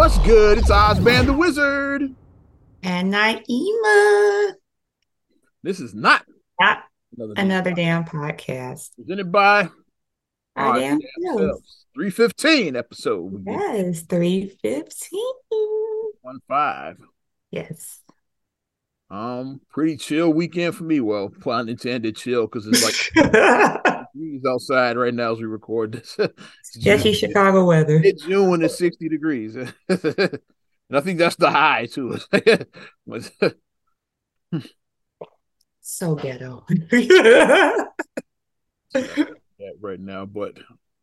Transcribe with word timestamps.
What's 0.00 0.18
good? 0.20 0.56
It's 0.56 0.70
Ozman 0.70 1.26
the 1.26 1.34
Wizard. 1.34 2.14
And 2.82 3.12
Naima. 3.12 4.54
This 5.62 5.78
is 5.78 5.92
not 5.94 6.24
Not 6.58 6.84
another 7.36 7.74
damn 7.74 8.04
podcast. 8.04 8.96
presented 8.96 9.30
by 9.30 9.68
Our 10.56 10.78
damn 10.80 11.00
selves. 11.22 11.84
315 11.92 12.76
episode. 12.76 13.44
Yes, 13.46 14.00
315. 14.00 15.20
one 16.22 16.40
five. 16.48 16.96
Yes. 17.50 18.00
Um, 19.10 19.60
pretty 19.68 19.98
chill 19.98 20.32
weekend 20.32 20.76
for 20.76 20.84
me. 20.84 21.00
Well, 21.00 21.28
pun 21.28 21.68
intended 21.68 22.16
chill 22.16 22.46
because 22.46 22.66
it's 22.66 23.12
like 23.14 23.99
degrees 24.12 24.42
outside 24.46 24.96
right 24.96 25.14
now 25.14 25.32
as 25.32 25.38
we 25.38 25.44
record 25.44 25.92
this. 25.92 26.18
Sketchy 26.62 27.12
Chicago 27.12 27.64
weather. 27.64 28.00
It's 28.02 28.24
June 28.24 28.62
is 28.62 28.76
60 28.78 29.08
degrees. 29.08 29.56
and 29.88 30.38
I 30.92 31.00
think 31.00 31.18
that's 31.18 31.36
the 31.36 31.50
high 31.50 31.86
too. 31.86 32.18
So 35.82 36.14
ghetto. 36.14 36.64
that 36.90 37.86
right 39.80 39.98
now, 39.98 40.24
but 40.24 40.58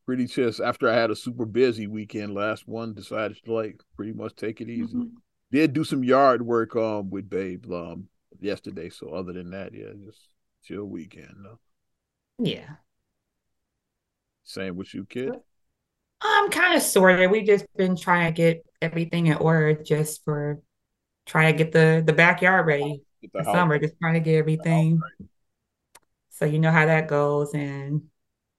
pretty 0.06 0.28
just 0.28 0.62
after 0.62 0.90
I 0.90 0.96
had 0.96 1.12
a 1.12 1.16
super 1.16 1.46
busy 1.46 1.88
weekend 1.88 2.34
last 2.34 2.68
one, 2.68 2.94
decided 2.94 3.38
to 3.44 3.54
like 3.54 3.82
pretty 3.98 4.14
much 4.14 4.36
take 4.36 4.62
it 4.62 4.70
easy. 4.70 4.96
Mhm. 4.96 5.12
Did 5.52 5.74
do 5.74 5.84
some 5.84 6.04
yard 6.04 6.42
work 6.42 6.76
um 6.76 7.10
with 7.10 7.30
Babe 7.30 7.70
um 7.72 8.08
yesterday. 8.40 8.90
So 8.90 9.10
other 9.10 9.34
than 9.34 9.50
that, 9.52 9.74
yeah, 9.74 9.92
just 10.06 10.30
chill 10.64 10.86
weekend. 10.86 11.36
No. 11.42 11.60
Yeah. 12.40 12.76
Same 14.48 14.78
with 14.78 14.94
you, 14.94 15.06
kid. 15.06 15.34
I'm 16.22 16.50
kind 16.50 16.76
of 16.76 16.82
sorted. 16.82 17.30
We've 17.30 17.46
just 17.46 17.66
been 17.76 17.98
trying 17.98 18.34
to 18.34 18.36
get 18.36 18.66
everything 18.82 19.28
in 19.28 19.36
order 19.36 19.74
just 19.74 20.24
for 20.24 20.62
trying 21.26 21.56
to 21.56 21.64
get 21.64 21.74
the 21.74 22.02
the 22.04 22.14
backyard 22.14 22.66
ready 22.66 23.04
the 23.34 23.44
summer. 23.44 23.78
Just 23.78 24.00
trying 24.00 24.14
to 24.14 24.22
get 24.22 24.36
everything. 24.36 25.02
So 26.30 26.46
you 26.46 26.60
know 26.60 26.72
how 26.72 26.86
that 26.86 27.10
goes. 27.10 27.54
And 27.54 28.04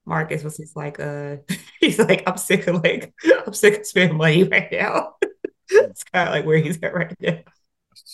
Marcus 0.04 0.44
was 0.44 0.58
just 0.58 0.76
like, 0.76 1.00
uh, 1.00 1.36
he's 1.80 1.98
like, 1.98 2.22
I'm 2.26 2.36
sick 2.36 2.66
of 2.66 2.84
like, 2.84 3.14
I'm 3.46 3.54
sick 3.54 3.78
of 3.78 3.86
spending 3.86 4.18
money 4.18 4.44
right 4.44 4.70
now. 4.70 5.14
it's 5.70 6.04
kind 6.04 6.28
of 6.28 6.34
like 6.34 6.44
where 6.44 6.58
he's 6.58 6.78
at 6.82 6.94
right 6.94 7.14
now. 7.18 7.38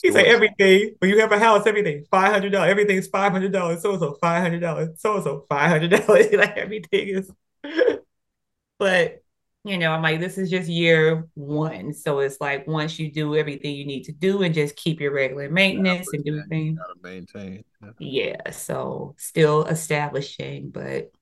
He's 0.01 0.15
like, 0.15 0.27
everything, 0.27 0.95
when 1.01 1.11
you 1.11 1.20
have 1.20 1.33
a 1.33 1.39
house, 1.39 1.67
everything, 1.67 2.05
$500, 2.13 2.55
everything's 2.69 3.09
$500, 3.09 3.81
so 3.81 3.98
so 3.98 4.17
$500, 4.23 4.98
so 4.98 5.20
so 5.23 5.45
$500. 5.51 6.39
Like 6.39 6.57
everything 6.57 7.09
is, 7.09 7.31
but 8.79 9.23
you 9.65 9.79
know, 9.79 9.93
I'm 9.93 10.03
like, 10.03 10.20
this 10.20 10.37
is 10.37 10.51
just 10.51 10.69
year 10.69 11.27
one. 11.34 11.95
So 11.95 12.19
it's 12.19 12.39
like, 12.41 12.67
once 12.67 12.98
you 12.98 13.11
do 13.11 13.34
everything 13.34 13.75
you 13.75 13.87
need 13.87 14.05
to 14.05 14.12
do 14.12 14.43
and 14.43 14.55
just 14.55 14.77
keep 14.77 15.01
your 15.01 15.12
regular 15.12 15.48
maintenance 15.51 16.12
and 16.12 16.23
do 16.25 16.37
Yeah, 16.37 16.42
things. 16.48 16.79
Gotta 16.79 17.01
maintain. 17.03 17.65
Yeah. 17.83 17.91
Yeah, 17.98 18.51
so 18.51 19.15
still 19.19 19.65
establishing, 19.65 20.70
but 20.70 21.12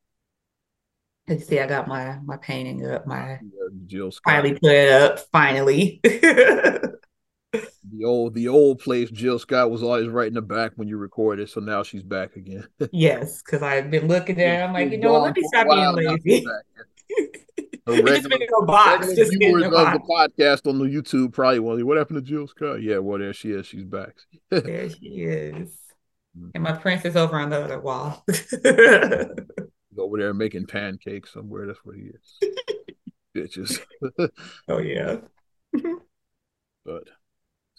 let's 1.29 1.47
see, 1.47 1.61
I 1.61 1.67
got 1.67 1.89
my 1.89 2.19
my 2.25 2.37
painting 2.37 2.87
up, 2.87 3.07
my 3.07 3.41
Yeah, 3.41 3.69
Jill 3.87 4.11
Scott. 4.11 4.35
finally 4.35 4.55
put 4.55 4.73
it 4.73 4.91
up, 4.93 5.21
finally. 5.33 6.01
The 7.93 8.05
old 8.05 8.35
the 8.35 8.49
old 8.49 8.79
place 8.79 9.11
Jill 9.11 9.39
Scott 9.39 9.71
was 9.71 9.83
always 9.83 10.09
right 10.09 10.27
in 10.27 10.35
the 10.35 10.43
back 10.43 10.73
when 10.77 10.89
you 10.89 10.97
recorded, 10.97 11.51
so 11.51 11.61
now 11.61 11.83
she's 11.83 12.03
back 12.03 12.37
again. 12.37 12.67
Yes, 12.91 13.43
because 13.43 13.63
I've 13.63 13.91
been 13.91 14.09
looking 14.09 14.41
at. 14.41 14.65
I'm 14.65 14.73
like, 14.73 14.91
you 14.91 14.99
know 14.99 15.13
what, 15.13 15.23
let 15.23 15.37
me 15.37 15.43
stop 15.45 15.69
being 15.69 16.09
lazy. 16.25 16.45
Her 17.87 17.95
It's 17.95 18.29
been 18.29 18.41
in 18.41 18.49
a 18.63 18.65
box, 18.65 19.13
just 19.15 19.33
in 19.35 19.43
a 19.43 19.69
the 19.69 20.01
podcast 20.09 20.69
on 20.69 20.79
the 20.79 20.85
YouTube 20.85 21.33
probably 21.33 21.59
wondering 21.59 21.87
what 21.87 21.97
happened 21.97 22.25
to 22.25 22.31
Jill 22.31 22.47
Scott. 22.47 22.81
Yeah, 22.81 22.99
well 22.99 23.19
there 23.19 23.35
she 23.35 23.51
is. 23.51 23.67
She's 23.67 23.85
back. 23.85 24.15
There 24.51 24.89
she 24.89 25.07
is. 25.07 25.77
Mm. 26.39 26.51
And 26.55 26.63
my 26.63 26.73
prince 26.73 27.05
is 27.05 27.17
over 27.17 27.39
on 27.39 27.51
the 27.51 27.63
other 27.63 27.81
wall. 27.81 28.25
Over 29.99 30.17
there 30.17 30.33
making 30.33 30.67
pancakes 30.67 31.35
somewhere. 31.35 31.67
That's 31.67 31.85
what 31.85 31.97
he 31.97 32.05
is. 32.05 32.55
Bitches. 33.37 33.79
Oh 34.67 34.79
yeah. 34.79 35.17
but 36.85 37.05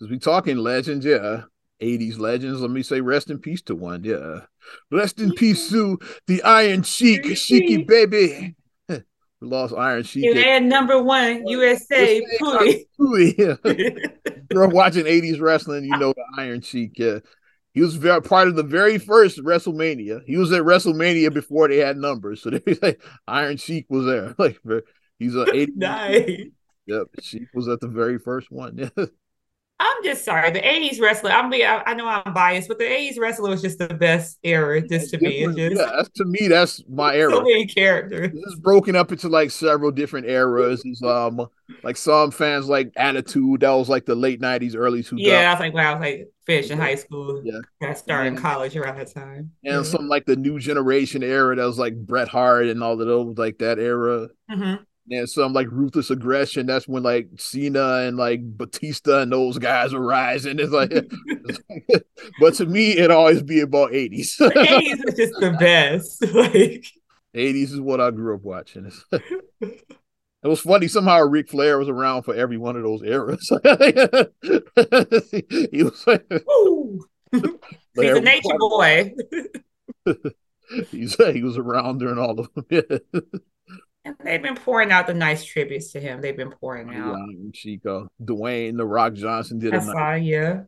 we 0.10 0.20
talking 0.20 0.58
legends, 0.58 1.06
yeah. 1.06 1.44
80s 1.82 2.18
legends. 2.18 2.62
Let 2.62 2.72
me 2.72 2.82
say 2.82 3.02
rest 3.02 3.30
in 3.30 3.40
peace 3.40 3.62
to 3.64 3.76
one. 3.76 4.04
Yeah. 4.04 4.42
Rest 4.92 5.20
in 5.20 5.34
peace 5.34 5.70
to 5.70 6.00
the 6.28 6.42
Iron 6.44 6.84
Sheik, 6.84 7.24
Sheiky 7.24 7.86
baby. 7.86 8.56
we 8.88 9.02
lost 9.42 9.74
Iron 9.74 10.04
Sheik. 10.04 10.36
And 10.36 10.70
number 10.70 11.02
one, 11.02 11.46
USA. 11.48 12.22
Yeah. 12.40 13.56
You're 14.52 14.68
watching 14.70 15.06
80s 15.06 15.42
wrestling, 15.42 15.84
you 15.84 15.98
know 15.98 16.14
the 16.14 16.26
Iron 16.38 16.62
Sheik. 16.62 16.94
Yeah. 16.98 17.20
He 17.74 17.82
was 17.82 17.96
very, 17.96 18.22
part 18.22 18.48
of 18.48 18.56
the 18.56 18.64
very 18.64 19.00
first 19.00 19.40
WrestleMania. 19.40 20.22
He 20.26 20.38
was 20.38 20.52
at 20.52 20.62
WrestleMania 20.62 21.34
before 21.34 21.68
they 21.68 21.78
had 21.78 21.98
numbers. 21.98 22.42
So 22.42 22.50
they 22.52 22.78
like 22.82 23.02
Iron 23.28 23.58
Sheik 23.58 23.88
was 23.90 24.06
there. 24.06 24.36
Like 24.38 24.60
he's 25.20 25.36
a 25.36 25.46
80. 25.52 25.74
nice. 25.76 26.42
Yep. 26.86 27.08
Sheik 27.22 27.48
was 27.54 27.68
at 27.68 27.80
the 27.80 27.88
very 27.88 28.20
first 28.20 28.52
one. 28.52 28.92
Yeah. 29.84 29.90
I'm 29.98 30.04
just 30.04 30.26
sorry. 30.26 30.52
The 30.52 30.60
80s 30.62 31.00
wrestler, 31.02 31.32
I'm 31.32 31.50
be 31.50 31.66
I, 31.66 31.94
know 31.94 32.08
I'm 32.08 32.34
biased, 32.34 32.68
but 32.68 32.78
the 32.80 32.86
80s 32.86 33.20
wrestler 33.20 33.50
was 33.50 33.62
just 33.62 33.80
the 33.80 33.88
best 33.88 34.40
era 34.44 34.82
just 34.88 35.12
to 35.12 35.18
me. 35.20 35.44
It's 35.44 35.56
just 35.56 35.76
yeah, 35.76 35.92
that's 35.96 36.10
to 36.16 36.26
me, 36.26 36.48
that's 36.48 36.84
my 36.90 37.16
era. 37.18 37.32
so 37.32 37.42
many 37.42 37.66
characters. 37.68 38.32
Is 38.34 38.56
broken 38.60 38.96
up 38.96 39.12
into 39.12 39.30
like 39.30 39.52
several 39.52 39.92
different 39.92 40.28
eras. 40.28 40.82
It's, 40.86 41.04
um, 41.04 41.46
like 41.84 41.98
some 41.98 42.32
fans 42.32 42.68
like 42.68 42.92
Attitude. 42.96 43.62
That 43.62 43.72
was 43.72 43.90
like 43.90 44.06
the 44.06 44.16
late 44.16 44.42
'90s, 44.42 44.76
early 44.76 45.02
2000s. 45.04 45.14
Yeah, 45.20 45.50
I 45.50 45.54
was 45.54 45.60
like, 45.60 45.74
when 45.74 45.86
I 45.86 45.94
was 45.94 46.02
like 46.02 46.30
finishing 46.46 46.78
high 46.78 46.96
school. 46.96 47.42
Yeah. 47.44 47.60
I 47.82 47.94
started 47.94 48.38
college 48.38 48.76
around 48.76 48.98
that 48.98 49.14
time. 49.14 49.52
and 49.64 49.76
Yeah. 49.76 49.84
some 49.84 50.08
like 50.08 50.26
the 50.26 50.36
new 50.36 50.60
generation 50.60 51.24
era 51.24 51.56
that 51.56 51.66
was 51.66 51.80
like 51.80 51.96
Bret 51.96 52.28
Hart 52.28 52.68
and 52.68 52.84
all 52.84 53.00
of 53.00 53.08
those 53.08 53.38
like 53.38 53.60
that 53.60 53.80
era. 53.80 54.28
Mhm. 54.52 54.80
And 55.12 55.30
some 55.30 55.52
like 55.52 55.68
ruthless 55.70 56.10
aggression. 56.10 56.66
That's 56.66 56.88
when 56.88 57.04
like 57.04 57.28
Cena 57.38 58.04
and 58.08 58.16
like 58.16 58.40
Batista 58.58 59.22
and 59.22 59.32
those 59.32 59.58
guys 59.58 59.94
are 59.94 60.02
rising. 60.02 60.60
It's 60.60 60.72
like, 60.72 60.92
but 62.40 62.54
to 62.56 62.66
me, 62.66 62.94
it 62.94 63.12
always 63.12 63.44
be 63.44 63.60
about 63.60 63.92
80s. 63.92 64.38
The 64.38 64.50
80s 64.50 65.06
was 65.06 65.16
just 65.16 65.34
the 65.40 65.52
best. 65.60 66.24
Like 66.34 66.86
80s 67.36 67.72
is 67.74 67.82
what 67.82 68.00
I 68.00 68.12
grew 68.12 68.36
up 68.36 68.44
watching. 68.44 68.92
it 69.12 69.84
was 70.44 70.62
funny. 70.62 70.88
Somehow 70.88 71.20
Ric 71.22 71.50
Flair 71.50 71.80
was 71.80 71.90
around 71.90 72.24
for 72.24 72.36
every 72.36 72.58
one 72.58 72.76
of 72.76 72.84
those 72.84 73.02
eras. 73.04 73.50
he 75.72 75.84
was 75.84 76.06
like. 76.06 76.26
He's 77.32 78.10
a 78.10 78.22
nature 78.22 78.58
boy. 78.60 79.14
He's, 80.92 81.16
he 81.16 81.44
was 81.44 81.58
around 81.58 82.00
during 82.00 82.20
all 82.20 82.40
of 82.40 82.50
them. 82.54 83.00
And 84.06 84.16
they've 84.24 84.42
been 84.42 84.56
pouring 84.56 84.92
out 84.92 85.08
the 85.08 85.14
nice 85.14 85.46
tributes 85.46 85.92
to 85.94 86.00
him. 86.00 86.22
They've 86.22 86.36
been 86.36 86.52
pouring 86.52 86.94
out. 86.94 87.16
Sheik, 87.54 87.86
uh, 87.86 88.02
Dwayne 88.22 88.78
the 88.78 88.86
Rock 88.86 89.14
Johnson 89.14 89.60
did 89.60 89.74
a 89.74 89.78
I 89.78 89.94
nice 89.94 90.24
yeah. 90.24 90.62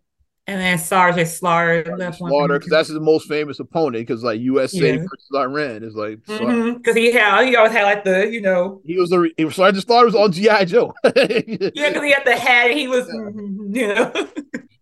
And 0.47 0.61
then 0.61 0.77
Sergeant 0.77 1.27
Slaughter 1.27 1.83
left 1.97 2.21
one. 2.21 2.29
slaughter 2.29 2.53
because 2.53 2.69
that's 2.69 2.87
his 2.89 2.99
most 2.99 3.27
famous 3.27 3.59
opponent. 3.59 4.07
Because 4.07 4.23
like 4.23 4.39
USA 4.41 4.91
Yeah. 4.91 4.97
versus 4.97 5.29
Iran 5.35 5.83
is 5.83 5.95
like 5.95 6.19
Because 6.25 6.39
Mm-hmm. 6.39 6.95
he 6.95 7.11
had, 7.11 7.45
he 7.45 7.55
always 7.55 7.71
had 7.73 7.83
like 7.83 8.03
the, 8.03 8.27
you 8.31 8.41
know, 8.41 8.81
he 8.85 8.97
was 8.97 9.09
the 9.09 9.29
he 9.37 9.43
was 9.45 9.55
Sergeant 9.55 9.83
Slaughter 9.85 10.05
was 10.05 10.15
on 10.15 10.31
GI 10.31 10.65
Joe. 10.65 10.93
yeah, 11.03 11.89
because 11.89 12.03
he 12.03 12.11
had 12.11 12.25
the 12.25 12.35
hat. 12.37 12.71
He 12.71 12.87
was, 12.87 13.07
you 13.09 13.87
know, 13.87 14.11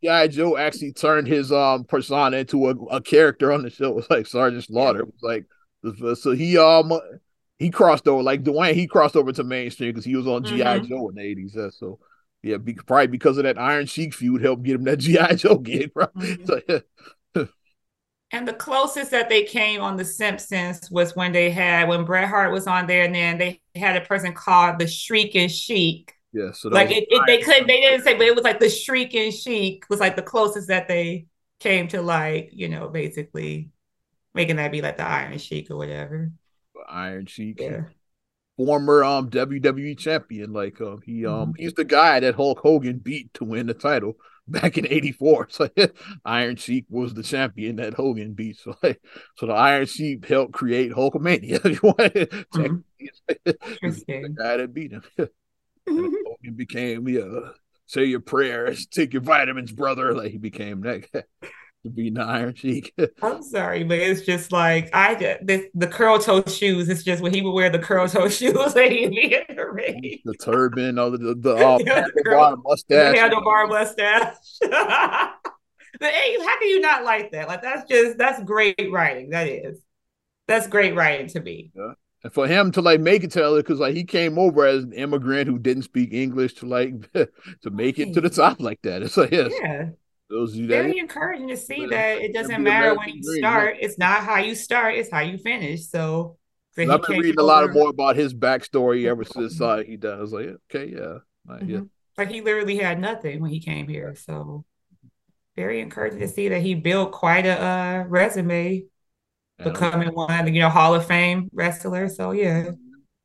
GI 0.03 0.27
Joe 0.29 0.57
actually 0.57 0.91
turned 0.93 1.27
his 1.27 1.51
um 1.51 1.85
persona 1.85 2.37
into 2.37 2.67
a, 2.69 2.75
a 2.87 3.01
character 3.01 3.51
on 3.53 3.63
the 3.63 3.69
show. 3.69 3.87
It 3.89 3.95
was 3.95 4.09
like 4.09 4.27
Sergeant 4.27 4.65
Slaughter. 4.65 4.99
It 5.01 5.07
was 5.07 5.21
like 5.21 5.45
so 6.17 6.31
he 6.31 6.57
um 6.57 6.91
he 7.59 7.69
crossed 7.69 8.07
over 8.07 8.23
like 8.23 8.43
Dwayne. 8.43 8.73
He 8.73 8.87
crossed 8.87 9.15
over 9.15 9.31
to 9.31 9.43
mainstream 9.43 9.91
because 9.91 10.05
he 10.05 10.15
was 10.15 10.27
on 10.27 10.43
GI 10.43 10.79
Mhm. 10.79 10.87
Joe 10.87 11.09
in 11.09 11.15
the 11.15 11.21
eighties. 11.21 11.57
So 11.77 11.99
yeah, 12.41 12.57
be, 12.57 12.73
probably 12.73 13.07
because 13.07 13.37
of 13.37 13.43
that 13.45 13.57
Iron 13.59 13.85
Sheik 13.85 14.13
feud 14.13 14.41
helped 14.41 14.63
get 14.63 14.75
him 14.75 14.83
that 14.85 14.97
GI 14.99 15.35
Joe 15.35 15.57
gig. 15.57 15.93
Bro. 15.93 16.07
Mhm. 16.15 16.45
So, 16.45 16.61
yeah. 16.67 16.79
And 18.31 18.47
the 18.47 18.53
closest 18.53 19.11
that 19.11 19.29
they 19.29 19.43
came 19.43 19.81
on 19.81 19.95
The 19.95 20.05
Simpsons 20.05 20.89
was 20.89 21.15
when 21.15 21.31
they 21.33 21.51
had 21.51 21.87
when 21.87 22.03
Bret 22.03 22.27
Hart 22.29 22.51
was 22.51 22.65
on 22.65 22.87
there, 22.87 23.03
and 23.03 23.13
then 23.13 23.37
they 23.37 23.61
had 23.75 23.95
a 23.95 24.05
person 24.05 24.33
called 24.33 24.79
the 24.79 24.87
Shrieking 24.87 25.49
Sheik. 25.49 26.13
yeah, 26.31 26.51
so 26.51 26.69
Like 26.69 26.89
it, 26.91 27.05
it, 27.09 27.23
they 27.27 27.39
couldn't, 27.39 27.67
they 27.67 27.81
didn't 27.81 28.03
say, 28.03 28.15
but 28.17 28.25
it 28.25 28.35
was 28.35 28.43
like 28.43 28.59
the 28.59 28.69
Shrieking 28.69 29.31
Sheik 29.31 29.85
was 29.89 29.99
like 29.99 30.15
the 30.15 30.23
closest 30.23 30.69
that 30.69 30.87
they 30.87 31.27
came 31.59 31.87
to 31.89 32.01
like 32.01 32.49
you 32.53 32.67
know 32.69 32.89
basically 32.89 33.69
making 34.33 34.57
that 34.57 34.71
be 34.71 34.81
like 34.81 34.97
the 34.97 35.07
Iron 35.07 35.37
Sheik 35.39 35.71
or 35.71 35.77
whatever. 35.77 36.31
Iron 36.93 37.25
Sheik. 37.25 37.59
Yeah. 37.59 37.81
former 38.57 39.03
um 39.03 39.29
WWE 39.29 39.95
champion. 39.97 40.53
Like 40.53 40.79
um 40.81 41.01
he 41.05 41.25
um 41.25 41.53
Mhm. 41.53 41.57
he's 41.57 41.73
the 41.73 41.85
guy 41.85 42.19
that 42.19 42.35
Hulk 42.35 42.59
Hogan 42.59 42.99
beat 42.99 43.33
to 43.35 43.43
win 43.45 43.67
the 43.67 43.73
title 43.73 44.15
back 44.47 44.77
in 44.77 44.85
'84. 44.87 45.47
So 45.51 45.69
Iron 46.25 46.55
Sheik 46.57 46.85
was 46.89 47.13
the 47.13 47.23
champion 47.23 47.77
that 47.77 47.95
Hogan 47.95 48.33
beat. 48.33 48.57
So 48.57 48.75
like, 48.83 49.01
so 49.37 49.47
the 49.47 49.53
Iron 49.53 49.85
Sheik 49.87 50.25
helped 50.27 50.53
create 50.53 50.91
Hulkamania. 50.91 51.59
If 51.65 51.81
you 51.81 51.89
want 51.89 52.13
to 52.13 52.25
check, 52.27 52.71
Mhm. 52.71 52.83
he's 53.81 54.03
the 54.05 54.35
guy 54.37 54.57
that 54.57 54.73
beat 54.73 54.91
him. 54.91 55.03
And 55.17 56.13
Hogan 56.27 56.53
became 56.55 57.07
yeah 57.09 57.49
say 57.85 58.05
your 58.05 58.21
prayers, 58.21 58.85
take 58.85 59.13
your 59.13 59.21
vitamins, 59.21 59.71
brother. 59.71 60.13
Like 60.13 60.31
he 60.31 60.37
became 60.37 60.81
that 60.81 61.11
guy 61.11 61.23
to 61.83 61.89
be 61.89 62.09
the 62.09 62.21
Iron 62.21 62.55
Sheik. 62.55 62.93
I'm 63.21 63.43
sorry, 63.43 63.83
but 63.83 63.99
it's 63.99 64.21
just 64.21 64.51
like 64.51 64.89
I 64.93 65.15
the, 65.15 65.69
the 65.75 65.87
curl 65.87 66.17
toe 66.19 66.43
shoes. 66.43 66.89
It's 66.89 67.03
just 67.03 67.21
when 67.21 67.33
he 67.33 67.41
would 67.41 67.51
wear 67.51 67.69
the 67.69 67.79
curl 67.79 68.07
toe 68.07 68.29
shoes 68.29 68.75
and 68.75 68.91
he'd 68.91 69.11
be 69.11 69.35
in 69.35 69.55
the 69.55 69.69
ring. 69.69 70.19
The 70.23 70.33
turban, 70.35 70.97
all 70.97 71.11
the 71.11 71.17
the, 71.17 71.35
the 71.35 71.55
uh, 71.55 71.77
handlebar 71.79 72.63
mustache, 72.63 73.13
the 73.13 73.19
handlebar 73.19 73.69
mustache. 73.69 74.35
but 74.61 76.13
hey, 76.13 76.37
how 76.39 76.59
can 76.59 76.69
you 76.69 76.79
not 76.79 77.03
like 77.03 77.31
that? 77.31 77.47
Like 77.47 77.61
that's 77.61 77.89
just 77.89 78.17
that's 78.17 78.43
great 78.43 78.89
writing. 78.91 79.29
That 79.29 79.47
is. 79.47 79.79
That's 80.47 80.67
great 80.67 80.93
writing 80.93 81.27
to 81.27 81.39
me. 81.39 81.71
Yeah. 81.73 81.93
And 82.23 82.33
for 82.33 82.47
him 82.47 82.71
to 82.73 82.81
like 82.81 83.01
make 83.01 83.23
it 83.23 83.31
to 83.31 83.55
it, 83.55 83.63
because 83.63 83.79
like 83.79 83.95
he 83.95 84.05
came 84.05 84.39
over 84.39 84.65
as 84.65 84.83
an 84.83 84.93
immigrant 84.93 85.47
who 85.47 85.59
didn't 85.59 85.83
speak 85.83 86.13
English 86.13 86.53
to 86.55 86.65
like 86.65 87.11
to 87.13 87.69
make 87.69 87.99
it 87.99 88.13
to 88.13 88.21
the 88.21 88.29
top 88.29 88.61
like 88.61 88.81
that. 88.83 89.03
It's 89.03 89.17
like 89.17 89.31
yes. 89.31 89.51
yeah. 89.61 89.89
Those 90.33 90.55
very 90.55 90.97
encouraging 90.97 91.47
to 91.49 91.55
see 91.55 91.85
that 91.85 92.17
it 92.17 92.33
doesn't 92.33 92.63
matter 92.63 92.95
when 92.95 93.09
you 93.09 93.21
start. 93.37 93.77
It's 93.79 93.99
not 93.99 94.23
how 94.23 94.39
you 94.39 94.55
start; 94.55 94.95
it's 94.95 95.11
how 95.11 95.19
you 95.19 95.37
finish. 95.37 95.87
So, 95.87 96.37
I've 96.75 97.03
been 97.03 97.19
reading 97.19 97.39
a 97.39 97.43
lot 97.43 97.71
more 97.71 97.91
about 97.91 98.15
his 98.15 98.33
backstory 98.33 99.05
ever 99.05 99.23
since 99.25 99.61
uh, 99.61 99.83
he 99.85 99.95
does. 99.95 100.33
Like, 100.33 100.47
okay, 100.73 100.91
yeah, 100.91 101.19
like, 101.47 101.61
mm-hmm. 101.61 101.69
yeah. 101.69 101.79
Like 102.17 102.31
he 102.31 102.41
literally 102.41 102.77
had 102.77 102.99
nothing 102.99 103.41
when 103.41 103.51
he 103.51 103.59
came 103.59 103.87
here. 103.87 104.15
So, 104.15 104.65
very 105.55 105.81
encouraging 105.81 106.21
to 106.21 106.27
see 106.27 106.49
that 106.49 106.63
he 106.63 106.73
built 106.73 107.11
quite 107.11 107.45
a 107.45 107.61
uh, 107.63 108.03
resume 108.07 108.85
becoming 109.63 110.09
one 110.15 110.31
of 110.31 110.45
the 110.47 110.51
you 110.51 110.61
know 110.61 110.69
Hall 110.69 110.95
of 110.95 111.05
Fame 111.05 111.47
wrestlers. 111.53 112.17
So 112.17 112.31
yeah, 112.31 112.71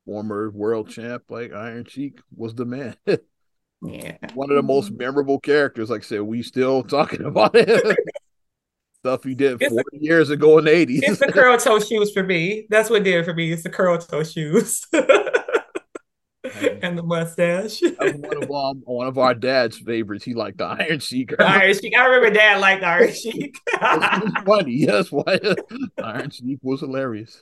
former 0.04 0.50
world 0.50 0.90
champ 0.90 1.24
like 1.30 1.54
Iron 1.54 1.86
Sheik 1.86 2.20
was 2.36 2.54
the 2.54 2.66
man. 2.66 2.96
yeah, 3.82 4.16
one 4.34 4.50
of 4.50 4.56
the 4.56 4.62
most 4.62 4.90
memorable 4.90 5.38
characters. 5.38 5.90
Like 5.90 6.02
I 6.02 6.04
said, 6.04 6.22
we 6.22 6.42
still 6.42 6.82
talking 6.84 7.24
about 7.24 7.54
it. 7.54 7.98
Stuff 9.02 9.22
he 9.22 9.36
did 9.36 9.62
it's 9.62 9.72
40 9.72 9.84
the, 9.92 10.04
years 10.04 10.30
ago 10.30 10.58
in 10.58 10.64
the 10.64 10.72
80s. 10.72 11.00
It's 11.04 11.20
the 11.20 11.30
curl 11.30 11.56
toe 11.56 11.78
shoes 11.78 12.10
for 12.10 12.24
me. 12.24 12.66
That's 12.68 12.90
what 12.90 13.04
did 13.04 13.14
it 13.14 13.24
for 13.24 13.32
me. 13.32 13.52
It's 13.52 13.62
the 13.62 13.70
curl 13.70 13.96
toe 13.96 14.24
shoes. 14.24 14.84
and 16.82 16.98
the 16.98 17.04
mustache. 17.04 17.80
one 17.80 18.42
of 18.42 18.50
um, 18.50 18.82
one 18.84 19.06
of 19.06 19.16
our 19.16 19.34
dad's 19.34 19.78
favorites. 19.78 20.24
He 20.24 20.34
liked 20.34 20.58
the 20.58 20.64
Iron 20.64 20.98
Sheik. 20.98 21.36
The 21.36 21.44
Iron 21.44 21.74
Sheik. 21.74 21.96
I 21.96 22.06
remember 22.06 22.30
Dad 22.30 22.60
liked 22.60 22.80
the 22.80 22.88
Iron 22.88 23.12
Sheik. 23.12 23.56
funny, 24.44 24.72
yes. 24.72 25.12
Why 25.12 25.38
Iron 26.02 26.30
Sheik 26.30 26.58
was 26.62 26.80
hilarious. 26.80 27.40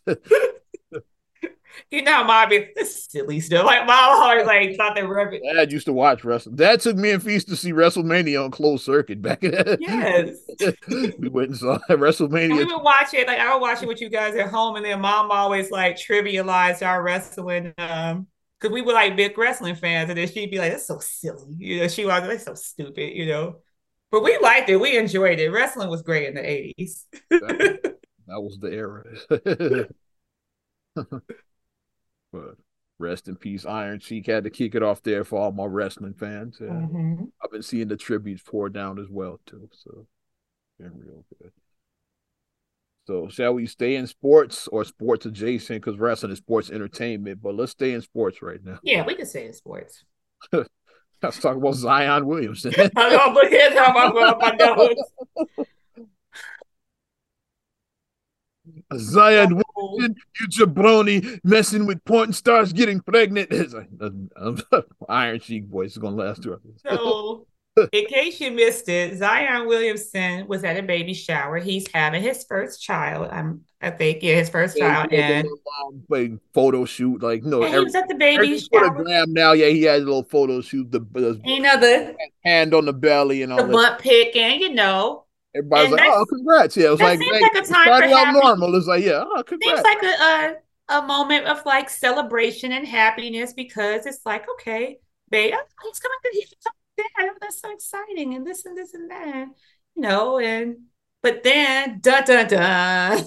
You 1.91 2.03
know, 2.03 2.25
mom 2.25 2.49
be 2.49 2.69
silly 2.85 3.41
stuff. 3.41 3.65
Like 3.65 3.87
mom 3.87 4.23
always 4.23 4.47
like 4.47 4.77
thought 4.77 4.95
they 4.95 5.03
were. 5.03 5.31
Dad 5.55 5.73
used 5.73 5.87
to 5.87 5.93
watch 5.93 6.25
wrestling. 6.25 6.57
Dad 6.57 6.81
took 6.81 6.97
me 6.97 7.11
and 7.11 7.23
Feast 7.23 7.49
to 7.49 7.57
see 7.57 7.73
WrestleMania 7.73 8.45
on 8.45 8.51
closed 8.51 8.85
circuit 8.85 9.23
back 9.23 9.43
in. 9.43 9.53
Yes, 9.81 10.37
we 10.89 11.29
went 11.29 11.51
and 11.51 11.57
saw 11.57 11.79
WrestleMania. 11.91 12.51
And 12.51 12.57
we 12.57 12.65
would 12.65 12.83
watch 12.83 13.15
it. 13.15 13.27
Like 13.27 13.39
I 13.39 13.53
would 13.53 13.61
watch 13.61 13.83
it 13.83 13.89
with 13.89 14.01
you 14.01 14.09
guys 14.09 14.35
at 14.35 14.49
home, 14.49 14.77
and 14.77 14.85
then 14.85 15.01
mom 15.01 15.31
always 15.31 15.71
like 15.71 15.97
trivialized 15.97 16.87
our 16.87 17.03
wrestling. 17.03 17.73
Um, 17.79 18.27
because 18.59 18.73
we 18.73 18.81
were 18.81 18.95
like 18.95 19.17
big 19.17 19.37
wrestling 19.37 19.75
fans, 19.75 20.09
and 20.09 20.19
then 20.19 20.29
she'd 20.29 20.51
be 20.51 20.59
like, 20.59 20.73
"That's 20.73 20.87
so 20.87 20.99
silly," 20.99 21.55
you 21.59 21.81
know. 21.81 21.89
She 21.89 22.05
was 22.05 22.11
like, 22.11 22.25
"That's 22.25 22.45
so 22.45 22.55
stupid," 22.55 23.15
you 23.15 23.27
know. 23.27 23.57
But 24.11 24.23
we 24.23 24.39
liked 24.39 24.71
it. 24.71 24.77
We 24.77 24.97
enjoyed 24.97 25.41
it. 25.41 25.51
Wrestling 25.51 25.91
was 25.91 26.03
great 26.03 26.29
in 26.29 26.35
the 26.35 26.49
eighties. 26.49 27.05
that, 27.31 27.97
that 28.27 28.41
was 28.41 28.59
the 28.59 28.69
era. 28.69 29.05
But 32.37 32.57
rest 32.99 33.29
in 33.29 33.37
peace, 33.37 33.65
Iron 33.67 34.01
Sheik 34.01 34.27
had 34.27 34.45
to 34.45 34.51
kick 34.51 34.75
it 34.75 34.83
off 34.83 35.03
there 35.03 35.25
for 35.25 35.39
all 35.41 35.53
my 35.53 35.65
wrestling 35.65 36.15
fans. 36.15 36.59
Yeah. 36.61 36.69
Mm-hmm. 36.69 37.25
I've 37.43 37.51
been 37.51 37.63
seeing 37.63 37.89
the 37.89 37.97
tributes 37.97 38.43
pour 38.43 38.69
down 38.69 38.99
as 38.99 39.09
well 39.11 39.41
too. 39.47 39.69
So, 39.73 40.07
been 40.79 40.93
real 40.95 41.25
good. 41.41 41.53
So 43.07 43.29
shall 43.29 43.55
we 43.55 43.67
stay 43.67 43.95
in 43.95 44.07
sports 44.09 44.67
or 44.69 44.85
sports 44.85 45.27
adjacent? 45.27 45.83
Because 45.83 45.99
wrestling 45.99 46.33
is 46.33 46.39
sports 46.39 46.71
entertainment, 46.71 47.41
but 47.41 47.55
let's 47.55 47.73
stay 47.73 47.93
in 47.93 48.03
sports 48.03 48.43
right 48.43 48.59
now. 48.65 48.81
Yeah, 48.83 49.07
we 49.07 49.15
can 49.15 49.27
stay 49.27 49.47
in 49.47 49.53
sports. 49.53 50.05
Let's 51.23 51.41
talk 51.41 51.57
about 51.57 51.75
Zion 51.75 52.27
Williamson. 52.27 52.75
I 52.97 53.11
know, 53.11 53.33
but 53.33 53.51
here's 53.51 53.77
how 53.77 53.93
my 53.93 54.51
notes. 54.59 55.03
Zion 58.97 59.61
Williamson, 59.77 60.17
you 60.41 60.49
jabroni, 60.49 61.41
messing 61.45 61.87
with 61.87 62.05
porn 62.05 62.33
stars, 62.33 62.73
getting 62.73 63.01
pregnant. 63.01 63.49
It's 63.57 63.75
like, 63.75 63.89
uh, 64.01 64.81
Iron 65.09 65.41
Sheik 65.41 65.67
voice 65.67 65.93
is 65.93 65.99
gonna 65.99 66.17
last 66.17 66.43
through. 66.43 66.61
So 66.85 67.47
in 67.93 68.07
case 68.07 68.41
you 68.41 68.51
missed 68.51 68.89
it, 68.89 69.19
Zion 69.19 69.67
Williamson 69.67 70.47
was 70.47 70.65
at 70.65 70.77
a 70.77 70.83
baby 70.83 71.15
shower. 71.15 71.59
He's 71.59 71.87
having 71.93 72.23
his 72.23 72.45
first 72.45 72.83
child. 72.83 73.29
I'm, 73.31 73.63
I 73.83 73.91
think, 73.91 74.23
yeah, 74.23 74.37
his 74.37 74.49
first 74.49 74.79
yeah, 74.79 74.95
child. 74.95 75.13
And 75.13 75.49
like 76.09 76.33
photo 76.55 76.85
shoot, 76.85 77.23
like 77.23 77.43
no, 77.43 77.63
he 77.63 77.79
was 77.79 77.95
at 77.95 78.09
the 78.09 78.15
baby 78.15 78.59
shower. 78.59 79.05
now, 79.27 79.53
yeah, 79.53 79.69
he 79.69 79.83
had 79.83 80.03
a 80.03 80.05
little 80.05 80.25
photo 80.25 80.61
shoot. 80.61 80.91
The, 80.91 81.01
the 81.01 81.41
you 81.45 81.61
know 81.61 81.79
the 81.79 82.17
hand 82.45 82.73
on 82.73 82.87
the 82.87 82.93
belly 82.93 83.43
and 83.43 83.53
all 83.53 83.67
the 83.67 83.73
butt 83.73 83.99
picking, 83.99 84.61
you 84.61 84.73
know. 84.73 85.26
Everybody's 85.57 85.93
and 85.93 86.01
like, 86.01 86.11
"Oh, 86.13 86.27
congrats!" 86.27 86.77
Yeah, 86.77 86.87
it 86.87 86.91
was 86.91 87.01
like, 87.01 87.21
like, 87.21 87.43
like 87.43 87.55
a 87.55 87.67
time 87.67 87.85
started 87.87 88.13
out 88.13 88.33
normal. 88.33 88.75
It's 88.75 88.87
like, 88.87 89.05
yeah, 89.05 89.25
oh, 89.25 89.43
congrats. 89.43 89.83
Seems 89.83 89.85
like 89.85 90.03
a, 90.03 90.07
a 90.07 90.55
a 90.89 91.03
moment 91.03 91.47
of 91.47 91.65
like 91.67 91.91
celebration 91.91 92.73
and 92.73 92.87
happiness 92.87 93.53
because 93.53 94.07
it's 94.07 94.21
like, 94.25 94.47
okay, 94.55 94.99
babe, 95.31 95.55
oh, 95.57 95.65
he's 95.83 95.99
coming 95.99 96.19
to 96.23 96.31
he's 96.33 96.55
that. 96.99 97.35
That's 97.41 97.61
so 97.61 97.73
exciting. 97.73 98.35
And 98.35 98.47
this 98.47 98.65
and 98.65 98.77
this 98.77 98.95
and 98.95 99.11
that, 99.11 99.49
you 99.95 100.03
know, 100.03 100.39
and 100.39 100.77
but 101.23 101.43
then 101.43 102.01
da 102.01 102.21
da 102.21 102.45
da. 102.45 103.21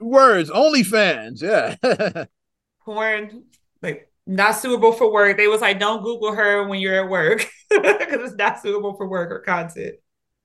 Words, 0.00 0.50
OnlyFans, 0.50 1.42
yeah. 1.42 1.76
Porn, 2.84 3.44
like 3.82 4.10
not 4.26 4.52
suitable 4.52 4.92
for 4.92 5.10
work. 5.10 5.36
They 5.36 5.48
was 5.48 5.60
like, 5.60 5.80
don't 5.80 6.02
Google 6.02 6.34
her 6.34 6.68
when 6.68 6.80
you're 6.80 7.02
at 7.02 7.10
work 7.10 7.46
because 7.70 8.30
it's 8.30 8.36
not 8.36 8.60
suitable 8.60 8.94
for 8.94 9.08
work 9.08 9.30
or 9.30 9.40
content. 9.40 9.96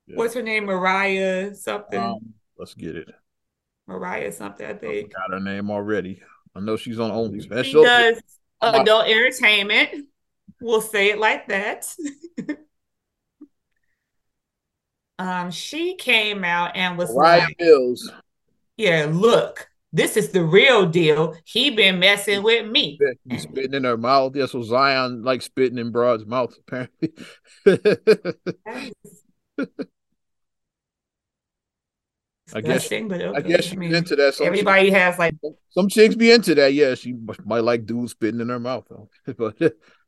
Yeah. 0.07 0.17
What's 0.17 0.33
her 0.33 0.41
name? 0.41 0.65
Moriah 0.65 1.55
something. 1.55 1.99
Um, 1.99 2.33
let's 2.57 2.73
get 2.73 2.95
it. 2.95 3.09
Moriah 3.87 4.31
something, 4.31 4.65
I 4.65 4.73
think. 4.73 5.13
I 5.15 5.27
got 5.27 5.33
her 5.33 5.39
name 5.39 5.69
already. 5.69 6.21
I 6.55 6.59
know 6.59 6.77
she's 6.77 6.99
on 6.99 7.11
OnlyFans. 7.11 7.65
She 7.65 7.73
does 7.73 8.21
adult 8.61 9.07
entertainment. 9.07 10.07
We'll 10.61 10.81
say 10.81 11.09
it 11.09 11.19
like 11.19 11.47
that. 11.47 11.93
um, 15.19 15.51
she 15.51 15.95
came 15.95 16.43
out 16.43 16.75
and 16.75 16.97
was 16.97 17.13
Ryan 17.13 17.45
like, 17.45 17.55
Mills. 17.59 18.11
Yeah, 18.77 19.07
look, 19.11 19.67
this 19.91 20.17
is 20.17 20.31
the 20.31 20.43
real 20.43 20.85
deal. 20.85 21.35
He 21.45 21.69
been 21.69 21.99
messing 21.99 22.43
with 22.43 22.69
me. 22.69 22.99
He's 23.29 23.43
spitting 23.43 23.73
in 23.73 23.83
her 23.83 23.97
mouth. 23.97 24.35
Yeah, 24.35 24.45
so 24.45 24.63
Zion 24.63 25.23
like 25.23 25.41
spitting 25.41 25.77
in 25.77 25.91
Broad's 25.91 26.25
mouth, 26.25 26.55
apparently. 26.59 27.13
I 32.55 32.61
guess, 32.61 32.87
but 32.87 33.21
okay. 33.21 33.31
I 33.35 33.41
guess 33.41 33.63
she's 33.65 33.73
I 33.73 33.77
mean, 33.77 33.95
into 33.95 34.15
that. 34.15 34.35
Some 34.35 34.47
everybody 34.47 34.89
chicks, 34.89 34.97
has 34.97 35.19
like 35.19 35.35
some 35.69 35.89
chicks 35.89 36.15
be 36.15 36.31
into 36.31 36.53
that. 36.55 36.73
Yeah, 36.73 36.93
she 36.95 37.15
might 37.45 37.63
like 37.63 37.85
dudes 37.85 38.11
spitting 38.11 38.41
in 38.41 38.49
her 38.49 38.59
mouth, 38.59 38.85
but 39.37 39.55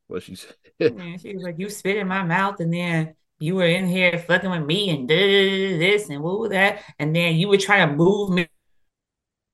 what 0.07 0.23
she 0.23 0.35
said. 0.35 0.55
yeah, 0.79 0.89
she 1.17 1.33
was 1.33 1.43
like, 1.43 1.55
"You 1.57 1.69
spit 1.69 1.97
in 1.97 2.07
my 2.07 2.23
mouth, 2.23 2.59
and 2.59 2.73
then 2.73 3.15
you 3.39 3.55
were 3.55 3.65
in 3.65 3.87
here 3.87 4.17
fucking 4.19 4.49
with 4.49 4.63
me, 4.63 4.89
and 4.91 5.09
this 5.09 6.09
and 6.09 6.21
what 6.21 6.51
that, 6.51 6.83
and 6.99 7.15
then 7.15 7.35
you 7.35 7.47
were 7.47 7.57
trying 7.57 7.89
to 7.89 7.95
move 7.95 8.29
me." 8.29 8.47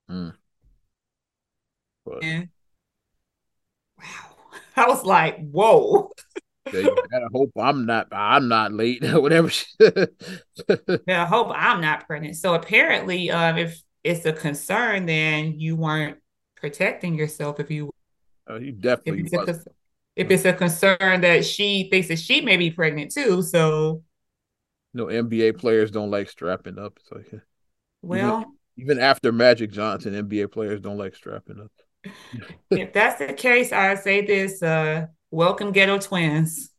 Mm. 0.10 0.34
But, 2.06 2.24
yeah. 2.24 2.44
Wow, 3.98 4.36
I 4.76 4.88
was 4.88 5.06
like, 5.06 5.40
"Whoa." 5.50 6.12
Yeah, 6.74 6.88
I 7.14 7.28
hope 7.32 7.52
I'm 7.58 7.86
not. 7.86 8.08
I'm 8.12 8.48
not 8.48 8.72
late. 8.72 9.04
Or 9.04 9.22
whatever. 9.22 9.50
yeah, 9.80 11.24
I 11.24 11.26
hope 11.26 11.52
I'm 11.56 11.82
not 11.82 12.08
pregnant. 12.08 12.36
So 12.36 12.54
apparently, 12.54 13.32
um, 13.32 13.58
if 13.58 13.82
it's 14.04 14.26
a 14.26 14.34
concern, 14.34 15.06
then 15.06 15.60
you 15.60 15.76
weren't 15.76 16.18
protecting 16.56 17.16
yourself. 17.16 17.60
If 17.60 17.72
you, 17.72 17.92
uh, 18.50 18.58
you 18.58 18.72
definitely 18.72 19.30
if 20.16 20.30
it's 20.30 20.46
a 20.46 20.54
concern 20.54 21.22
that 21.22 21.46
she 21.46 21.88
thinks 21.90 22.10
that 22.10 22.20
she 22.20 22.42
may 22.42 22.58
be 22.58 22.70
pregnant 22.70 23.12
too. 23.12 23.42
So, 23.42 24.04
no 24.94 25.06
NBA 25.06 25.58
players 25.58 25.92
don't 25.92 26.12
like 26.12 26.30
strapping 26.30 26.78
up. 26.78 27.00
So, 27.04 27.22
Yeah. 27.32 27.40
well, 28.02 28.40
even, 28.42 28.56
even 28.78 29.00
after 29.00 29.32
Magic 29.32 29.72
Johnson, 29.72 30.14
NBA 30.14 30.52
players 30.52 30.82
don't 30.82 30.98
like 30.98 31.16
strapping 31.16 31.62
up. 31.62 31.72
if 32.72 32.92
that's 32.94 33.20
the 33.20 33.34
case, 33.34 33.72
I 33.72 33.96
say 33.96 34.26
this: 34.26 34.62
uh, 34.62 35.08
welcome, 35.32 35.72
ghetto 35.72 35.98
twins. 35.98 36.70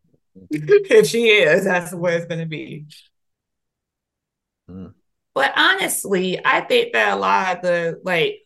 if 0.50 1.06
she 1.06 1.28
is, 1.28 1.64
that's 1.64 1.94
where 1.94 2.16
it's 2.16 2.26
going 2.26 2.40
to 2.40 2.46
be. 2.46 2.86
Hmm. 4.68 4.88
But 5.34 5.52
honestly, 5.56 6.40
I 6.44 6.62
think 6.62 6.92
that 6.94 7.16
a 7.16 7.20
lot 7.20 7.56
of 7.56 7.62
the 7.62 8.00
like 8.02 8.40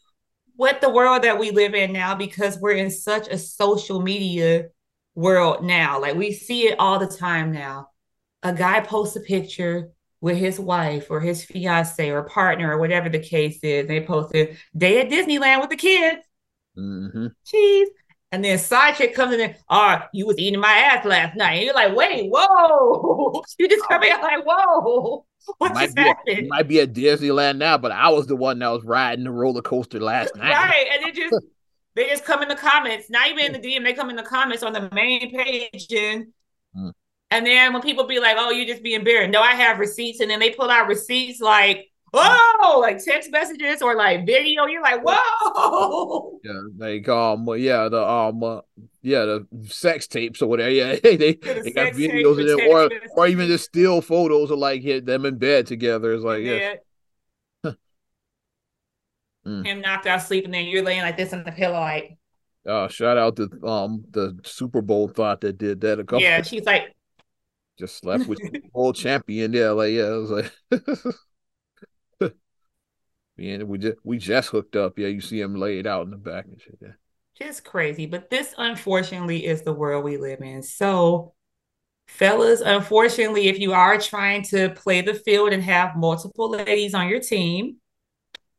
with 0.58 0.80
the 0.80 0.90
world 0.90 1.22
that 1.22 1.38
we 1.38 1.50
live 1.50 1.74
in 1.74 1.92
now, 1.92 2.14
because 2.14 2.58
we're 2.58 2.72
in 2.72 2.90
such 2.90 3.28
a 3.28 3.38
social 3.38 4.00
media 4.00 4.66
world 5.14 5.64
now. 5.64 6.00
Like 6.00 6.16
we 6.16 6.32
see 6.32 6.68
it 6.68 6.78
all 6.78 6.98
the 6.98 7.06
time 7.06 7.52
now. 7.52 7.88
A 8.42 8.52
guy 8.52 8.80
posts 8.80 9.16
a 9.16 9.20
picture 9.20 9.90
with 10.20 10.36
his 10.36 10.58
wife 10.58 11.06
or 11.10 11.20
his 11.20 11.44
fiance 11.44 12.10
or 12.10 12.22
partner 12.24 12.74
or 12.74 12.78
whatever 12.78 13.08
the 13.08 13.18
case 13.18 13.58
is. 13.62 13.88
They 13.88 14.04
posted 14.04 14.56
day 14.76 15.00
at 15.00 15.08
Disneyland 15.08 15.60
with 15.60 15.70
the 15.70 15.76
kids. 15.76 16.22
Mm-hmm. 16.76 17.26
Cheese. 17.44 17.88
And 18.32 18.44
then 18.44 18.58
side 18.58 18.96
chick 18.96 19.14
comes 19.14 19.34
in 19.34 19.40
and, 19.40 19.56
oh, 19.68 19.98
you 20.12 20.26
was 20.26 20.38
eating 20.38 20.58
my 20.60 20.72
ass 20.72 21.04
last 21.04 21.36
night. 21.36 21.56
And 21.56 21.64
you're 21.66 21.74
like, 21.74 21.94
wait, 21.94 22.28
whoa. 22.30 23.42
You 23.58 23.68
just 23.68 23.86
come 23.88 24.02
in 24.02 24.20
like, 24.20 24.44
whoa. 24.44 25.26
What 25.58 25.74
might 25.74 25.86
just 25.86 25.96
be, 25.96 26.02
happened? 26.02 26.48
might 26.48 26.68
be 26.68 26.80
at 26.80 26.92
Disneyland 26.92 27.58
now, 27.58 27.76
but 27.76 27.90
I 27.92 28.08
was 28.10 28.26
the 28.28 28.36
one 28.36 28.60
that 28.60 28.68
was 28.68 28.84
riding 28.84 29.24
the 29.24 29.32
roller 29.32 29.60
coaster 29.60 29.98
last 30.00 30.36
night. 30.36 30.52
Right. 30.52 30.86
And 30.92 31.04
it 31.06 31.14
just 31.16 31.44
they 31.94 32.08
just 32.08 32.24
come 32.24 32.42
in 32.42 32.48
the 32.48 32.54
comments, 32.56 33.10
not 33.10 33.28
even 33.28 33.46
in 33.46 33.52
the 33.52 33.58
DM, 33.58 33.84
they 33.84 33.92
come 33.92 34.08
in 34.08 34.16
the 34.16 34.22
comments 34.22 34.62
on 34.62 34.72
the 34.72 34.88
main 34.92 35.30
page 35.36 35.86
and 35.92 36.26
Mm. 36.74 36.92
and 37.30 37.44
then 37.46 37.74
when 37.74 37.82
people 37.82 38.04
be 38.06 38.18
like, 38.18 38.36
Oh, 38.38 38.48
you 38.50 38.64
just 38.66 38.82
being 38.82 39.04
buried. 39.04 39.30
No, 39.30 39.42
I 39.42 39.52
have 39.54 39.78
receipts, 39.78 40.20
and 40.20 40.30
then 40.30 40.40
they 40.40 40.50
pull 40.50 40.70
out 40.70 40.88
receipts 40.88 41.38
like, 41.38 41.91
whoa, 42.12 42.78
like 42.78 43.04
text 43.04 43.30
messages 43.30 43.82
or 43.82 43.96
like 43.96 44.26
video. 44.26 44.66
You're 44.66 44.82
like, 44.82 45.02
whoa. 45.04 46.38
Yeah, 46.44 46.60
like 46.76 47.08
um, 47.08 47.46
yeah, 47.56 47.88
the 47.88 48.06
um, 48.06 48.42
uh, 48.42 48.60
yeah, 49.02 49.24
the 49.24 49.46
sex 49.66 50.06
tapes 50.06 50.42
or 50.42 50.48
whatever. 50.48 50.70
Yeah, 50.70 50.96
they 51.02 51.16
they, 51.16 51.34
the 51.34 51.62
they 51.64 51.70
got 51.70 51.92
videos 51.92 52.40
in 52.40 52.56
text 52.58 52.72
or 52.72 52.88
messages. 52.88 53.10
or 53.16 53.26
even 53.28 53.46
just 53.48 53.64
still 53.64 54.00
photos 54.00 54.50
of 54.50 54.58
like 54.58 54.82
yeah, 54.82 55.00
them 55.00 55.26
in 55.26 55.38
bed 55.38 55.66
together. 55.66 56.12
It's 56.12 56.24
like 56.24 56.42
yeah, 56.42 56.74
Mm. 59.46 59.66
Him 59.66 59.80
knocked 59.80 60.06
out 60.06 60.22
sleeping, 60.22 60.52
then 60.52 60.66
you're 60.66 60.84
laying 60.84 61.00
like 61.00 61.16
this 61.16 61.32
on 61.32 61.42
the 61.42 61.50
pillow, 61.50 61.80
like, 61.80 62.16
uh, 62.64 62.86
shout 62.86 63.18
out 63.18 63.34
to 63.34 63.48
um 63.66 64.04
the 64.10 64.38
Super 64.44 64.80
Bowl 64.80 65.08
thought 65.08 65.40
that 65.40 65.58
did 65.58 65.80
that 65.80 65.98
a 65.98 66.04
couple. 66.04 66.22
yeah. 66.22 66.42
She's 66.42 66.64
like, 66.64 66.94
just 67.76 67.98
slept 67.98 68.28
with 68.28 68.38
the 68.38 68.62
Bowl 68.72 68.92
champion. 68.92 69.52
Yeah, 69.52 69.70
like 69.70 69.92
yeah, 69.92 70.14
it 70.14 70.18
was 70.18 70.30
like. 70.30 70.52
And 73.42 73.68
we 73.68 73.78
just 73.78 73.98
we 74.04 74.18
just 74.18 74.50
hooked 74.50 74.76
up. 74.76 74.98
Yeah, 74.98 75.08
you 75.08 75.20
see 75.20 75.40
him 75.40 75.54
laid 75.54 75.86
out 75.86 76.04
in 76.04 76.10
the 76.10 76.16
back 76.16 76.46
and 76.46 76.60
shit. 76.60 76.78
Yeah. 76.80 76.92
just 77.38 77.64
crazy. 77.64 78.06
But 78.06 78.30
this, 78.30 78.54
unfortunately, 78.58 79.46
is 79.46 79.62
the 79.62 79.72
world 79.72 80.04
we 80.04 80.16
live 80.16 80.40
in. 80.40 80.62
So, 80.62 81.34
fellas, 82.08 82.62
unfortunately, 82.62 83.48
if 83.48 83.58
you 83.60 83.72
are 83.74 83.98
trying 83.98 84.42
to 84.44 84.70
play 84.70 85.02
the 85.02 85.14
field 85.14 85.52
and 85.52 85.62
have 85.62 85.96
multiple 85.96 86.50
ladies 86.50 86.94
on 86.94 87.08
your 87.08 87.20
team, 87.20 87.76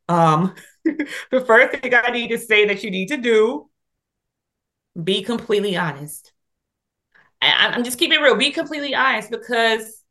um, 0.08 0.54
the 0.84 1.44
first 1.46 1.80
thing 1.80 1.94
I 1.94 2.10
need 2.10 2.28
to 2.30 2.38
say 2.38 2.66
that 2.66 2.84
you 2.84 2.90
need 2.90 3.08
to 3.08 3.16
do, 3.16 3.70
be 5.02 5.22
completely 5.22 5.76
honest. 5.76 6.32
I, 7.42 7.68
I'm 7.68 7.84
just 7.84 7.98
keeping 7.98 8.18
it 8.18 8.22
real. 8.22 8.36
Be 8.36 8.50
completely 8.50 8.94
honest 8.94 9.30
because, 9.30 10.02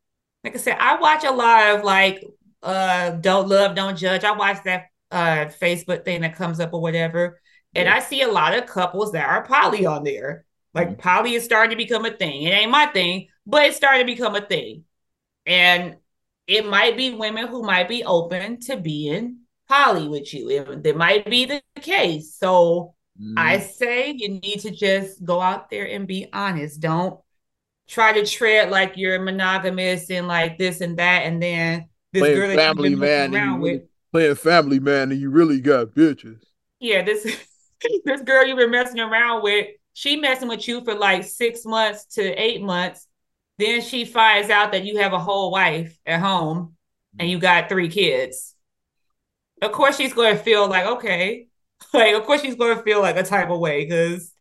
like 0.43 0.55
I 0.55 0.57
said, 0.59 0.77
I 0.79 0.97
watch 0.99 1.23
a 1.23 1.31
lot 1.31 1.75
of 1.75 1.83
like 1.83 2.23
uh 2.63 3.11
don't 3.11 3.49
love, 3.49 3.75
don't 3.75 3.97
judge. 3.97 4.23
I 4.23 4.31
watch 4.33 4.63
that 4.65 4.85
uh 5.11 5.45
Facebook 5.61 6.05
thing 6.05 6.21
that 6.21 6.35
comes 6.35 6.59
up 6.59 6.73
or 6.73 6.81
whatever. 6.81 7.39
And 7.75 7.87
Yeah. 7.87 7.95
I 7.95 7.99
see 7.99 8.21
a 8.21 8.31
lot 8.31 8.57
of 8.57 8.67
couples 8.67 9.13
that 9.13 9.27
are 9.27 9.45
poly 9.45 9.85
on 9.85 10.03
there. 10.03 10.45
Like 10.73 10.97
Mhm. 10.97 10.97
poly 10.97 11.35
is 11.35 11.43
starting 11.45 11.71
to 11.71 11.83
become 11.83 12.05
a 12.05 12.11
thing. 12.11 12.43
It 12.43 12.51
ain't 12.51 12.71
my 12.71 12.87
thing, 12.87 13.29
but 13.45 13.65
it's 13.65 13.77
starting 13.77 14.05
to 14.07 14.13
become 14.13 14.35
a 14.35 14.41
thing. 14.45 14.85
And 15.45 15.97
it 16.47 16.65
might 16.65 16.97
be 16.97 17.11
women 17.11 17.47
who 17.47 17.63
might 17.63 17.87
be 17.89 18.03
open 18.03 18.59
to 18.61 18.77
being 18.77 19.39
poly 19.69 20.07
with 20.07 20.33
you. 20.33 20.49
It, 20.49 20.85
it 20.85 20.97
might 20.97 21.25
be 21.29 21.45
the 21.45 21.61
case. 21.81 22.35
So 22.35 22.95
I 23.35 23.59
Mhm. 23.59 23.59
say 23.59 24.11
you 24.11 24.29
need 24.29 24.61
to 24.61 24.71
just 24.71 25.23
go 25.23 25.41
out 25.41 25.69
there 25.69 25.87
and 25.87 26.07
be 26.07 26.27
honest. 26.33 26.79
Don't 26.79 27.19
try 27.87 28.13
to 28.13 28.25
tread 28.25 28.69
like 28.71 28.97
you're 28.97 29.21
monogamous 29.21 30.09
and 30.09 30.27
like 30.27 30.57
this 30.57 30.81
and 30.81 30.97
that, 30.97 31.23
and 31.23 31.41
then 31.41 31.89
this 32.13 32.21
Playing 32.21 32.37
girl 32.37 32.55
family 32.55 32.95
man 32.95 32.99
messing 32.99 33.23
and 33.23 33.33
you 33.33 33.39
around 33.39 33.61
really- 33.61 33.81
playing 34.11 34.35
family 34.35 34.79
man 34.79 35.11
and 35.11 35.19
you 35.19 35.29
really 35.29 35.59
got 35.59 35.87
bitches. 35.87 36.41
Yeah, 36.79 37.01
this 37.03 37.23
this 38.05 38.21
girl 38.21 38.45
you've 38.45 38.57
been 38.59 38.71
messing 38.71 38.99
around 38.99 39.43
with, 39.43 39.67
she 39.93 40.15
messing 40.15 40.47
with 40.47 40.67
you 40.67 40.83
for 40.83 40.93
like 40.95 41.23
six 41.23 41.65
months 41.65 42.05
to 42.15 42.23
eight 42.41 42.61
months. 42.61 43.07
Then 43.57 43.81
she 43.81 44.05
finds 44.05 44.49
out 44.49 44.71
that 44.71 44.85
you 44.85 44.97
have 44.99 45.13
a 45.13 45.19
whole 45.19 45.51
wife 45.51 45.97
at 46.05 46.19
home 46.19 46.75
and 47.19 47.29
you 47.29 47.39
got 47.39 47.69
three 47.69 47.89
kids. 47.89 48.55
Of 49.61 49.71
course, 49.71 49.97
she's 49.97 50.13
going 50.13 50.35
to 50.35 50.43
feel 50.43 50.67
like, 50.67 50.85
okay, 50.85 51.47
like, 51.93 52.15
of 52.15 52.23
course, 52.23 52.41
she's 52.41 52.55
going 52.55 52.77
to 52.77 52.83
feel 52.83 53.01
like 53.01 53.17
a 53.17 53.23
type 53.23 53.49
of 53.49 53.59
way 53.59 53.85
because 53.85 54.31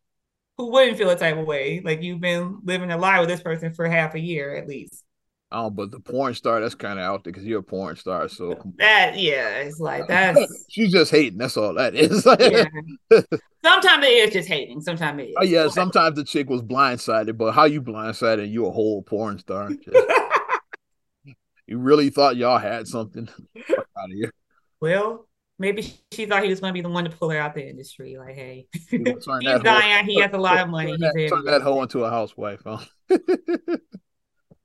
who 0.59 0.71
wouldn't 0.73 0.99
feel 0.99 1.11
a 1.11 1.17
type 1.17 1.37
of 1.37 1.47
way? 1.47 1.81
Like, 1.85 2.02
you've 2.02 2.21
been 2.21 2.61
living 2.64 2.91
a 2.91 2.99
lie 2.99 3.21
with 3.21 3.29
this 3.29 3.43
person 3.43 3.73
for 3.73 3.87
half 3.88 4.14
a 4.14 4.21
year 4.21 4.57
at 4.57 4.67
least. 4.67 5.05
Oh, 5.52 5.68
but 5.68 5.90
the 5.90 6.00
porn 6.00 6.35
star, 6.35 6.61
that's 6.61 6.75
kind 6.75 6.99
of 6.99 7.04
out 7.04 7.25
there 7.25 7.32
because 7.32 7.47
you're 7.47 7.61
a 7.61 7.62
porn 7.62 7.97
star. 7.97 8.28
So 8.28 8.59
That, 8.78 9.18
yeah, 9.18 9.59
it's 9.59 9.78
like 9.78 10.09
that's, 10.09 10.66
she's 10.71 10.90
just 10.90 11.11
hating. 11.11 11.38
That's 11.38 11.56
all 11.56 11.75
that 11.75 11.94
is. 11.94 12.26
yeah. 12.40 13.21
Sometimes 13.62 14.04
it 14.04 14.09
is 14.09 14.32
just 14.32 14.49
hating. 14.49 14.80
Sometimes 14.80 15.21
it 15.21 15.35
oh, 15.37 15.42
is. 15.42 15.49
Oh 15.49 15.52
yeah, 15.52 15.68
sometimes 15.68 16.16
the 16.16 16.25
chick 16.25 16.49
was 16.49 16.62
blindsided, 16.62 17.37
but 17.37 17.52
how 17.52 17.64
you 17.64 17.82
blindsided? 17.82 18.50
You 18.50 18.66
a 18.66 18.71
whole 18.71 19.02
porn 19.02 19.38
star. 19.38 19.71
you 21.66 21.78
really 21.78 22.09
thought 22.09 22.37
y'all 22.37 22.59
had 22.59 22.88
something 22.88 23.28
out 23.68 23.78
of 23.78 24.11
here. 24.11 24.32
Well, 24.80 25.28
maybe 25.59 25.94
she 26.12 26.26
thought 26.26 26.42
he 26.42 26.49
was 26.49 26.61
going 26.61 26.71
to 26.71 26.75
be 26.75 26.80
the 26.80 26.88
one 26.88 27.04
to 27.04 27.11
pull 27.11 27.30
her 27.30 27.38
out 27.38 27.54
the 27.54 27.68
industry. 27.68 28.16
Like, 28.18 28.35
hey, 28.35 28.66
You 28.90 29.02
he's 29.04 29.25
turn 29.25 29.44
that 29.44 29.59
hoe- 29.59 29.62
dying. 29.62 30.06
He 30.06 30.18
has 30.21 30.32
a 30.32 30.38
lot 30.38 30.59
of 30.59 30.68
money. 30.71 30.97
Turn 30.97 31.12
He's 31.16 31.30
that, 31.30 31.37
turn 31.37 31.44
that 31.44 31.62
hoe 31.62 31.82
into 31.82 32.04
a 32.04 32.11
housewife, 32.11 32.62
huh? 32.64 32.78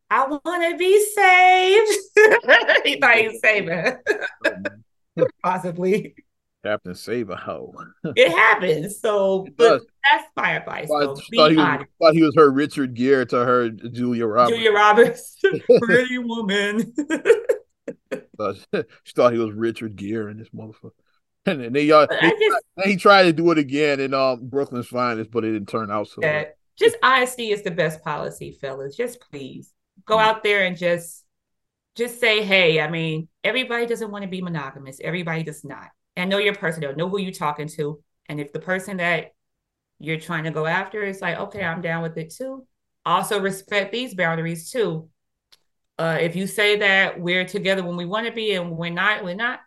I 0.10 0.26
want 0.28 0.72
to 0.72 0.78
be 0.78 1.06
saved. 1.14 1.92
he 2.86 3.00
thought 3.00 3.16
he 3.18 3.28
was 3.28 3.40
saving. 3.42 3.98
Possibly. 5.44 6.16
Captain 6.64 6.96
Save 6.96 7.30
a 7.30 7.36
hoe. 7.36 7.74
It 8.16 8.30
happens. 8.32 9.00
So, 9.00 9.48
but 9.58 9.84
that's 10.12 10.26
my 10.36 10.52
advice. 10.52 10.88
Thought, 10.88 11.18
So 11.18 11.24
thought 11.36 11.52
he 11.52 11.58
was, 11.58 11.86
thought 12.02 12.14
he 12.14 12.24
was 12.24 12.36
her 12.36 12.52
Richard 12.52 12.94
Gere 12.96 13.26
to 13.26 13.46
her 13.46 13.70
Julia 13.70 14.26
Roberts. 14.26 14.56
Julia 14.58 14.72
Roberts, 14.72 15.38
pretty 15.82 16.18
woman. 16.18 16.94
Thought- 18.38 18.58
she 19.04 19.14
thought 19.16 19.34
he 19.34 19.40
was 19.40 19.54
Richard 19.54 19.96
Gere 19.96 20.32
in 20.32 20.38
this 20.38 20.50
motherfucker. 20.50 20.92
And 21.46 21.62
then 21.62 21.74
they, 21.74 21.84
y'all, 21.84 22.08
But 22.08 22.20
they- 22.22 22.30
just 22.30 22.64
then 22.76 22.88
he 22.90 22.96
tried 22.98 23.24
to 23.24 23.34
do 23.34 23.50
it 23.52 23.58
again 23.58 24.00
in 24.00 24.14
um, 24.14 24.48
Brooklyn's 24.48 24.88
Finest, 24.88 25.32
but 25.32 25.46
it 25.46 25.54
didn't 25.54 25.70
turn 25.70 25.90
out 25.90 26.08
so 26.08 26.22
well. 26.22 26.46
just 26.78 26.98
honesty 27.02 27.52
is 27.52 27.62
the 27.62 27.72
best 27.72 28.04
policy, 28.04 28.52
fellas. 28.52 28.96
Just 28.98 29.22
please 29.32 29.74
go 30.08 30.18
out 30.18 30.44
there 30.44 30.66
and 30.66 30.76
just 30.76 31.24
just 31.96 32.20
say, 32.20 32.44
hey, 32.44 32.80
I 32.80 32.90
mean, 32.90 33.28
everybody 33.44 33.88
doesn't 33.88 34.12
want 34.12 34.24
to 34.24 34.30
be 34.30 34.42
monogamous. 34.42 35.00
Everybody 35.04 35.44
does 35.44 35.64
not. 35.64 35.90
And 36.16 36.30
know 36.30 36.38
your 36.38 36.54
person. 36.54 36.84
Know 36.96 37.10
who 37.10 37.20
you're 37.20 37.32
talking 37.32 37.68
to. 37.70 38.02
And 38.30 38.40
if 38.40 38.54
the 38.54 38.60
person 38.60 38.98
that 38.98 39.34
you're 40.00 40.20
trying 40.20 40.44
to 40.44 40.52
go 40.52 40.68
after 40.68 41.04
is 41.04 41.22
like, 41.22 41.38
okay, 41.38 41.64
I'm 41.64 41.82
down 41.82 42.04
with 42.04 42.18
it 42.18 42.32
too. 42.32 42.66
Also 43.06 43.40
respect 43.40 43.92
these 43.92 44.14
boundaries 44.14 44.70
too. 44.70 45.10
Uh, 45.98 46.20
if 46.22 46.36
you 46.36 46.46
say 46.46 46.78
that 46.78 47.20
we're 47.20 47.46
together 47.46 47.84
when 47.84 47.96
we 47.96 48.06
want 48.06 48.28
to 48.28 48.34
be 48.34 48.54
and 48.54 48.78
we're 48.78 48.92
not, 48.92 49.24
we're 49.24 49.36
not. 49.36 49.62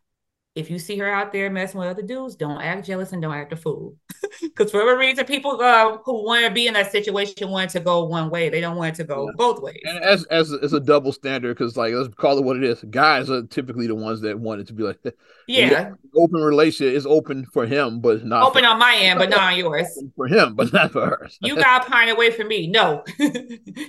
If 0.54 0.70
you 0.70 0.78
see 0.78 0.96
her 0.98 1.10
out 1.10 1.32
there 1.32 1.50
messing 1.50 1.80
with 1.80 1.88
other 1.88 2.02
dudes, 2.02 2.36
don't 2.36 2.60
act 2.60 2.86
jealous 2.86 3.12
and 3.12 3.20
don't 3.20 3.34
act 3.34 3.52
a 3.52 3.56
fool. 3.56 3.96
Because 4.40 4.70
for 4.70 4.78
whatever 4.78 4.98
reason, 4.98 5.24
people 5.24 5.60
uh, 5.60 5.98
who 6.04 6.24
want 6.24 6.44
to 6.44 6.50
be 6.50 6.66
in 6.66 6.74
that 6.74 6.92
situation 6.92 7.48
want 7.48 7.70
to 7.70 7.80
go 7.80 8.04
one 8.04 8.30
way. 8.30 8.48
They 8.48 8.60
don't 8.60 8.76
want 8.76 8.94
it 8.94 9.02
to 9.02 9.04
go 9.04 9.26
Yeah. 9.26 9.32
both 9.36 9.62
ways. 9.62 9.80
And 9.84 9.98
as 10.04 10.24
as 10.26 10.52
it's 10.52 10.72
a 10.72 10.80
double 10.80 11.12
standard 11.12 11.56
because 11.56 11.76
like 11.76 11.94
let's 11.94 12.14
call 12.14 12.38
it 12.38 12.44
what 12.44 12.56
it 12.56 12.64
is. 12.64 12.82
Guys 12.90 13.30
are 13.30 13.42
typically 13.42 13.86
the 13.86 13.94
ones 13.94 14.20
that 14.22 14.38
want 14.38 14.60
it 14.60 14.66
to 14.68 14.72
be 14.72 14.82
like 14.82 14.98
Yeah, 15.46 15.92
open 16.14 16.40
relationship 16.40 16.94
is 16.94 17.06
open 17.18 17.44
for 17.46 17.66
him, 17.66 18.00
but 18.00 18.24
not 18.24 18.44
open 18.44 18.64
on 18.64 18.78
my 18.78 18.96
end, 18.96 19.18
but 19.18 19.30
not 19.30 19.52
on 19.52 19.58
yours. 19.58 19.86
for, 20.16 20.28
him, 20.28 20.54
but 20.54 20.72
not 20.72 20.92
for 20.92 21.04
her. 21.06 21.28
You 21.40 21.56
got 21.56 21.84
to 21.84 21.90
pine 21.90 22.08
away 22.08 22.30
from 22.30 22.48
me. 22.48 22.68
No, 22.68 23.04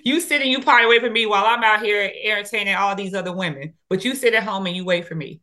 you 0.03 0.19
sit 0.19 0.41
and 0.41 0.50
you 0.50 0.62
pine 0.62 0.86
away 0.86 1.00
from 1.00 1.13
me 1.13 1.25
while 1.25 1.45
I'm 1.45 1.63
out 1.63 1.83
here 1.83 2.12
entertaining 2.24 2.75
all 2.75 2.95
these 2.95 3.13
other 3.13 3.33
women. 3.33 3.74
But 3.89 4.03
you 4.03 4.15
sit 4.15 4.33
at 4.33 4.43
home 4.43 4.65
and 4.65 4.75
you 4.75 4.86
wait 4.86 5.07
for 5.07 5.15
me. 5.15 5.41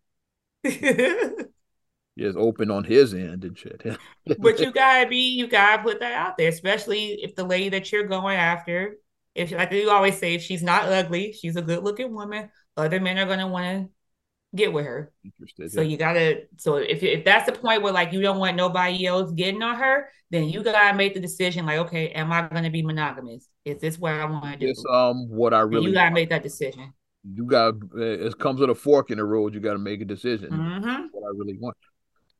Is 2.19 2.37
open 2.37 2.71
on 2.71 2.85
his 2.85 3.15
end 3.15 3.45
and 3.45 3.57
shit. 3.59 3.83
but 4.37 4.61
you 4.61 4.73
gotta 4.73 5.09
be, 5.09 5.31
you 5.37 5.47
gotta 5.47 5.83
put 5.83 6.01
that 6.01 6.13
out 6.13 6.37
there, 6.37 6.49
especially 6.49 7.23
if 7.23 7.35
the 7.35 7.45
lady 7.45 7.71
that 7.71 7.91
you're 7.91 8.07
going 8.07 8.37
after, 8.37 8.97
if 9.35 9.51
like 9.53 9.73
you 9.73 9.91
always 9.91 10.19
say, 10.19 10.35
if 10.35 10.43
she's 10.43 10.63
not 10.63 10.85
ugly, 10.85 11.33
she's 11.33 11.57
a 11.57 11.63
good 11.63 11.83
looking 11.83 12.15
woman. 12.15 12.51
Other 12.77 13.01
men 13.01 13.19
are 13.19 13.27
gonna 13.27 13.49
want 13.49 13.89
to 13.89 14.57
get 14.57 14.73
with 14.73 14.87
her. 14.87 15.13
interested. 15.25 15.73
So 15.73 15.83
you 15.83 15.97
gotta. 15.97 16.45
So 16.59 16.77
if 16.77 17.03
if 17.03 17.25
that's 17.25 17.47
the 17.47 17.53
point 17.59 17.83
where 17.83 17.93
like 17.93 18.13
you 18.13 18.23
don't 18.23 18.39
want 18.39 18.57
nobody 18.57 19.07
else 19.07 19.33
getting 19.33 19.63
on 19.63 19.77
her, 19.77 20.11
then 20.31 20.49
you 20.49 20.63
gotta 20.63 20.97
make 20.97 21.15
the 21.15 21.21
decision. 21.21 21.67
Like, 21.67 21.79
okay, 21.81 22.11
am 22.11 22.33
I 22.33 22.49
gonna 22.49 22.71
be 22.71 22.83
monogamous? 22.83 23.49
Is 23.65 23.81
this 23.81 23.99
what 23.99 24.15
I 24.15 24.25
want 24.27 24.61
to 24.61 24.67
do? 24.69 24.75
it's 24.75 24.85
um 24.91 25.29
what 25.29 25.55
I 25.55 25.61
And 25.73 25.83
really 25.83 25.85
you 25.85 25.93
gotta 25.93 26.15
make 26.15 26.31
that 26.31 26.43
decision. 26.43 26.93
you 27.25 27.45
got 27.47 27.75
it 27.97 28.39
comes 28.39 28.61
with 28.61 28.71
a 28.71 28.75
fork 28.75 29.11
in 29.11 29.19
the 29.19 29.25
road. 29.25 29.55
You 29.55 29.61
got 29.61 29.73
to 29.73 29.79
make 29.79 30.01
a 30.01 30.05
decision. 30.05 30.51
hmm 30.51 31.11
What 31.11 31.25
I 31.25 31.31
really 31.37 31.59
want. 31.59 31.77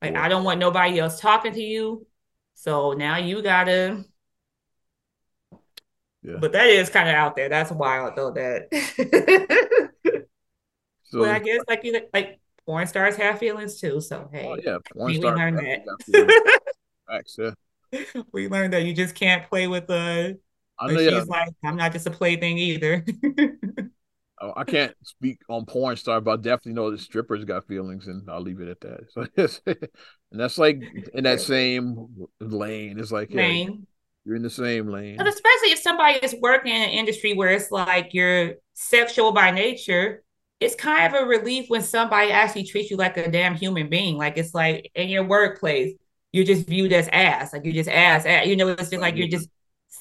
Like 0.02 0.12
Yeah. 0.12 0.25
I 0.25 0.28
don't 0.28 0.45
want 0.45 0.61
nobody 0.61 0.99
else 0.99 1.21
talking 1.21 1.52
to 1.52 1.62
you. 1.62 2.07
So 2.55 2.93
now 2.93 3.17
you 3.17 3.43
gotta 3.43 4.05
Yeah. 6.23 6.37
But 6.40 6.52
that 6.52 6.67
is 6.67 6.90
kind 6.90 7.09
of 7.09 7.14
out 7.14 7.37
there. 7.37 7.49
That's 7.49 7.71
wild 7.71 8.17
though. 8.17 8.33
That. 8.33 8.69
so 11.05 11.21
but 11.21 11.31
I 11.31 11.38
guess 11.38 11.62
like 11.69 11.85
you 11.85 12.00
like 12.12 12.40
porn 12.67 12.87
stars 12.87 13.17
have 13.17 13.38
feelings 13.38 13.81
too. 13.81 14.00
So 14.00 14.28
hey, 14.33 14.47
oh, 14.47 14.57
yeah, 14.62 14.78
porn 14.93 15.14
stars. 15.14 15.35
We 15.35 15.40
learned 15.40 15.59
that. 15.59 16.61
Facts, 17.09 17.38
yeah. 17.38 17.52
We 18.33 18.49
learned 18.49 18.75
that 18.75 18.85
you 18.85 18.93
just 18.93 19.14
can't 19.14 19.49
play 19.49 19.67
with 19.67 19.87
the. 19.87 20.38
Uh, 20.78 20.85
I 20.85 20.93
know, 20.93 20.99
she's 20.99 21.12
yeah. 21.12 21.23
like, 21.26 21.49
I'm 21.64 21.76
not 21.76 21.93
just 21.93 22.07
a 22.07 22.11
plaything 22.11 22.59
either. 22.59 23.05
Oh, 24.40 24.52
I 24.57 24.64
can't 24.64 24.95
speak 25.02 25.40
on 25.49 25.66
porn 25.66 25.97
star, 25.97 26.21
but 26.21 26.30
I 26.33 26.37
definitely 26.37 26.75
know 26.75 26.90
that 26.90 27.00
strippers 27.00 27.45
got 27.45 27.66
feelings, 27.66 28.07
and 28.07 28.28
I'll 28.30 28.40
leave 28.40 28.61
it 28.61 28.68
at 28.68 28.80
that. 28.80 29.00
So, 29.49 29.75
and 30.30 30.40
that's 30.40 30.59
like 30.59 30.83
in 31.14 31.25
that 31.25 31.40
same 31.40 32.28
lane. 32.40 32.99
It's 32.99 33.11
like 33.11 33.33
lane. 33.33 33.68
Yeah, 33.68 33.76
you're 34.25 34.37
in 34.37 34.42
the 34.42 34.50
same 34.50 34.88
lane. 34.88 35.16
But 35.16 35.26
especially 35.26 35.71
if 35.71 35.78
somebody 35.78 36.18
is 36.23 36.35
working 36.40 36.73
in 36.73 36.83
an 36.83 36.90
industry 36.90 37.35
where 37.35 37.49
it's 37.49 37.71
like 37.71 38.12
you're 38.12 38.54
sexual 38.75 39.33
by 39.33 39.50
nature, 39.50 40.23
it's 40.61 40.75
kind 40.75 41.14
of 41.14 41.23
a 41.23 41.26
relief 41.26 41.68
when 41.68 41.83
somebody 41.83 42.30
actually 42.30 42.64
treats 42.64 42.90
you 42.90 42.97
like 42.97 43.16
a 43.16 43.30
damn 43.30 43.54
human 43.54 43.88
being. 43.88 44.16
Like 44.16 44.37
it's 44.37 44.54
like 44.54 44.90
in 44.95 45.09
your 45.09 45.25
workplace, 45.25 45.95
you're 46.33 46.45
just 46.45 46.66
viewed 46.66 46.92
as 46.92 47.09
ass. 47.09 47.52
Like 47.52 47.64
you're 47.64 47.75
just 47.75 47.88
ass. 47.88 48.26
ass. 48.26 48.47
You 48.47 48.57
know, 48.57 48.68
it's 48.68 48.90
just 48.90 49.00
like 49.00 49.16
you're 49.16 49.28
just 49.28 49.49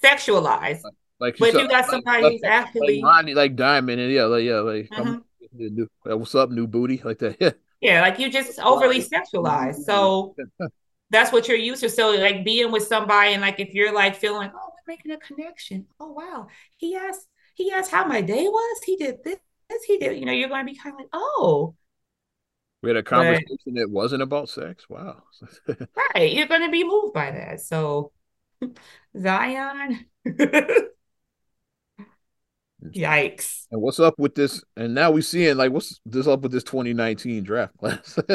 sexualized. 0.04 0.82
Like, 1.20 1.38
but 1.38 1.54
you 1.54 1.68
got 1.68 1.86
somebody 1.86 2.24
like, 2.24 2.32
who's 2.34 2.44
actually 2.44 3.02
like, 3.02 3.36
like 3.36 3.56
Diamond, 3.56 4.00
and 4.00 4.12
yeah, 4.12 4.26
like 4.26 4.44
yeah, 4.44 4.60
like 4.60 4.90
mm-hmm. 4.90 5.84
what's 6.04 6.36
up, 6.36 6.52
new 6.52 6.68
booty, 6.68 7.02
like 7.04 7.20
that. 7.20 7.38
Yeah, 7.80 7.94
yeah, 7.94 8.02
like 8.02 8.18
you 8.18 8.32
just 8.32 8.60
overly 8.60 9.04
sexualized. 9.04 9.84
So 9.84 10.36
that's 11.10 11.32
what 11.32 11.48
you're 11.48 11.58
used 11.58 11.82
to. 11.82 11.90
So 11.90 12.12
like 12.12 12.44
being 12.44 12.72
with 12.72 12.84
somebody, 12.84 13.34
and 13.34 13.42
like 13.42 13.60
if 13.60 13.74
you're 13.74 13.94
like 13.94 14.16
feeling 14.16 14.40
like, 14.40 14.54
oh, 14.56 14.70
we're 14.70 14.94
making 14.94 15.12
a 15.12 15.18
connection. 15.18 15.86
Oh 16.00 16.12
wow, 16.12 16.48
he 16.76 16.96
asked, 16.96 17.28
he 17.56 17.72
asked 17.72 17.92
how 17.92 18.06
my 18.06 18.22
day 18.22 18.48
was. 18.48 18.84
He 18.84 18.96
did 18.96 19.24
this, 19.24 19.38
this 19.70 19.84
he 19.84 19.98
did. 19.98 20.20
You 20.20 20.26
know, 20.26 20.32
you're 20.32 20.50
going 20.50 20.66
to 20.66 20.72
be 20.72 20.78
kind 20.78 20.94
of 20.94 21.00
like, 21.00 21.10
oh. 21.14 21.76
We 22.84 22.90
had 22.90 22.98
a 22.98 23.04
conversation 23.04 23.58
but, 23.66 23.76
that 23.76 23.90
wasn't 23.90 24.22
about 24.22 24.50
sex. 24.50 24.88
Wow. 24.88 25.24
right. 26.16 26.32
You're 26.32 26.48
going 26.48 26.62
to 26.62 26.70
be 26.70 26.84
moved 26.84 27.14
by 27.14 27.32
that. 27.32 27.62
So, 27.62 28.12
Zion. 29.20 30.06
Yikes. 32.84 33.66
And 33.72 33.82
what's 33.82 34.00
up 34.00 34.16
with 34.18 34.36
this? 34.36 34.64
And 34.76 34.94
now 34.94 35.12
we're 35.12 35.22
seeing 35.22 35.58
like 35.58 35.72
what's 35.72 36.00
this 36.06 36.28
up 36.28 36.42
with 36.42 36.52
this 36.52 36.64
2019 36.64 37.44
draft 37.44 37.78
class? 37.78 38.20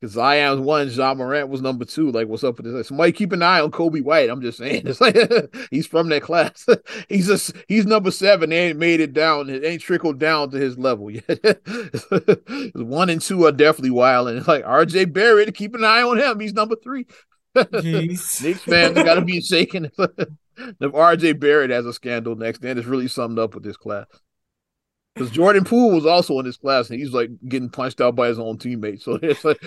Because 0.00 0.12
Zion's 0.12 0.60
one, 0.60 0.90
Ja 0.90 1.14
Morant 1.14 1.48
was 1.48 1.62
number 1.62 1.86
two. 1.86 2.10
Like, 2.10 2.28
what's 2.28 2.44
up 2.44 2.58
with 2.58 2.70
this? 2.70 2.88
Somebody 2.88 3.12
keep 3.12 3.32
an 3.32 3.42
eye 3.42 3.60
on 3.60 3.70
Coby 3.70 4.02
White. 4.02 4.28
I'm 4.28 4.42
just 4.42 4.58
saying, 4.58 4.82
it's 4.86 5.00
like 5.00 5.16
he's 5.70 5.86
from 5.86 6.08
that 6.10 6.22
class. 6.22 6.66
he's 7.08 7.26
just 7.26 7.52
he's 7.66 7.86
number 7.86 8.10
seven. 8.10 8.50
They 8.50 8.68
ain't 8.68 8.78
made 8.78 9.00
it 9.00 9.14
down. 9.14 9.48
It 9.48 9.64
ain't 9.64 9.80
trickled 9.80 10.18
down 10.18 10.50
to 10.50 10.58
his 10.58 10.78
level 10.78 11.10
yet. 11.10 11.60
one 12.74 13.08
and 13.08 13.22
two 13.22 13.46
are 13.46 13.52
definitely 13.52 13.90
wild. 13.90 14.28
And 14.28 14.38
it's 14.38 14.48
like 14.48 14.64
RJ 14.64 15.12
Barrett, 15.12 15.54
keep 15.54 15.74
an 15.74 15.84
eye 15.84 16.02
on 16.02 16.18
him. 16.18 16.40
He's 16.40 16.52
number 16.54 16.76
three. 16.82 17.06
Knicks 17.54 18.60
fans 18.60 18.94
got 18.94 19.14
to 19.14 19.22
be 19.22 19.40
shaking. 19.40 19.90
If 20.56 20.92
RJ 20.92 21.38
Barrett 21.38 21.70
has 21.70 21.86
a 21.86 21.92
scandal 21.92 22.36
next, 22.36 22.60
then 22.60 22.78
it's 22.78 22.86
really 22.86 23.08
summed 23.08 23.38
up 23.38 23.54
with 23.54 23.64
this 23.64 23.76
class. 23.76 24.06
Because 25.14 25.30
Jordan 25.30 25.64
Poole 25.64 25.92
was 25.92 26.04
also 26.04 26.38
in 26.40 26.44
this 26.44 26.58
class, 26.58 26.90
and 26.90 26.98
he's 27.00 27.12
like 27.12 27.30
getting 27.48 27.70
punched 27.70 28.02
out 28.02 28.14
by 28.14 28.28
his 28.28 28.38
own 28.38 28.58
teammates. 28.58 29.04
So 29.04 29.14
it's 29.22 29.44
like, 29.44 29.58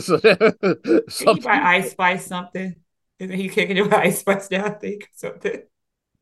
so 0.00 0.18
something. 1.08 1.42
He 1.42 1.48
Ice 1.48 1.90
Spice 1.90 2.26
something. 2.26 2.74
Isn't 3.18 3.36
he 3.36 3.48
kicking 3.48 3.82
with 3.82 3.92
Ice 3.92 4.20
Spice 4.20 4.50
now? 4.50 4.64
I 4.64 4.70
think 4.70 5.08
something. 5.14 5.62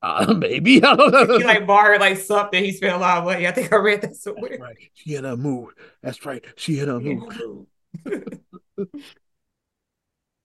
Uh, 0.03 0.35
maybe 0.39 0.83
I 0.83 0.97
don't 0.97 1.13
know. 1.13 1.39
He 1.39 1.45
like 1.45 1.65
barred 1.65 2.01
like 2.01 2.19
something. 2.19 2.63
He 2.63 2.73
spent 2.73 2.95
a 2.95 2.99
lot 2.99 3.19
of 3.19 3.25
money. 3.25 3.47
I 3.47 3.53
think 3.53 3.73
I 3.73 3.77
read 3.77 4.03
that 4.03 4.17
somewhere. 4.17 4.51
That's 4.51 4.61
right. 4.61 4.77
She 4.95 5.13
had 5.13 5.25
a 5.25 5.37
mood. 5.37 5.75
That's 6.03 6.27
right. 6.27 6.45
She 6.57 6.77
had 6.79 6.89
a 6.89 6.99
mood. 6.99 7.67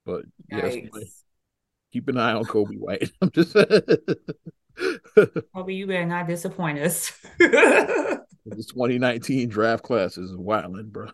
but 0.05 0.25
yes, 0.51 1.23
keep 1.97 2.07
an 2.09 2.17
eye 2.17 2.33
on 2.33 2.45
Coby 2.45 2.77
White. 2.77 3.09
I'm 3.21 3.31
just 3.31 3.55
Coby, 5.55 5.75
you 5.75 5.87
better 5.87 6.05
not 6.05 6.27
disappoint 6.27 6.77
us. 6.77 7.11
this 7.39 8.67
2019 8.67 9.49
draft 9.49 9.83
class 9.83 10.19
is 10.19 10.35
wilding, 10.35 10.91
bro. 10.91 11.07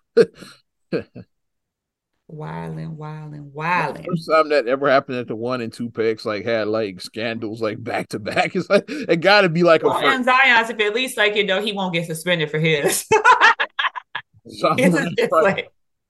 wilding, 2.28 2.98
wilding, 2.98 3.52
wilding. 3.54 4.06
First 4.06 4.30
time 4.30 4.50
that 4.50 4.68
ever 4.68 4.90
happened 4.90 5.20
at 5.20 5.30
the 5.30 5.38
one 5.38 5.62
and 5.62 5.72
two 5.72 5.90
picks, 5.90 6.26
like 6.26 6.44
had 6.44 6.68
like 6.68 7.00
scandals 7.00 7.62
like 7.62 7.82
back 7.82 8.10
to 8.10 8.20
back. 8.20 8.54
It's 8.54 8.70
like 8.70 8.84
it 8.90 9.22
got 9.22 9.42
to 9.42 9.50
be 9.50 9.64
like 9.64 9.84
well, 9.84 9.96
a. 9.96 10.06
And 10.06 10.26
Zion's, 10.26 10.70
if 10.70 10.82
at 10.82 10.94
least 10.94 11.18
like 11.18 11.38
you 11.38 11.46
know 11.46 11.62
he 11.62 11.72
won't 11.72 11.94
get 11.94 12.08
suspended 12.08 12.52
for 12.52 12.60
his. 12.60 13.06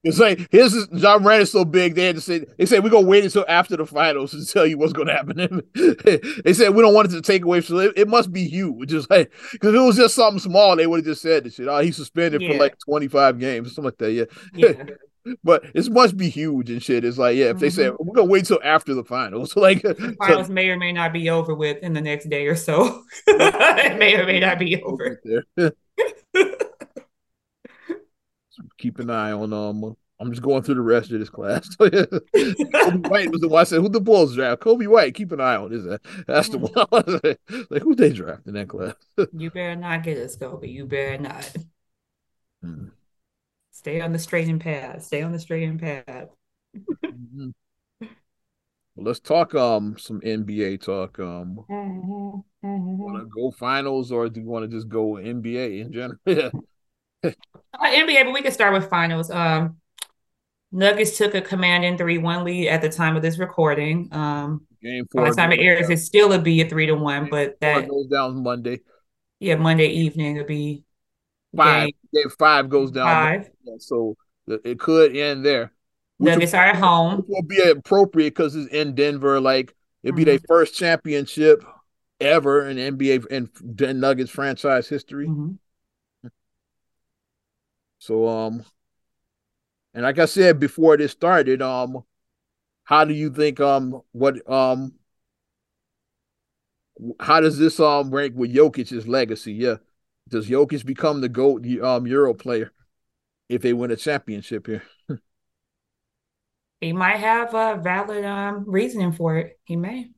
It's 0.04 0.18
like 0.18 0.46
his 0.50 0.74
is, 0.74 0.88
Ja 0.92 1.18
Morant 1.18 1.42
is 1.42 1.50
so 1.50 1.64
big. 1.64 1.94
They 1.94 2.06
had 2.06 2.16
to 2.16 2.20
say 2.20 2.44
they 2.58 2.66
said 2.66 2.84
we're 2.84 2.90
gonna 2.90 3.06
wait 3.06 3.24
until 3.24 3.44
after 3.48 3.76
the 3.76 3.86
finals 3.86 4.32
to 4.32 4.44
tell 4.44 4.66
you 4.66 4.76
what's 4.78 4.92
gonna 4.92 5.12
happen. 5.12 5.62
they 6.44 6.52
said 6.52 6.74
we 6.74 6.82
don't 6.82 6.94
want 6.94 7.08
it 7.08 7.12
to 7.12 7.22
take 7.22 7.44
away, 7.44 7.62
so 7.62 7.78
it, 7.78 7.94
it 7.96 8.08
must 8.08 8.30
be 8.30 8.46
huge. 8.46 8.90
Just 8.90 9.10
like 9.10 9.32
because 9.52 9.74
it 9.74 9.78
was 9.78 9.96
just 9.96 10.14
something 10.14 10.40
small, 10.40 10.76
they 10.76 10.86
would 10.86 10.98
have 10.98 11.06
just 11.06 11.22
said 11.22 11.44
this 11.44 11.54
shit. 11.54 11.68
Oh, 11.68 11.78
he's 11.78 11.96
suspended 11.96 12.42
yeah. 12.42 12.52
for 12.52 12.58
like 12.58 12.78
twenty 12.78 13.08
five 13.08 13.38
games, 13.38 13.74
something 13.74 13.84
like 13.84 13.98
that. 13.98 14.12
Yeah. 14.12 14.24
yeah. 14.54 14.84
but 15.42 15.64
it 15.74 15.90
must 15.90 16.16
be 16.16 16.28
huge 16.28 16.70
and 16.70 16.82
shit. 16.82 17.04
It's 17.04 17.18
like, 17.18 17.36
yeah, 17.36 17.46
if 17.46 17.58
they 17.58 17.68
mm-hmm. 17.68 17.76
say 17.76 17.90
we're 17.98 18.14
gonna 18.14 18.28
wait 18.28 18.44
till 18.44 18.60
after 18.62 18.94
the 18.94 19.04
finals, 19.04 19.56
like 19.56 19.82
the 19.82 20.16
finals 20.18 20.48
so, 20.48 20.52
may 20.52 20.68
or 20.68 20.76
may 20.76 20.92
not 20.92 21.12
be 21.12 21.30
over 21.30 21.54
with 21.54 21.78
in 21.82 21.92
the 21.92 22.00
next 22.00 22.28
day 22.28 22.46
or 22.46 22.56
so. 22.56 23.02
it 23.26 23.98
may 23.98 24.14
or 24.16 24.26
may 24.26 24.40
not 24.40 24.58
be 24.58 24.82
over 24.82 25.20
keep 28.78 28.98
an 28.98 29.10
eye 29.10 29.32
on 29.32 29.52
um. 29.52 29.96
I'm 30.20 30.30
just 30.30 30.42
going 30.42 30.62
through 30.62 30.76
the 30.76 30.80
rest 30.80 31.10
of 31.10 31.18
this 31.18 31.28
class. 31.28 31.68
Coby 31.80 33.10
White 33.10 33.32
was 33.32 33.40
the 33.40 33.48
one 33.48 33.62
I 33.62 33.64
said, 33.64 33.80
"Who 33.80 33.88
the 33.88 34.00
Bulls 34.00 34.36
draft?" 34.36 34.62
Coby 34.62 34.86
White. 34.86 35.14
Keep 35.14 35.32
an 35.32 35.40
eye 35.40 35.56
on 35.56 35.70
this. 35.70 35.98
That's 36.26 36.48
the 36.48 36.58
one. 36.58 36.72
I 36.76 36.86
was 36.92 37.68
like, 37.68 37.82
who 37.82 37.96
they 37.96 38.12
draft 38.12 38.46
in 38.46 38.54
that 38.54 38.68
class? 38.68 38.94
you 39.32 39.50
better 39.50 39.74
not 39.74 40.04
get 40.04 40.18
us, 40.18 40.36
Coby. 40.36 40.72
You 40.72 40.86
better 40.86 41.18
not. 41.18 41.52
Hmm. 42.62 42.88
Stay 43.72 44.00
on 44.00 44.12
the 44.12 44.18
straight 44.20 44.48
and 44.48 44.60
path. 44.60 45.04
Stay 45.04 45.22
on 45.22 45.32
the 45.32 45.40
straight 45.40 45.68
and 45.68 45.80
path. 45.80 46.28
mm-hmm. 47.04 47.48
well, 48.00 48.08
let's 48.96 49.20
talk 49.20 49.54
um 49.56 49.98
some 49.98 50.20
NBA 50.20 50.80
talk. 50.80 51.18
Um, 51.18 51.64
mm-hmm. 51.68 52.66
Mm-hmm. 52.66 52.96
want 52.96 53.18
to 53.18 53.26
go 53.26 53.50
finals 53.50 54.10
or 54.10 54.28
do 54.28 54.40
you 54.40 54.46
want 54.46 54.64
to 54.70 54.74
just 54.74 54.88
go 54.88 55.14
NBA 55.14 55.80
in 55.80 55.92
general? 55.92 56.64
Uh, 57.24 57.30
NBA, 57.80 58.24
but 58.24 58.32
we 58.32 58.42
can 58.42 58.52
start 58.52 58.72
with 58.72 58.88
finals. 58.88 59.30
Um, 59.30 59.76
Nuggets 60.72 61.16
took 61.16 61.34
a 61.34 61.40
commanding 61.40 61.96
three 61.96 62.18
one 62.18 62.44
lead 62.44 62.68
at 62.68 62.82
the 62.82 62.88
time 62.88 63.16
of 63.16 63.22
this 63.22 63.38
recording. 63.38 64.08
Um, 64.12 64.66
Game 64.82 65.06
four. 65.10 65.22
By 65.22 65.30
the 65.30 65.36
time 65.36 65.52
it 65.52 65.60
airs, 65.60 65.88
it's 65.88 66.04
still 66.04 66.32
a 66.32 66.38
be 66.38 66.60
a 66.60 66.68
three 66.68 66.86
to 66.86 66.94
one, 66.94 67.28
but 67.30 67.58
that 67.60 67.88
goes 67.88 68.06
down 68.08 68.42
Monday. 68.42 68.80
Yeah, 69.40 69.56
Monday 69.56 69.86
evening 69.86 70.36
it'll 70.36 70.48
be 70.48 70.84
five. 71.56 71.90
Game, 72.12 72.30
five 72.38 72.68
goes 72.68 72.90
down. 72.90 73.06
Five. 73.06 73.50
So 73.78 74.16
it 74.46 74.78
could 74.78 75.16
end 75.16 75.44
there. 75.44 75.72
Nuggets 76.18 76.52
will, 76.52 76.58
are 76.58 76.66
at 76.66 76.76
home. 76.76 77.24
Will 77.26 77.42
be 77.42 77.60
appropriate 77.62 78.30
because 78.30 78.54
it's 78.56 78.72
in 78.72 78.94
Denver. 78.94 79.40
Like 79.40 79.74
it'll 80.02 80.16
be 80.16 80.22
mm-hmm. 80.22 80.30
their 80.30 80.40
first 80.46 80.74
championship 80.74 81.64
ever 82.20 82.68
in 82.68 82.76
NBA 82.76 83.26
and 83.30 84.00
Nuggets 84.00 84.30
franchise 84.30 84.88
history. 84.88 85.28
Mm-hmm. 85.28 85.52
So 88.04 88.28
um, 88.28 88.62
and 89.94 90.02
like 90.02 90.18
I 90.18 90.26
said 90.26 90.60
before 90.60 90.98
this 90.98 91.12
started, 91.12 91.62
um, 91.62 92.04
how 92.84 93.06
do 93.06 93.14
you 93.14 93.30
think 93.30 93.60
um 93.60 94.02
what 94.12 94.46
um 94.50 94.92
how 97.18 97.40
does 97.40 97.56
this 97.56 97.80
um 97.80 98.10
rank 98.10 98.34
with 98.36 98.54
Jokic's 98.54 99.06
legacy? 99.06 99.54
Yeah, 99.54 99.76
does 100.28 100.50
Jokic 100.50 100.84
become 100.84 101.22
the 101.22 101.30
goat 101.30 101.66
um 101.82 102.06
Euro 102.06 102.34
player 102.34 102.72
if 103.48 103.62
they 103.62 103.72
win 103.72 103.90
a 103.90 103.96
championship 103.96 104.66
here? 104.66 104.82
he 106.82 106.92
might 106.92 107.16
have 107.16 107.54
a 107.54 107.80
valid 107.82 108.22
um 108.26 108.64
reasoning 108.66 109.12
for 109.12 109.38
it. 109.38 109.58
He 109.64 109.76
may. 109.76 110.10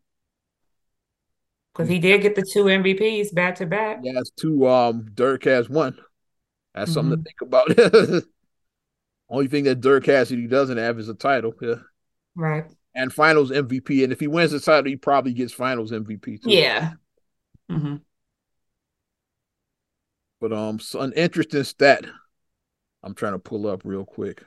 Because 1.72 1.88
he 1.88 2.00
did 2.00 2.22
get 2.22 2.34
the 2.34 2.42
two 2.42 2.64
MVPs 2.64 3.32
back 3.32 3.54
to 3.56 3.66
back. 3.66 4.00
Yeah, 4.02 4.18
it's 4.18 4.30
two. 4.30 4.66
Um, 4.66 5.06
Dirk 5.14 5.44
has 5.44 5.68
one. 5.68 5.96
That's 6.76 6.90
mm-hmm. 6.90 6.94
something 6.94 7.24
to 7.24 7.30
mm-hmm. 7.48 7.74
think 7.74 8.12
about. 8.12 8.24
Only 9.28 9.48
thing 9.48 9.64
that 9.64 9.80
Dirk 9.80 10.06
he 10.06 10.46
doesn't 10.46 10.76
have 10.76 10.98
is 10.98 11.08
a 11.08 11.14
title. 11.14 11.52
Yeah. 11.60 11.76
Right. 12.36 12.64
And 12.94 13.12
finals 13.12 13.50
MVP. 13.50 14.04
And 14.04 14.12
if 14.12 14.20
he 14.20 14.28
wins 14.28 14.52
the 14.52 14.60
title, 14.60 14.88
he 14.88 14.96
probably 14.96 15.32
gets 15.32 15.52
finals 15.52 15.90
MVP 15.90 16.42
too. 16.42 16.50
Yeah. 16.50 16.92
Mm-hmm. 17.70 17.96
But 20.40 20.52
um 20.52 20.78
so 20.78 21.00
an 21.00 21.12
interesting 21.14 21.64
stat 21.64 22.04
I'm 23.02 23.14
trying 23.14 23.32
to 23.32 23.38
pull 23.38 23.66
up 23.66 23.82
real 23.84 24.04
quick. 24.04 24.44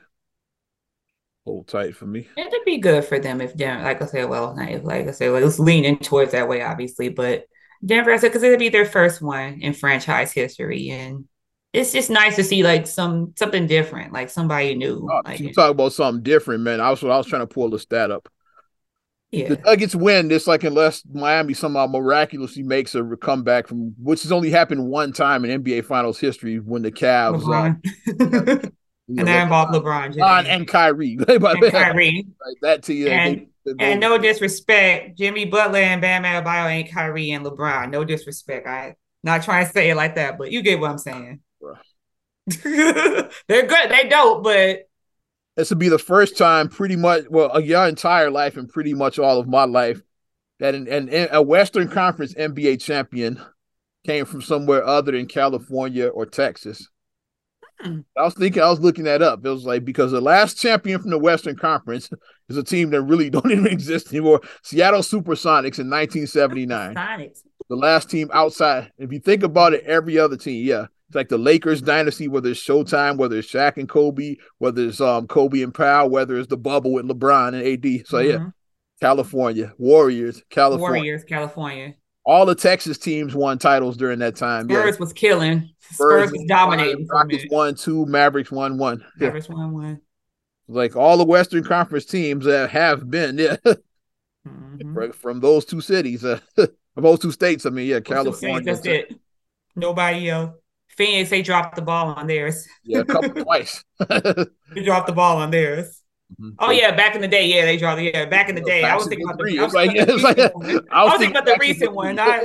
Hold 1.46 1.68
tight 1.68 1.96
for 1.96 2.06
me. 2.06 2.28
It'd 2.38 2.54
be 2.66 2.78
good 2.78 3.04
for 3.06 3.20
them 3.20 3.42
if 3.42 3.56
they're 3.56 3.82
like 3.82 4.02
I 4.02 4.06
said, 4.06 4.30
well, 4.30 4.56
like 4.56 5.08
I 5.08 5.12
said, 5.12 5.32
well, 5.32 5.46
it's 5.46 5.60
leaning 5.60 5.98
towards 5.98 6.32
that 6.34 6.48
way, 6.48 6.62
obviously, 6.62 7.10
but 7.10 7.46
Denver 7.84 8.12
I 8.12 8.18
said, 8.18 8.30
because 8.30 8.44
it'll 8.44 8.58
be 8.58 8.70
their 8.70 8.86
first 8.86 9.22
one 9.22 9.62
in 9.62 9.74
franchise 9.74 10.34
history, 10.34 10.90
and 10.90 11.26
it's 11.74 11.92
just 11.92 12.10
nice 12.10 12.36
to 12.38 12.44
see 12.44 12.64
like 12.64 12.88
some 12.88 13.34
something 13.38 13.68
different, 13.68 14.12
like 14.14 14.30
somebody 14.30 14.76
new. 14.76 15.08
Oh, 15.12 15.22
like, 15.26 15.40
you 15.40 15.54
talk 15.54 15.72
about 15.72 15.94
something 15.94 16.24
different, 16.24 16.64
man. 16.64 16.82
I 16.82 16.90
was 16.90 17.04
I 17.04 17.08
was 17.08 17.28
trying 17.28 17.42
to 17.44 17.48
pull 17.48 17.70
the 17.70 17.78
stat 17.80 18.10
up. 18.12 18.28
yeah, 19.32 19.50
The 19.50 19.58
Nuggets 19.58 19.94
win 19.96 20.28
this 20.30 20.48
like 20.48 20.64
unless 20.64 21.04
Miami 21.12 21.54
somehow 21.54 21.86
miraculously 21.88 22.64
makes 22.64 22.96
a 22.96 23.04
comeback 23.18 23.68
from 23.68 23.94
which 24.02 24.24
has 24.24 24.32
only 24.32 24.50
happened 24.50 24.88
one 24.88 25.14
time 25.14 25.46
in 25.46 25.64
NBA 25.64 25.86
Finals 25.86 26.20
history 26.20 26.58
when 26.60 26.82
the 26.82 26.92
Cavs 26.92 27.44
uh, 27.44 27.74
LeBron. 28.14 28.72
and 29.18 29.28
that 29.28 29.44
involved 29.44 29.74
LeBron, 29.74 30.14
LeBron 30.16 30.46
James. 30.46 30.48
and 30.50 30.68
Kyrie. 30.68 31.18
and 31.20 31.72
Kyrie. 31.72 32.28
like 32.46 32.58
that 32.62 32.84
to 32.84 32.94
you. 32.94 33.08
And- 33.10 33.38
they- 33.42 33.46
they 33.66 33.74
And 33.86 34.02
go- 34.02 34.16
no 34.16 34.18
disrespect, 34.18 35.18
Jimmy 35.18 35.46
Butler 35.46 35.80
and 35.80 36.02
Bam 36.02 36.24
Adebayo 36.24 36.68
ain't 36.72 36.92
Kyrie 36.92 37.30
and 37.32 37.46
LeBron. 37.46 37.92
No 37.92 38.04
disrespect. 38.06 38.66
I 38.66 38.96
not 39.22 39.44
trying 39.44 39.66
to 39.68 39.72
say 39.72 39.90
it 39.92 39.96
like 39.96 40.16
that, 40.16 40.38
but 40.40 40.50
you 40.52 40.64
get 40.64 40.80
what 40.80 40.90
I'm 40.90 40.98
saying. 40.98 41.42
They're 42.64 43.68
good. 43.68 43.92
They 43.92 44.08
don't, 44.10 44.44
but 44.44 44.90
this 45.60 45.70
would 45.70 45.80
be 45.80 45.90
the 45.90 46.00
first 46.00 46.38
time, 46.38 46.70
pretty 46.70 46.96
much, 46.96 47.26
well, 47.30 47.54
uh, 47.54 47.60
your 47.60 47.86
entire 47.86 48.32
life 48.32 48.56
and 48.56 48.70
pretty 48.70 48.94
much 48.94 49.20
all 49.20 49.40
of 49.40 49.48
my 49.48 49.66
life, 49.66 50.02
that 50.60 50.74
an, 50.74 50.88
an, 50.88 51.28
a 51.32 51.42
Western 51.42 51.90
Conference 51.90 52.34
NBA 52.34 52.82
champion 52.82 53.42
came 54.06 54.26
from 54.26 54.42
somewhere 54.42 54.86
other 54.86 55.12
than 55.12 55.26
California 55.26 56.08
or 56.08 56.26
Texas. 56.26 56.88
Hmm. 57.82 58.00
I 58.18 58.24
was 58.24 58.34
thinking, 58.34 58.62
I 58.62 58.70
was 58.70 58.80
looking 58.80 59.06
that 59.06 59.22
up. 59.22 59.46
It 59.46 59.50
was 59.50 59.66
like 59.66 59.86
because 59.86 60.12
the 60.12 60.22
last 60.22 60.58
champion 60.58 61.02
from 61.02 61.12
the 61.12 61.20
Western 61.20 61.56
Conference 61.56 62.10
is 62.50 62.58
a 62.58 62.64
team 62.64 62.90
that 62.92 63.02
really 63.02 63.30
don't 63.30 63.52
even 63.52 63.68
exist 63.68 64.14
anymore. 64.14 64.42
Seattle 64.64 65.02
Supersonics 65.02 65.80
in 65.80 65.90
1979 65.90 66.96
Sonics. 66.96 67.40
the 67.70 67.76
last 67.76 68.10
team 68.10 68.30
outside. 68.34 68.92
If 68.98 69.12
you 69.12 69.20
think 69.20 69.44
about 69.44 69.74
it, 69.74 69.84
every 69.86 70.18
other 70.18 70.38
team, 70.38 70.66
yeah, 70.66 70.88
it's 71.10 71.16
like 71.16 71.28
the 71.30 71.38
Lakers 71.38 71.82
dynasty, 71.82 72.28
whether 72.28 72.50
it's 72.52 72.64
Showtime, 72.64 73.18
whether 73.18 73.38
it's 73.40 73.52
Shaq 73.52 73.78
and 73.78 73.90
Kobe, 73.90 74.36
whether 74.60 74.86
it's 74.88 75.02
um 75.02 75.28
Kobe 75.28 75.62
and 75.64 75.74
Pau, 75.74 76.08
whether 76.08 76.38
it's 76.38 76.48
the 76.48 76.56
bubble 76.58 76.94
with 76.94 77.06
LeBron 77.08 77.50
and 77.56 77.64
AD. 77.64 78.06
So 78.08 78.20
yeah, 78.20 78.36
Mhm. 78.38 78.54
California 79.02 79.74
Warriors, 79.78 80.44
California, 80.50 81.00
Warriors, 81.00 81.24
California. 81.24 81.96
all 82.26 82.46
the 82.46 82.54
Texas 82.56 82.98
teams 82.98 83.34
won 83.34 83.58
titles 83.58 83.98
during 83.98 84.20
that 84.20 84.36
time. 84.36 84.70
Yeah, 84.70 84.82
Spurs 84.82 85.00
was 85.00 85.14
killing. 85.14 85.70
Spurs, 85.80 86.32
was 86.32 86.44
dominating 86.48 87.08
Rockets 87.08 87.46
won 87.50 87.74
two, 87.76 88.06
Mavericks 88.06 88.52
won 88.52 88.78
one. 88.78 89.00
Yeah, 89.20 89.28
Mavericks 89.28 89.50
won 89.50 89.74
one. 89.74 90.02
like 90.68 90.96
all 90.96 91.18
the 91.18 91.26
Western 91.26 91.64
Conference 91.64 92.06
teams 92.06 92.46
that 92.46 92.70
have 92.70 93.10
been 93.10 93.38
yeah 93.40 93.56
Mhm. 94.48 95.14
from 95.16 95.40
those 95.40 95.66
two 95.66 95.82
cities, 95.82 96.24
uh, 96.24 96.40
from 96.56 97.04
those 97.04 97.20
two 97.20 97.32
states. 97.32 97.66
I 97.66 97.70
mean, 97.72 97.88
yeah, 97.88 98.00
California. 98.00 98.62
That's 98.64 98.86
it. 98.86 99.20
Nobody 99.76 100.30
else. 100.30 100.52
Phoenix, 101.00 101.30
they 101.30 101.42
dropped 101.42 101.78
the 101.78 101.82
ball 101.82 102.10
on 102.10 102.28
theirs. 102.28 102.68
Yeah, 102.84 103.00
a 103.00 103.06
couple 103.06 103.30
twice. 103.44 103.84
They 104.76 104.84
dropped 104.84 105.08
the 105.08 105.14
ball 105.14 105.38
on 105.38 105.50
theirs. 105.50 106.04
Mm-hmm. 106.34 106.50
Oh 106.60 106.70
yeah, 106.70 106.96
back 106.96 107.16
in 107.16 107.22
the 107.22 107.28
day, 107.28 107.48
yeah, 107.48 107.66
they 107.66 107.78
dropped. 107.78 108.02
Yeah, 108.02 108.26
back 108.26 108.50
in 108.50 108.56
the 108.56 108.62
day, 108.62 108.84
I 108.84 108.96
was 108.96 109.08
thinking 109.08 109.26
about 109.28 109.40
the. 109.40 109.58
I 109.58 109.64
was 109.64 109.74
thinking 109.74 110.02
about 110.02 110.26
the 110.26 110.38
recent 110.38 110.54
one. 110.54 110.86
I 110.92 110.92
I 110.92 111.04
was 111.04 111.14
was 111.14 111.20
thinking 111.20 111.38
about 111.38 111.46
the 111.46 111.58
recent 111.60 111.94
one, 111.94 112.16
not 112.16 112.44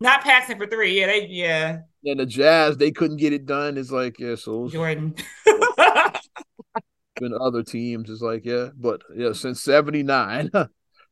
not 0.00 0.20
passing 0.22 0.58
for 0.58 0.66
three. 0.66 1.00
Yeah, 1.00 1.06
they 1.06 1.26
yeah, 1.28 1.78
and 2.04 2.20
the 2.20 2.26
Jazz, 2.26 2.76
they 2.76 2.90
couldn't 2.90 3.18
get 3.18 3.32
it 3.32 3.46
done. 3.46 3.78
It's 3.78 3.92
like, 3.92 4.18
yeah, 4.18 4.34
so 4.34 4.68
Jordan. 4.68 5.14
been 7.20 7.32
other 7.40 7.62
teams. 7.62 8.10
It's 8.10 8.20
like, 8.20 8.44
yeah, 8.44 8.68
but 8.76 9.00
yeah, 9.16 9.32
since 9.32 9.62
79, 9.62 10.50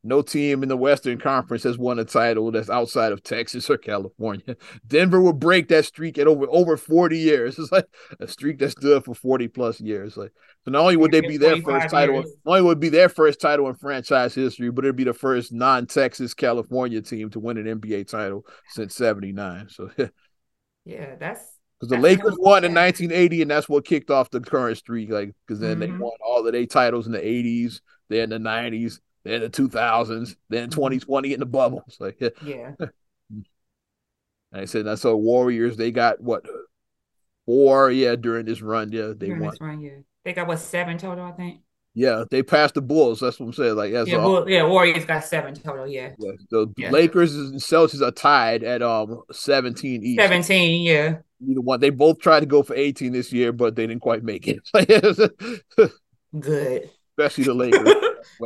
no 0.03 0.23
team 0.23 0.63
in 0.63 0.69
the 0.69 0.77
Western 0.77 1.19
Conference 1.19 1.63
has 1.65 1.79
won 1.79 1.99
a 1.99 2.05
title 2.05 2.51
that's 2.51 2.71
outside 2.71 3.13
of 3.13 3.23
Texas 3.23 3.69
or 3.69 3.77
California. 3.79 4.57
Denver 4.87 5.21
will 5.21 5.33
break 5.35 5.69
that 5.69 5.85
streak 5.85 6.19
at 6.19 6.27
over 6.27 6.47
over 6.49 6.77
40 6.77 7.19
years. 7.19 7.59
It's 7.59 7.71
like 7.73 7.87
a 8.19 8.27
streak 8.29 8.59
that 8.61 8.71
stood 8.71 9.05
for 9.05 9.15
40 9.15 9.49
plus 9.49 9.81
years. 9.81 10.17
Like 10.17 10.33
so 10.65 10.71
not 10.71 10.83
only 10.83 10.97
would 10.97 11.13
they 11.13 11.21
be 11.21 11.37
their 11.37 11.57
first 11.57 11.91
title, 11.91 12.17
years. 12.17 12.35
not 12.45 12.53
only 12.53 12.63
would 12.63 12.79
it 12.79 12.81
be 12.81 12.89
their 12.89 13.09
first 13.09 13.41
title 13.41 13.69
in 13.69 13.75
franchise 13.75 14.35
history, 14.35 14.71
but 14.71 14.85
it'd 14.85 14.97
be 14.97 15.05
the 15.05 15.13
first 15.15 15.53
non-Texas 15.53 16.35
California 16.35 17.01
team 17.03 17.31
to 17.31 17.41
win 17.41 17.59
an 17.59 17.67
NBA 17.67 18.05
title 18.05 18.47
since 18.69 18.95
79. 18.95 19.69
So 19.71 19.91
yeah, 20.85 21.17
that's 21.17 21.45
Because 21.79 21.91
the 21.91 21.97
That's 21.97 22.03
Lakers 22.03 22.37
won 22.39 22.65
in 22.65 22.75
1980, 22.75 23.41
and 23.43 23.51
that's 23.51 23.69
what 23.69 23.87
kicked 23.87 24.11
off 24.11 24.31
the 24.31 24.41
current 24.41 24.77
streak. 24.77 25.11
Like, 25.11 25.33
because 25.47 25.61
then 25.61 25.79
they 25.79 25.87
Mhm. 25.87 25.99
won 25.99 26.13
all 26.25 26.47
of 26.47 26.53
their 26.53 26.67
titles 26.67 27.07
in 27.07 27.13
the 27.13 27.27
80s, 27.27 27.81
then 28.09 28.31
the 28.31 28.39
90s, 28.39 29.01
then 29.25 29.41
the 29.43 29.51
2000s, 29.51 30.37
then 30.49 30.69
Mhm. 30.69 30.73
2020 30.73 31.35
in 31.35 31.41
the 31.41 31.47
bubble. 31.47 31.83
It's 31.87 32.01
like, 32.01 32.21
yeah. 32.21 32.31
yeah. 32.45 32.73
I 34.53 34.65
said, 34.65 34.87
that's 34.87 35.03
so 35.03 35.17
Warriors, 35.17 35.77
they 35.77 35.91
got 35.93 36.21
what, 36.21 36.45
four, 37.47 37.91
yeah, 37.91 38.17
during 38.17 38.47
this 38.47 38.63
run. 38.63 38.91
Yeah, 38.93 39.13
they 39.17 39.27
During 39.27 39.43
won. 39.43 39.51
this 39.51 39.61
run, 39.61 39.81
yeah. 39.81 39.91
They 40.25 40.33
got 40.33 40.49
what 40.49 40.59
seven 40.59 40.99
total, 40.99 41.25
I 41.25 41.33
think. 41.33 41.61
Yeah, 41.95 42.25
they 42.31 42.43
passed 42.43 42.75
the 42.75 42.83
Bulls. 42.83 43.19
That's 43.21 43.39
what 43.41 43.47
I'm 43.47 43.53
saying. 43.53 43.75
Like, 43.75 43.93
that's 43.93 44.09
Yeah, 44.09 44.19
all. 44.19 44.43
Bull- 44.43 44.51
yeah, 44.51 44.65
Warriors 44.67 45.05
got 45.05 45.25
seven 45.25 45.55
total. 45.55 45.87
Yeah, 45.89 46.13
Yeah, 46.19 46.33
the 46.51 46.73
Yeah. 46.77 46.91
Lakers 46.91 47.35
and 47.35 47.55
Celtics 47.61 48.01
are 48.01 48.13
tied 48.13 48.63
at 48.63 48.81
um 48.83 49.23
17 49.33 50.03
each. 50.05 50.19
seventeen. 50.19 50.83
Yeah, 50.87 51.19
Either 51.49 51.61
one. 51.61 51.81
They 51.81 51.91
both 51.91 52.21
tried 52.21 52.41
to 52.41 52.47
go 52.47 52.63
for 52.63 52.75
18 52.75 53.13
this 53.13 53.33
year, 53.33 53.53
but 53.53 53.75
they 53.75 53.87
didn't 53.87 54.03
quite 54.03 54.23
make 54.23 54.47
it. 54.47 54.61
good. 56.41 56.91
Especially 57.21 57.45
the 57.45 57.55
Lakers. 57.55 57.95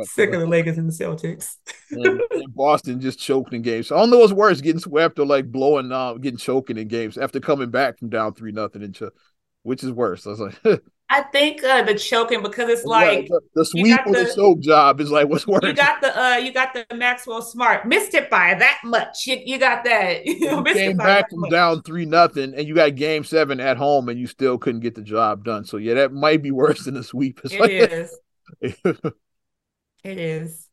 Sick 0.09 0.33
of 0.33 0.39
the 0.39 0.47
Lakers 0.47 0.77
and 0.77 0.89
the 0.89 0.93
Celtics. 0.93 1.55
and, 1.91 2.21
and 2.31 2.55
Boston 2.55 2.99
just 3.01 3.19
choked 3.19 3.53
in 3.53 3.61
games. 3.61 3.87
So 3.87 3.95
I 3.95 3.99
don't 3.99 4.09
know 4.09 4.19
what's 4.19 4.33
worse, 4.33 4.61
getting 4.61 4.79
swept 4.79 5.19
or 5.19 5.25
like 5.25 5.51
blowing 5.51 5.91
uh 5.91 6.13
getting 6.13 6.37
choking 6.37 6.77
in 6.77 6.87
games 6.87 7.17
after 7.17 7.39
coming 7.39 7.71
back 7.71 7.99
from 7.99 8.09
down 8.09 8.33
three 8.33 8.51
nothing 8.51 8.83
and 8.83 8.95
ch- 8.95 9.03
which 9.63 9.83
is 9.83 9.91
worse. 9.91 10.25
I 10.27 10.29
was 10.31 10.39
like 10.39 10.59
I 11.09 11.21
think 11.21 11.63
uh, 11.63 11.83
the 11.83 11.93
choking 11.93 12.41
because 12.41 12.67
it's 12.67 12.83
like 12.83 13.27
the, 13.27 13.39
the 13.53 13.63
sweep 13.65 13.97
got 13.97 14.07
or 14.07 14.13
the, 14.13 14.23
the- 14.23 14.33
choke 14.35 14.59
job 14.59 14.99
is 14.99 15.11
like 15.11 15.27
what's 15.27 15.45
worse. 15.45 15.61
you 15.63 15.73
got 15.73 16.01
the 16.01 16.19
uh 16.19 16.35
you 16.37 16.51
got 16.51 16.73
the 16.73 16.85
Maxwell 16.95 17.41
Smart 17.43 17.85
missed 17.87 18.13
it 18.15 18.29
by 18.29 18.55
that 18.55 18.79
much. 18.83 19.27
You, 19.27 19.37
you 19.45 19.59
got 19.59 19.83
that. 19.83 20.25
You 20.25 20.63
you 20.65 20.73
came 20.73 20.97
back 20.97 21.29
from 21.29 21.41
much. 21.41 21.51
down 21.51 21.81
three 21.83 22.05
nothing 22.05 22.55
and 22.55 22.67
you 22.67 22.73
got 22.73 22.95
game 22.95 23.23
seven 23.23 23.59
at 23.59 23.77
home 23.77 24.09
and 24.09 24.19
you 24.19 24.25
still 24.27 24.57
couldn't 24.57 24.81
get 24.81 24.95
the 24.95 25.01
job 25.03 25.43
done. 25.43 25.63
So 25.65 25.77
yeah, 25.77 25.93
that 25.95 26.11
might 26.11 26.41
be 26.41 26.51
worse 26.51 26.85
than 26.85 26.95
the 26.95 27.03
sweep. 27.03 27.39
It's 27.43 27.53
It 27.53 27.59
like 27.59 27.71
is. 27.71 28.17
It 30.05 30.19
is. 30.19 30.69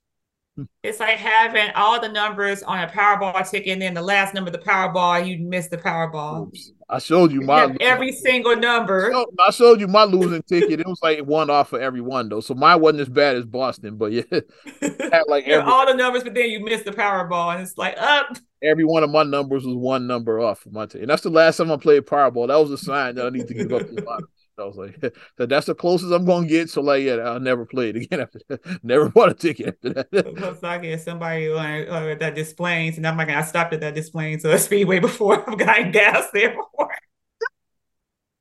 It's 0.82 1.00
like 1.00 1.16
having 1.16 1.70
all 1.74 1.98
the 1.98 2.10
numbers 2.10 2.62
on 2.62 2.80
a 2.80 2.86
Powerball 2.86 3.50
ticket, 3.50 3.72
and 3.72 3.80
then 3.80 3.94
the 3.94 4.02
last 4.02 4.34
number 4.34 4.50
of 4.50 4.52
the 4.52 4.58
Powerball, 4.58 5.26
you 5.26 5.38
miss 5.38 5.68
the 5.68 5.78
Powerball. 5.78 6.54
I 6.90 6.98
showed 6.98 7.32
you 7.32 7.40
my 7.40 7.74
every 7.80 8.12
single 8.12 8.54
number. 8.54 9.08
No, 9.10 9.24
I 9.40 9.50
showed 9.50 9.80
you 9.80 9.88
my 9.88 10.04
losing 10.04 10.42
ticket. 10.42 10.80
It 10.80 10.86
was 10.86 11.00
like 11.02 11.20
one 11.20 11.48
off 11.48 11.70
for 11.70 11.80
every 11.80 12.02
one 12.02 12.28
though. 12.28 12.40
So 12.40 12.52
mine 12.52 12.82
wasn't 12.82 13.00
as 13.00 13.08
bad 13.08 13.36
as 13.36 13.46
Boston, 13.46 13.96
but 13.96 14.12
yeah, 14.12 14.24
had 14.82 15.22
like 15.28 15.48
every 15.48 15.72
all 15.72 15.86
the 15.86 15.94
numbers, 15.94 16.24
but 16.24 16.34
then 16.34 16.50
you 16.50 16.62
missed 16.62 16.84
the 16.84 16.92
Powerball, 16.92 17.54
and 17.54 17.62
it's 17.62 17.78
like 17.78 17.96
up. 17.96 18.36
every 18.62 18.84
one 18.84 19.02
of 19.02 19.08
my 19.08 19.22
numbers 19.22 19.64
was 19.64 19.74
one 19.74 20.06
number 20.06 20.38
off 20.38 20.58
for 20.58 20.68
my 20.68 20.84
team. 20.84 21.00
And 21.00 21.10
that's 21.10 21.22
the 21.22 21.30
last 21.30 21.56
time 21.56 21.72
I 21.72 21.78
played 21.78 22.04
Powerball. 22.04 22.48
That 22.48 22.56
was 22.56 22.70
a 22.70 22.76
sign 22.76 23.14
that 23.14 23.24
I 23.24 23.30
need 23.30 23.48
to 23.48 23.54
give 23.54 23.72
up 23.72 23.88
the 23.88 24.02
lottery. 24.02 24.28
I 24.58 24.64
was 24.64 24.76
like, 24.76 25.00
that 25.36 25.48
that's 25.48 25.66
the 25.66 25.74
closest 25.74 26.12
I'm 26.12 26.24
gonna 26.24 26.46
get. 26.46 26.70
So 26.70 26.82
like, 26.82 27.02
yeah, 27.02 27.14
I'll 27.14 27.40
never 27.40 27.66
play 27.66 27.90
it 27.90 27.96
again 27.96 28.20
after 28.22 28.40
that. 28.48 28.60
Never 28.82 29.08
bought 29.08 29.30
a 29.30 29.34
ticket 29.34 29.68
after 29.68 29.90
that. 29.94 30.12
Looks 30.40 30.62
like 30.62 30.84
it's 30.84 31.04
somebody 31.04 31.50
uh, 31.50 31.58
at 31.58 32.20
that 32.20 32.34
displays, 32.34 32.96
and 32.96 33.06
I'm 33.06 33.16
like, 33.16 33.28
I 33.28 33.42
stopped 33.42 33.72
at 33.72 33.80
that 33.80 33.94
display 33.94 34.36
to 34.36 34.52
a 34.52 34.58
speedway 34.58 34.98
before. 34.98 35.48
I've 35.48 35.58
gotten 35.58 35.92
gas 35.92 36.28
there 36.32 36.50
before. 36.50 36.90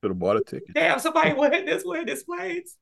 Should 0.02 0.10
have 0.10 0.18
bought 0.18 0.36
a 0.36 0.42
ticket. 0.42 0.74
Damn, 0.74 0.98
somebody 0.98 1.32
went 1.32 1.66
this 1.66 1.84
way 1.84 2.04
displays. 2.04 2.76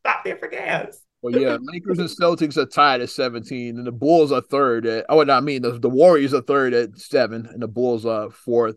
Stop 0.00 0.24
there 0.24 0.36
for 0.36 0.48
gas. 0.48 1.02
Well, 1.20 1.34
yeah, 1.34 1.58
Lakers 1.60 1.98
and 1.98 2.08
Celtics 2.08 2.56
are 2.56 2.66
tied 2.66 3.00
at 3.00 3.10
17, 3.10 3.76
and 3.76 3.86
the 3.86 3.92
Bulls 3.92 4.30
are 4.30 4.40
third 4.40 4.86
at. 4.86 5.06
Oh, 5.08 5.22
no, 5.22 5.34
I 5.34 5.40
mean 5.40 5.62
the, 5.62 5.78
the 5.78 5.88
Warriors 5.88 6.32
are 6.32 6.42
third 6.42 6.74
at 6.74 6.96
seven, 6.96 7.46
and 7.46 7.60
the 7.60 7.66
Bulls 7.66 8.06
are 8.06 8.30
fourth 8.30 8.76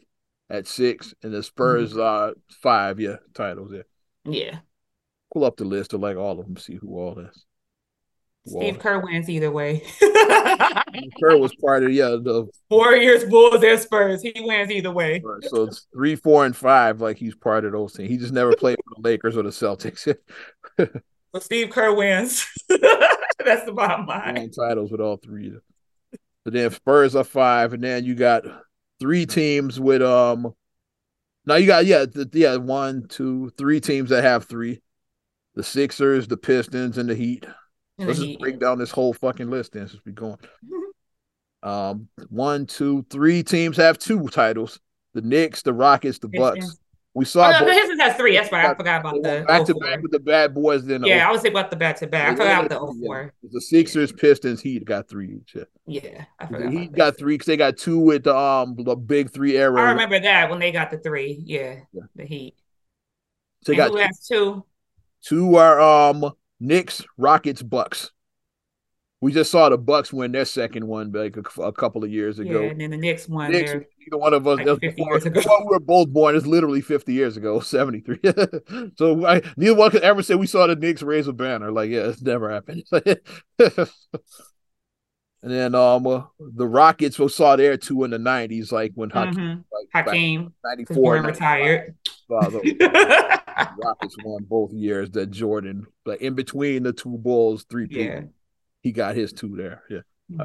at 0.52 0.68
six, 0.68 1.14
and 1.24 1.34
the 1.34 1.42
Spurs 1.42 1.92
mm-hmm. 1.92 2.02
are 2.02 2.34
five. 2.62 3.00
Yeah, 3.00 3.18
titles. 3.34 3.72
Yeah, 3.74 3.82
Yeah. 4.26 4.60
pull 5.34 5.46
up 5.46 5.58
the 5.58 5.66
list 5.66 5.94
of 5.94 6.02
like 6.02 6.18
all 6.18 6.40
of 6.40 6.46
them, 6.46 6.58
see 6.58 6.76
who 6.76 6.98
all 6.98 7.18
is. 7.20 7.46
Steve 8.48 8.80
Kerr 8.80 9.00
wins 9.00 9.30
either 9.30 9.52
way. 9.52 9.84
Kerr 11.22 11.38
was 11.38 11.54
part 11.56 11.84
of 11.84 11.92
yeah 11.92 12.10
the 12.10 12.48
Warriors, 12.70 13.24
Bulls, 13.26 13.64
and 13.64 13.80
Spurs. 13.80 14.24
He 14.24 14.34
wins 14.36 14.72
either 14.72 14.92
way. 14.92 15.22
so 15.44 15.64
it's 15.64 15.88
three, 15.94 16.16
four, 16.16 16.46
and 16.46 16.56
five. 16.56 17.02
Like 17.02 17.18
he's 17.18 17.36
part 17.36 17.66
of 17.66 17.72
those 17.72 17.94
teams. 17.94 18.10
He 18.10 18.18
just 18.18 18.34
never 18.34 18.56
played 18.56 18.78
for 18.84 18.96
the 18.96 19.08
Lakers 19.08 19.38
or 19.38 19.44
the 19.44 19.50
Celtics. 19.50 20.14
But 21.34 21.44
Steve 21.44 21.70
Kerr 21.70 21.94
wins. 21.94 22.46
That's 22.70 23.64
the 23.66 23.72
bottom 23.74 24.06
line. 24.06 24.52
Titles 24.52 24.92
with 24.92 25.00
all 25.00 25.18
three. 25.18 25.54
But 26.44 26.54
then 26.54 26.72
Spurs 26.72 27.16
are 27.16 27.24
five, 27.24 27.74
and 27.74 27.84
then 27.84 28.04
you 28.04 28.16
got 28.16 28.44
three 29.02 29.26
teams 29.26 29.80
with 29.80 30.02
um. 30.02 30.54
Now 31.46 31.56
you 31.56 31.66
got 31.66 31.86
yeah 31.86 32.06
the, 32.06 32.30
yeah 32.32 32.56
one 32.56 33.08
two 33.10 33.50
three 33.58 33.82
teams 33.82 34.12
that 34.12 34.24
have 34.24 34.46
three, 34.46 34.82
the 35.56 35.64
Sixers, 35.64 36.28
the 36.28 36.38
Pistons, 36.38 36.98
and 36.98 37.10
the 37.10 37.16
Heat. 37.16 37.46
And 37.98 38.08
Let's 38.08 38.20
the 38.20 38.26
just 38.26 38.30
Heat. 38.34 38.40
break 38.40 38.60
down 38.60 38.78
this 38.78 38.92
whole 38.92 39.12
fucking 39.14 39.50
list 39.50 39.74
then 39.74 39.88
since 39.88 40.02
we 40.06 40.12
going. 40.14 40.38
Um, 41.64 42.08
one, 42.30 42.66
two, 42.68 43.06
three 43.10 43.44
teams 43.44 43.78
have 43.78 43.98
two 43.98 44.28
titles: 44.30 44.80
the 45.14 45.22
Knicks, 45.22 45.64
the 45.64 45.74
Rockets, 45.74 46.20
the 46.20 46.30
Bucks. 46.30 46.80
We 47.14 47.26
saw. 47.26 47.48
Oh, 47.48 47.52
no, 47.52 47.60
both, 47.60 47.74
Pistons 47.74 48.02
has 48.02 48.16
three. 48.16 48.36
That's 48.36 48.52
right. 48.52 48.68
I 48.68 48.74
forgot 48.74 49.02
about 49.02 49.16
the 49.16 49.44
back 49.46 49.66
to 49.66 49.76
back 49.76 50.02
with 50.02 50.12
the 50.12 50.20
bad 50.20 50.54
boys. 50.54 50.86
Then 50.86 51.04
yeah, 51.04 51.28
I 51.28 51.32
was 51.32 51.44
about 51.44 51.70
the 51.70 51.76
back 51.76 51.98
to 51.98 52.08
back. 52.08 52.30
I 52.30 52.36
forgot 52.36 52.66
about 52.66 52.88
the 52.88 53.06
04. 53.06 53.34
The 53.52 53.62
Sixers, 53.62 54.14
Pistons, 54.14 54.62
Heat 54.62 54.86
got 54.86 55.10
three 55.10 55.42
each. 55.42 55.58
Yeah, 55.86 56.24
I 56.40 56.46
forgot. 56.46 56.72
Heat 56.72 56.92
got 56.94 57.18
three 57.18 57.34
because 57.34 57.48
they 57.48 57.58
got 57.58 57.78
two 57.78 58.00
with 58.00 58.24
the 58.24 58.36
um 58.36 58.76
the 58.78 58.96
big 58.96 59.32
three 59.32 59.58
era. 59.58 59.82
I 59.82 59.92
remember 59.92 60.22
that 60.22 60.50
when 60.50 60.60
they 60.60 60.72
got 60.72 60.90
the 60.90 61.00
three. 61.00 61.42
Yeah, 61.46 61.80
yeah. 61.92 62.04
the 62.16 62.26
Heat. 62.26 62.56
So 63.64 63.74
they 63.74 63.76
got 63.76 63.92
who 63.92 63.98
two, 63.98 64.04
has 64.04 64.26
two. 64.26 64.66
Two 65.22 65.56
are 65.58 65.82
um 65.82 66.32
Knicks, 66.62 67.04
Rockets, 67.18 67.62
Bucks. 67.62 68.12
We 69.20 69.34
just 69.34 69.52
saw 69.52 69.68
the 69.70 69.78
Bucks 69.78 70.14
win 70.14 70.32
their 70.32 70.46
second 70.46 70.88
one 70.88 71.12
like 71.12 71.36
a, 71.36 71.62
a 71.62 71.74
couple 71.74 72.04
of 72.06 72.10
years 72.10 72.40
ago. 72.40 72.62
Yeah, 72.62 72.70
and 72.70 72.80
then 72.80 72.92
the 72.92 72.98
next 72.98 73.28
one, 73.28 73.52
Knicks, 73.52 73.74
neither 74.06 74.18
one 74.18 74.34
of 74.34 74.48
us. 74.48 74.60
Like 74.60 74.80
before, 74.80 75.20
before 75.20 75.66
we 75.66 75.72
were 75.72 75.80
both 75.80 76.10
born 76.10 76.36
is 76.36 76.48
literally 76.48 76.82
fifty 76.82 77.14
years 77.14 77.38
ago, 77.38 77.60
seventy 77.62 78.02
three. 78.02 78.20
so 78.98 79.26
I, 79.26 79.42
neither 79.58 79.76
one 79.76 79.92
could 79.92 80.04
ever 80.04 80.24
say 80.24 80.36
we 80.36 80.48
saw 80.48 80.68
the 80.68 80.76
Knicks 80.76 81.02
raise 81.02 81.28
a 81.28 81.34
banner. 81.34 81.72
Like, 81.72 81.90
yeah, 81.90 82.08
it's 82.08 82.22
never 82.22 82.52
happened. 82.52 82.84
and 82.92 83.88
then 85.42 85.76
um 85.76 86.06
uh, 86.08 86.24
the 86.40 86.68
Rockets 86.68 87.18
we 87.18 87.28
saw 87.30 87.56
their 87.56 87.78
two 87.78 88.04
in 88.04 88.12
the 88.12 88.20
nineties, 88.20 88.72
like 88.72 88.92
when 88.96 89.10
Hakeem, 89.10 89.34
mm-hmm. 89.36 89.62
like, 89.72 90.06
Hakeem 90.06 90.54
ninety 90.64 90.86
four 90.86 91.16
retired. 91.16 91.96
Uh, 92.30 92.50
the 92.50 93.42
Rockets 93.84 94.16
won 94.24 94.44
both 94.44 94.72
years. 94.72 95.12
That 95.12 95.32
Jordan, 95.32 95.88
like 96.06 96.22
in 96.22 96.36
between 96.36 96.84
the 96.84 96.94
two 96.94 97.18
Bulls, 97.18 97.66
three 97.70 97.88
yeah. 97.90 98.22
He 98.82 98.92
got 98.92 99.16
his 99.16 99.32
two 99.32 99.56
there. 99.56 99.84
Yeah. 99.90 100.00
Mm-hmm. 100.32 100.42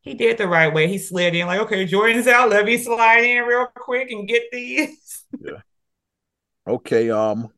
He 0.00 0.14
did 0.14 0.38
the 0.38 0.48
right 0.48 0.72
way. 0.72 0.88
He 0.88 0.98
slid 0.98 1.34
in 1.34 1.46
like, 1.46 1.60
okay, 1.60 1.84
Jordan's 1.84 2.26
out. 2.26 2.50
Let 2.50 2.64
me 2.64 2.78
slide 2.78 3.24
in 3.24 3.44
real 3.44 3.66
quick 3.74 4.10
and 4.10 4.28
get 4.28 4.44
these. 4.50 5.24
yeah. 5.40 5.60
Okay. 6.66 7.10
Um, 7.10 7.48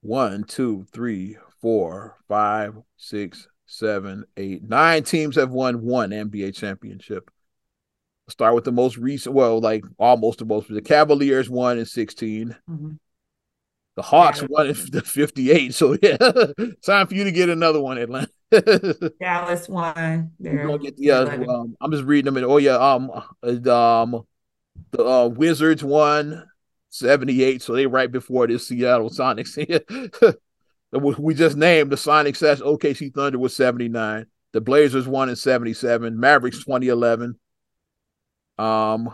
one, 0.00 0.44
two, 0.44 0.86
three, 0.92 1.36
four, 1.60 2.16
five, 2.28 2.74
six, 2.96 3.48
seven, 3.66 4.24
eight, 4.36 4.62
nine 4.62 5.02
teams 5.02 5.36
have 5.36 5.50
won 5.50 5.82
one 5.82 6.10
NBA 6.10 6.54
championship. 6.54 7.30
Start 8.28 8.54
with 8.54 8.64
the 8.64 8.72
most 8.72 8.96
recent. 8.96 9.34
Well, 9.34 9.60
like 9.60 9.84
almost 9.98 10.38
the 10.38 10.46
most. 10.46 10.68
The 10.68 10.80
Cavaliers 10.80 11.50
won 11.50 11.78
in 11.78 11.84
16. 11.84 12.56
Mm-hmm. 12.68 12.90
The 13.96 14.02
Hawks 14.02 14.40
yeah. 14.40 14.46
won 14.48 14.66
in 14.68 14.74
58. 14.74 15.74
So 15.74 15.96
yeah, 16.02 16.16
time 16.84 17.06
for 17.06 17.14
you 17.14 17.24
to 17.24 17.32
get 17.32 17.50
another 17.50 17.80
one, 17.80 17.98
Atlanta. 17.98 18.28
Dallas 19.20 19.68
won. 19.68 20.32
Get, 20.40 20.94
yeah, 20.98 21.18
um, 21.18 21.76
I'm 21.80 21.90
just 21.92 22.04
reading 22.04 22.26
them. 22.26 22.36
In, 22.36 22.44
oh 22.44 22.58
yeah, 22.58 22.76
um, 22.76 23.10
um, 23.10 24.24
the 24.90 25.04
uh, 25.04 25.28
Wizards 25.28 25.82
won 25.82 26.44
78, 26.90 27.62
so 27.62 27.74
they 27.74 27.86
right 27.86 28.10
before 28.10 28.46
this 28.46 28.68
Seattle 28.68 29.10
Sonics. 29.10 29.56
we 30.92 31.34
just 31.34 31.56
named 31.56 31.90
the 31.90 31.96
Sonics. 31.96 32.38
That's 32.38 32.60
OKC 32.60 33.12
Thunder 33.14 33.38
was 33.38 33.56
79. 33.56 34.26
The 34.52 34.60
Blazers 34.60 35.08
won 35.08 35.28
in 35.28 35.36
77. 35.36 36.18
Mavericks 36.18 36.58
2011. 36.58 37.38
Um, 38.56 39.12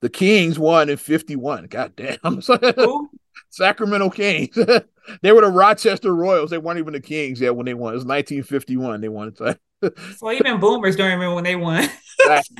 the 0.00 0.10
Kings 0.10 0.58
won 0.58 0.90
in 0.90 0.96
51. 0.96 1.66
God 1.66 1.94
damn. 1.94 2.18
Sacramento 3.50 4.10
Kings. 4.10 4.56
they 5.22 5.32
were 5.32 5.42
the 5.42 5.48
Rochester 5.48 6.14
Royals. 6.14 6.50
They 6.50 6.58
weren't 6.58 6.78
even 6.78 6.92
the 6.92 7.00
Kings 7.00 7.40
yet 7.40 7.56
when 7.56 7.66
they 7.66 7.74
won. 7.74 7.92
It 7.92 7.96
was 7.96 8.04
1951. 8.04 9.00
They 9.00 9.08
won 9.08 9.34
it. 9.38 9.58
so 10.16 10.32
even 10.32 10.60
boomers 10.60 10.96
don't 10.96 11.10
remember 11.10 11.34
when 11.34 11.44
they 11.44 11.56
won. 11.56 11.88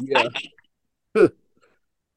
yeah. 0.00 0.24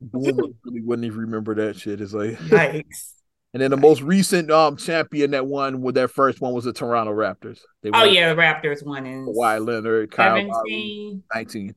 boomers 0.02 0.54
really 0.64 0.82
wouldn't 0.82 1.06
even 1.06 1.20
remember 1.20 1.56
that 1.56 1.78
shit. 1.78 2.02
It's 2.02 2.14
like 2.14 2.38
yikes. 2.40 3.12
And 3.54 3.62
then 3.62 3.72
the 3.72 3.78
most 3.78 4.02
recent 4.02 4.52
um 4.52 4.76
champion 4.76 5.32
that 5.32 5.48
won 5.48 5.82
with 5.82 5.96
their 5.96 6.10
first 6.10 6.42
one 6.42 6.54
was 6.54 6.66
the 6.66 6.74
Toronto 6.74 7.14
Raptors. 7.14 7.60
They 7.84 7.90
oh 7.94 8.04
yeah, 8.04 8.34
the 8.34 8.42
Raptors 8.42 8.86
won 8.86 9.06
in 9.06 9.26
Kawhi 9.26 9.66
Leonard, 9.66 10.12
Kyle 10.12 10.36
17. 10.36 10.52
Lowry, 10.52 11.22
19. 11.34 11.76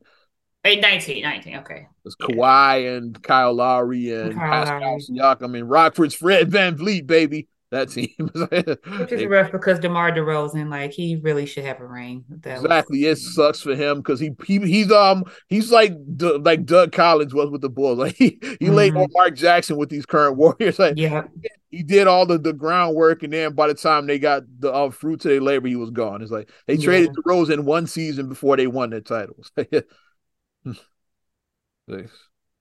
Hey, 0.63 0.77
19, 0.77 1.23
19, 1.23 1.55
okay. 1.57 1.87
It's 2.03 2.17
Kawhi 2.17 2.97
and 2.97 3.21
Kyle 3.23 3.53
Lowry 3.53 4.11
and 4.11 4.35
Kyle 4.35 4.65
Pascal 4.65 4.81
Lowry. 4.81 5.01
Siakam 5.01 5.57
and 5.57 5.69
Rockford's 5.69 6.13
Fred 6.13 6.51
Van 6.51 6.77
VanVleet, 6.77 7.07
baby. 7.07 7.47
That 7.71 7.89
team. 7.89 8.09
Which 8.99 9.11
is 9.11 9.25
rough 9.27 9.51
because 9.51 9.79
DeMar 9.79 10.11
DeRozan, 10.11 10.71
like 10.71 10.91
he 10.91 11.17
really 11.17 11.45
should 11.45 11.65
have 11.65 11.79
a 11.79 11.85
ring. 11.85 12.25
exactly. 12.43 13.05
Was... 13.05 13.19
It 13.19 13.21
sucks 13.21 13.61
for 13.61 13.75
him 13.75 13.97
because 13.97 14.19
he, 14.19 14.31
he 14.43 14.57
he's 14.57 14.91
um 14.91 15.23
he's 15.47 15.71
like 15.71 15.93
like 16.17 16.65
Doug 16.65 16.91
Collins 16.91 17.33
was 17.33 17.51
with 17.51 17.61
the 17.61 17.69
Bulls. 17.69 17.99
Like 17.99 18.15
he, 18.15 18.39
he 18.41 18.65
mm-hmm. 18.65 18.73
laid 18.73 18.95
on 18.95 19.07
Mark 19.11 19.35
Jackson 19.35 19.77
with 19.77 19.89
these 19.89 20.07
current 20.07 20.35
Warriors. 20.37 20.79
Like 20.79 20.95
yeah. 20.97 21.25
He 21.69 21.83
did 21.83 22.07
all 22.07 22.25
the, 22.25 22.39
the 22.39 22.53
groundwork, 22.53 23.21
and 23.21 23.31
then 23.31 23.53
by 23.53 23.67
the 23.67 23.75
time 23.75 24.07
they 24.07 24.17
got 24.17 24.41
the 24.57 24.73
uh, 24.73 24.89
fruit 24.89 25.21
to 25.21 25.27
their 25.27 25.39
labor, 25.39 25.67
he 25.67 25.75
was 25.75 25.91
gone. 25.91 26.23
It's 26.23 26.31
like 26.31 26.49
they 26.65 26.77
traded 26.77 27.11
yeah. 27.15 27.21
DeRozan 27.21 27.63
one 27.63 27.85
season 27.85 28.27
before 28.27 28.57
they 28.57 28.65
won 28.65 28.89
their 28.89 29.01
titles. 29.01 29.51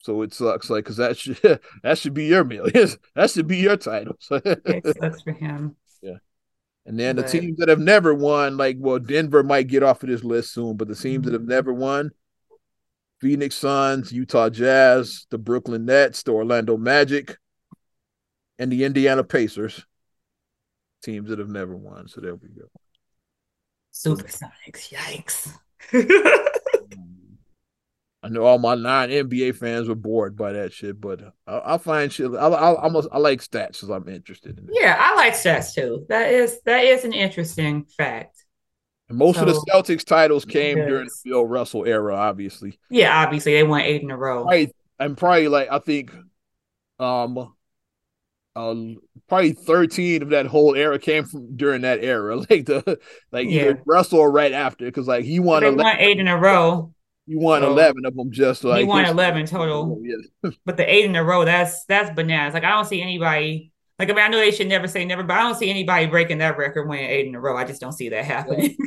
So 0.01 0.23
it 0.23 0.33
sucks, 0.33 0.71
like, 0.71 0.85
because 0.85 0.97
that 0.99 1.17
should 1.17 1.39
that 1.83 1.99
should 1.99 2.15
be 2.15 2.27
your 2.27 2.45
meal. 2.45 2.67
that 3.15 3.31
should 3.31 3.47
be 3.47 3.59
your 3.59 3.77
title. 3.77 4.17
it 4.31 4.97
sucks 4.99 5.23
for 5.23 5.33
him. 5.33 5.77
Yeah. 6.01 6.17
And 6.87 6.99
then 6.99 7.17
but... 7.17 7.27
the 7.27 7.41
teams 7.41 7.59
that 7.59 7.69
have 7.69 7.81
never 7.81 8.15
won, 8.15 8.57
like, 8.57 8.77
well, 8.79 8.99
Denver 8.99 9.43
might 9.43 9.69
get 9.69 9.83
off 9.83 10.03
of 10.03 10.09
this 10.09 10.25
list 10.25 10.55
soon, 10.55 10.77
but 10.77 10.89
the 10.89 10.95
teams 10.95 11.25
that 11.27 11.33
have 11.33 11.43
mm-hmm. 11.43 11.51
never 11.51 11.75
won, 11.75 12.11
Phoenix 13.21 13.57
Suns, 13.57 14.13
Utah 14.13 14.49
Jazz, 14.49 15.27
the 15.31 15.39
Brooklyn 15.39 15.85
Nets, 15.85 16.23
the 16.23 16.33
Orlando 16.33 16.77
Magic, 16.77 17.37
and 18.59 18.73
the 18.73 18.85
Indiana 18.85 19.25
Pacers. 19.25 19.85
Teams 21.03 21.29
that 21.29 21.39
have 21.39 21.49
never 21.49 21.77
won. 21.77 22.09
So 22.09 22.21
there 22.21 22.35
we 22.35 22.49
go. 22.49 22.69
Supersonics, 23.93 24.93
yikes. 24.93 26.49
I 28.29 28.31
know 28.31 28.45
all 28.45 28.59
my 28.59 28.75
non 28.75 29.09
NBA 29.09 29.57
fans 29.57 29.89
were 29.89 29.95
bored 29.95 30.37
by 30.37 30.53
that 30.53 30.71
shit, 30.71 31.01
but 31.01 31.33
I, 31.47 31.73
will 31.73 31.79
find 31.79 32.13
shit. 32.13 32.31
I, 32.35 32.49
I, 32.49 32.83
almost 32.83 33.09
I 33.11 33.17
like 33.17 33.41
stats 33.41 33.69
because 33.69 33.89
I'm 33.89 34.07
interested 34.07 34.59
in 34.59 34.65
it. 34.65 34.71
Yeah, 34.71 34.97
I 34.99 35.15
like 35.15 35.33
stats 35.33 35.75
too. 35.75 36.05
That 36.11 36.31
is 36.31 36.61
that 36.67 36.85
is 36.85 37.05
an 37.05 37.15
interesting 37.15 37.87
fact. 37.97 38.45
And 39.09 39.17
most 39.17 39.37
so, 39.37 39.47
of 39.47 39.49
the 39.49 39.65
Celtics 39.73 40.05
titles 40.05 40.45
came 40.45 40.77
during 40.77 41.07
the 41.07 41.31
Bill 41.31 41.47
Russell 41.47 41.87
era, 41.87 42.15
obviously. 42.17 42.79
Yeah, 42.91 43.19
obviously 43.19 43.55
they 43.55 43.63
won 43.63 43.81
eight 43.81 44.03
in 44.03 44.11
a 44.11 44.19
row. 44.19 44.45
Right, 44.45 44.71
and 44.99 45.17
probably 45.17 45.49
like 45.49 45.69
I 45.73 45.79
think, 45.79 46.13
um, 46.99 47.55
uh, 48.55 48.75
probably 49.27 49.53
thirteen 49.53 50.21
of 50.21 50.29
that 50.31 50.45
whole 50.45 50.75
era 50.75 50.99
came 50.99 51.25
from 51.25 51.57
during 51.57 51.81
that 51.81 52.05
era, 52.05 52.37
like 52.51 52.67
the 52.67 53.01
like 53.33 53.49
yeah. 53.49 53.63
either 53.63 53.83
Russell 53.87 54.19
or 54.19 54.31
right 54.31 54.53
after, 54.53 54.85
because 54.85 55.09
like 55.09 55.25
he 55.25 55.41
won. 55.41 55.63
They 55.63 55.69
11, 55.69 55.83
won 55.83 55.97
eight 55.99 56.21
in 56.21 56.29
a 56.29 56.37
row. 56.37 56.93
You 57.29 57.39
won 57.39 57.61
so, 57.61 57.71
eleven 57.71 58.07
of 58.07 58.17
them 58.17 58.33
just 58.33 58.65
like 58.65 58.81
he 58.81 58.85
won 58.87 59.05
eleven 59.05 59.45
total. 59.45 60.01
Yeah. 60.43 60.51
but 60.65 60.79
the 60.79 60.91
eight 60.91 61.05
in 61.05 61.15
a 61.15 61.23
row, 61.23 61.45
that's 61.45 61.85
that's 61.85 62.15
bananas. 62.15 62.55
Like 62.55 62.65
I 62.65 62.71
don't 62.71 62.87
see 62.87 63.03
anybody. 63.03 63.71
Like 63.99 64.09
I 64.09 64.15
mean, 64.15 64.25
I 64.25 64.29
know 64.29 64.39
they 64.39 64.51
should 64.51 64.69
never 64.69 64.89
say 64.89 65.05
never, 65.05 65.23
but 65.23 65.37
I 65.37 65.43
don't 65.43 65.57
see 65.57 65.69
anybody 65.69 66.07
breaking 66.07 66.39
that 66.39 66.57
record 66.57 66.89
winning 66.89 67.11
eight 67.11 67.27
in 67.27 67.35
a 67.35 67.41
row. 67.41 67.55
I 67.55 67.65
just 67.65 67.83
don't 67.83 67.93
see 67.93 68.09
that 68.09 68.25
happening. 68.25 68.77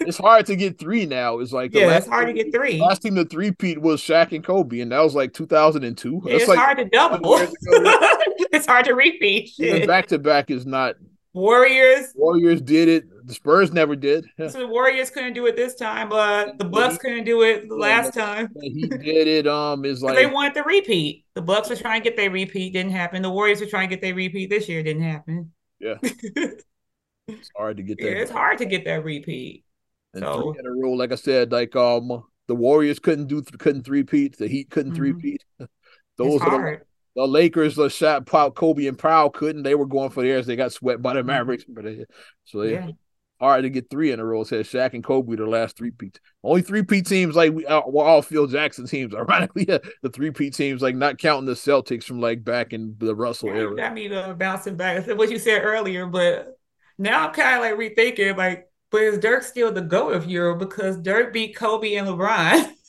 It's 0.00 0.18
hard 0.18 0.46
to 0.46 0.56
get 0.56 0.76
three 0.76 1.06
now. 1.06 1.38
It's 1.38 1.52
like 1.52 1.72
yeah, 1.72 1.96
it's 1.96 2.06
hard 2.08 2.26
to 2.26 2.32
get 2.32 2.52
three. 2.52 2.80
Last 2.80 3.02
team 3.02 3.14
to 3.14 3.24
three 3.24 3.52
peat 3.52 3.80
was 3.80 4.00
Shaq 4.00 4.32
and 4.32 4.42
Kobe, 4.42 4.80
and 4.80 4.90
that 4.90 5.00
was 5.00 5.14
like 5.14 5.32
2002. 5.34 6.22
It's 6.26 6.48
like 6.48 6.58
hard 6.58 6.78
to 6.78 6.84
double. 6.86 7.36
it's 8.50 8.66
hard 8.66 8.86
to 8.86 8.94
repeat. 8.94 9.50
Back 9.86 10.06
to 10.08 10.18
back 10.18 10.50
is 10.50 10.66
not 10.66 10.96
Warriors. 11.32 12.12
Warriors 12.16 12.60
did 12.60 12.88
it. 12.88 13.04
The 13.28 13.34
Spurs 13.34 13.72
never 13.74 13.94
did. 13.94 14.26
So 14.38 14.58
the 14.58 14.66
Warriors 14.66 15.10
couldn't 15.10 15.34
do 15.34 15.46
it 15.46 15.54
this 15.54 15.74
time, 15.74 16.08
but 16.08 16.58
the 16.58 16.64
Bucks 16.64 16.96
couldn't 16.96 17.24
do 17.24 17.42
it 17.42 17.70
last 17.70 18.14
time. 18.14 18.48
he 18.60 18.88
did 18.88 19.28
it. 19.28 19.46
Um, 19.46 19.84
is 19.84 20.02
like 20.02 20.16
they 20.16 20.26
wanted 20.26 20.54
the 20.54 20.62
repeat. 20.62 21.26
The 21.34 21.42
Bucks 21.42 21.68
were 21.68 21.76
trying 21.76 22.00
to 22.00 22.04
get 22.08 22.16
their 22.16 22.30
repeat, 22.30 22.72
didn't 22.72 22.92
happen. 22.92 23.20
The 23.20 23.30
Warriors 23.30 23.60
were 23.60 23.66
trying 23.66 23.90
to 23.90 23.94
get 23.94 24.00
their 24.00 24.14
repeat 24.14 24.48
this 24.48 24.68
year, 24.68 24.82
didn't 24.82 25.02
happen. 25.02 25.52
Yeah, 25.78 25.96
it's 26.02 27.50
hard 27.54 27.76
to 27.76 27.82
get 27.82 27.98
that. 27.98 28.04
Yeah, 28.04 28.16
it's 28.16 28.30
hard 28.30 28.58
to 28.58 28.64
get 28.64 28.86
that 28.86 29.04
repeat. 29.04 29.64
And 30.14 30.24
so 30.24 30.52
three 30.52 30.60
in 30.60 30.66
a 30.66 30.70
row, 30.70 30.92
like 30.92 31.12
I 31.12 31.16
said, 31.16 31.52
like 31.52 31.76
um, 31.76 32.24
the 32.46 32.54
Warriors 32.54 32.98
couldn't 32.98 33.26
do 33.26 33.42
couldn't 33.42 33.84
three 33.84 34.04
peat. 34.04 34.38
The 34.38 34.48
Heat 34.48 34.70
couldn't 34.70 34.92
mm-hmm. 34.92 34.96
three 34.96 35.12
peat. 35.12 35.44
Those 36.16 36.36
it's 36.36 36.44
are 36.44 36.50
hard. 36.50 36.86
The 37.14 37.26
Lakers, 37.26 37.74
the 37.74 37.90
shot 37.90 38.26
Paul, 38.26 38.52
Kobe 38.52 38.86
and 38.86 38.98
Pau 38.98 39.28
couldn't. 39.28 39.64
They 39.64 39.74
were 39.74 39.86
going 39.86 40.10
for 40.10 40.22
theirs. 40.22 40.46
They 40.46 40.56
got 40.56 40.72
swept 40.72 41.02
by 41.02 41.14
the. 41.14 41.24
Mavericks. 41.24 41.64
But 41.68 41.84
they, 41.84 42.04
so 42.44 42.60
they, 42.60 42.74
yeah. 42.74 42.90
Hard 43.40 43.62
to 43.62 43.70
get 43.70 43.90
three 43.90 44.10
in 44.12 44.20
a 44.20 44.24
row. 44.24 44.44
Says 44.44 44.66
Shaq 44.68 44.94
and 44.94 45.04
Kobe 45.04 45.36
the 45.36 45.46
last 45.46 45.76
three 45.76 45.90
peats. 45.90 46.20
Only 46.42 46.62
three 46.62 46.82
P 46.82 47.02
teams 47.02 47.36
like 47.36 47.52
we 47.52 47.66
uh, 47.66 47.82
were 47.86 48.04
all 48.04 48.22
Phil 48.22 48.46
Jackson 48.46 48.86
teams. 48.86 49.14
Ironically, 49.14 49.66
yeah, 49.68 49.78
the 50.02 50.10
three 50.10 50.30
P 50.30 50.50
teams 50.50 50.82
like 50.82 50.94
not 50.94 51.18
counting 51.18 51.46
the 51.46 51.54
Celtics 51.54 52.04
from 52.04 52.20
like 52.20 52.44
back 52.44 52.72
in 52.72 52.94
the 52.98 53.14
Russell 53.14 53.50
era. 53.50 53.74
Got 53.74 53.94
me 53.94 54.14
uh, 54.14 54.34
bouncing 54.34 54.76
back. 54.76 55.06
what 55.06 55.30
you 55.30 55.38
said 55.38 55.62
earlier, 55.62 56.06
but 56.06 56.58
now 56.98 57.26
I'm 57.26 57.34
kind 57.34 57.56
of 57.56 57.78
like 57.78 57.96
rethinking 57.96 58.36
like, 58.36 58.68
but 58.90 59.02
is 59.02 59.18
Dirk 59.18 59.42
still 59.42 59.72
the 59.72 59.82
goat 59.82 60.14
of 60.14 60.26
Euro 60.26 60.56
because 60.56 60.96
Dirk 60.98 61.32
beat 61.32 61.56
Kobe 61.56 61.94
and 61.94 62.08
LeBron? 62.08 62.72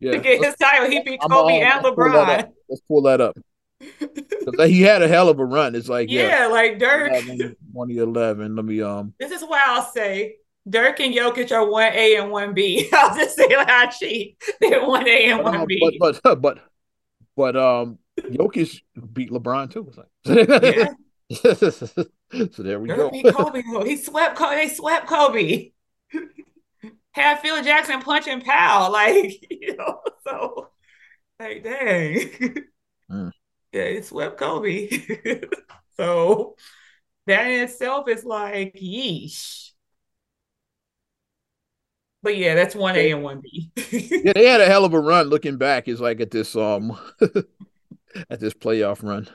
Yeah, 0.00 0.12
to 0.12 0.18
get 0.18 0.44
his 0.44 0.54
title. 0.56 0.90
He 0.90 1.00
beat 1.00 1.18
Kobe 1.20 1.60
and 1.60 1.82
let's 1.82 1.94
pull 1.96 2.10
that 2.10 2.28
LeBron. 2.28 2.38
up. 2.40 2.52
Let's 2.68 2.82
pull 2.82 3.02
that 3.02 3.20
up. 3.22 3.38
'Cause 4.00 4.68
he 4.68 4.82
had 4.82 5.02
a 5.02 5.08
hell 5.08 5.28
of 5.28 5.38
a 5.38 5.44
run. 5.44 5.74
It's 5.74 5.88
like 5.88 6.10
Yeah, 6.10 6.42
yeah, 6.42 6.46
like 6.46 6.78
Dirk. 6.78 7.10
11, 7.10 7.38
2011. 7.72 8.56
Let 8.56 8.64
me 8.64 8.82
um. 8.82 9.14
This 9.18 9.32
is 9.32 9.42
why 9.42 9.62
I'll 9.64 9.82
say 9.90 10.36
Dirk 10.68 11.00
and 11.00 11.14
Jokic 11.14 11.52
are 11.52 11.68
one 11.68 11.92
A 11.92 12.16
and 12.16 12.30
one 12.30 12.54
B. 12.54 12.88
I'll 12.92 13.16
just 13.16 13.36
say 13.36 13.54
like 13.56 13.68
I 13.68 13.86
cheat. 13.86 14.36
They're 14.60 14.86
one 14.86 15.06
A 15.08 15.30
and 15.30 15.42
one 15.42 15.66
B. 15.66 15.98
but 15.98 16.20
but 16.22 16.40
but 16.42 16.58
but 17.36 17.56
um, 17.56 17.98
Jokic 18.20 18.80
beat 19.12 19.30
LeBron 19.30 19.70
too. 19.72 19.90
Yeah. 20.24 20.92
so 22.52 22.62
there 22.62 22.78
we 22.80 22.88
Dirk 22.88 23.12
go. 23.12 23.32
Kobe. 23.32 23.62
He 23.88 23.96
swept 23.96 24.36
Kobe. 24.36 24.56
They 24.56 24.68
swept 24.68 25.06
Kobe. 25.06 25.70
Had 27.12 27.40
Phil 27.40 27.62
Jackson 27.62 28.00
punching 28.00 28.40
Powell, 28.40 28.92
like 28.92 29.46
you 29.50 29.76
know. 29.76 30.00
So, 30.26 30.70
like, 31.38 31.62
dang. 31.62 32.30
Mm. 33.10 33.30
Yeah, 33.74 33.88
he 33.90 34.02
swept 34.02 34.38
Kobe. 34.38 34.88
so 35.96 36.56
that 37.26 37.46
in 37.46 37.64
itself 37.64 38.08
is 38.08 38.24
like 38.24 38.74
yeesh. 38.76 39.70
But 42.22 42.36
yeah, 42.36 42.54
that's 42.54 42.74
one 42.74 42.96
A 42.96 43.10
and 43.10 43.22
one 43.22 43.40
B. 43.42 43.70
Yeah, 44.22 44.32
they 44.34 44.46
had 44.46 44.60
a 44.60 44.66
hell 44.66 44.84
of 44.84 44.94
a 44.94 45.00
run. 45.00 45.28
Looking 45.28 45.56
back, 45.58 45.88
is 45.88 46.00
like 46.00 46.20
at 46.20 46.30
this 46.30 46.56
um 46.56 46.98
at 48.30 48.40
this 48.40 48.54
playoff 48.54 49.02
run 49.02 49.28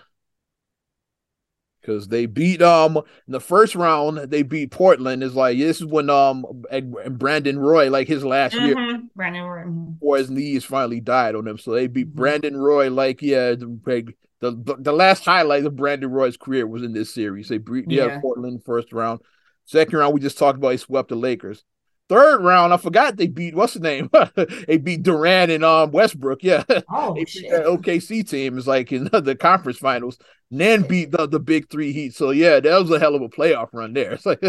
because 1.81 2.07
they 2.07 2.25
beat 2.25 2.61
um 2.61 2.97
in 2.97 3.03
the 3.31 3.39
first 3.39 3.75
round 3.75 4.17
they 4.31 4.41
beat 4.43 4.71
Portland. 4.71 5.23
Is 5.23 5.35
like 5.35 5.57
this 5.57 5.77
is 5.81 5.85
when 5.85 6.09
um 6.09 6.63
and 6.71 7.17
Brandon 7.17 7.59
Roy 7.59 7.89
like 7.89 8.07
his 8.07 8.23
last 8.25 8.59
year 8.59 8.75
Mhm. 8.75 9.09
Brandon 9.15 9.43
Roy. 9.43 9.63
mhm. 9.63 9.99
before 9.99 10.17
his 10.17 10.29
knees 10.29 10.65
finally 10.65 10.99
died 11.01 11.35
on 11.35 11.47
him. 11.47 11.57
So 11.57 11.71
they 11.71 11.87
beat 11.87 12.09
Mhm. 12.09 12.15
Brandon 12.15 12.57
Roy 12.57 12.89
like 12.89 13.21
yeah 13.21 13.51
the, 13.55 13.79
like, 13.85 14.17
the 14.41 14.75
the 14.79 14.93
last 14.93 15.25
highlight 15.25 15.65
of 15.65 15.75
Brandon 15.75 16.09
Roy's 16.11 16.37
career 16.37 16.65
was 16.67 16.83
in 16.83 16.93
this 16.93 17.13
series. 17.13 17.49
They 17.49 17.57
beat 17.57 17.85
yeah, 17.89 18.05
Yeah. 18.05 18.19
Portland 18.21 18.63
first 18.65 18.93
round. 18.93 19.21
Second 19.65 19.99
round 19.99 20.13
we 20.13 20.19
just 20.19 20.37
talked 20.37 20.57
about 20.57 20.69
he 20.71 20.77
swept 20.77 21.09
the 21.09 21.15
Lakers. 21.15 21.63
Third 22.07 22.41
round 22.43 22.73
I 22.73 22.77
forgot 22.77 23.17
they 23.17 23.27
beat 23.27 23.53
what's 23.53 23.75
the 23.75 23.79
name? 23.81 24.09
they 24.67 24.77
beat 24.77 25.03
Durant 25.03 25.51
and 25.51 25.63
um 25.63 25.91
Westbrook. 25.91 26.43
Yeah. 26.43 26.63
Oh 26.89 27.13
They 27.13 27.19
beat 27.21 27.29
shit. 27.29 27.51
that 27.51 27.65
OKC 27.65 28.27
team 28.27 28.57
is 28.57 28.65
like 28.67 28.91
in 28.91 29.03
the 29.13 29.35
conference 29.39 29.77
finals, 29.77 30.17
and 30.49 30.59
then 30.59 30.81
beat 30.83 31.11
the, 31.11 31.27
the 31.27 31.39
big 31.39 31.69
three 31.69 31.91
Heat. 31.93 32.15
So 32.15 32.31
yeah, 32.31 32.59
that 32.59 32.79
was 32.81 32.89
a 32.89 32.97
hell 32.99 33.13
of 33.15 33.21
a 33.21 33.29
playoff 33.29 33.69
run 33.73 33.93
there. 33.93 34.13
It's 34.13 34.25
like 34.25 34.41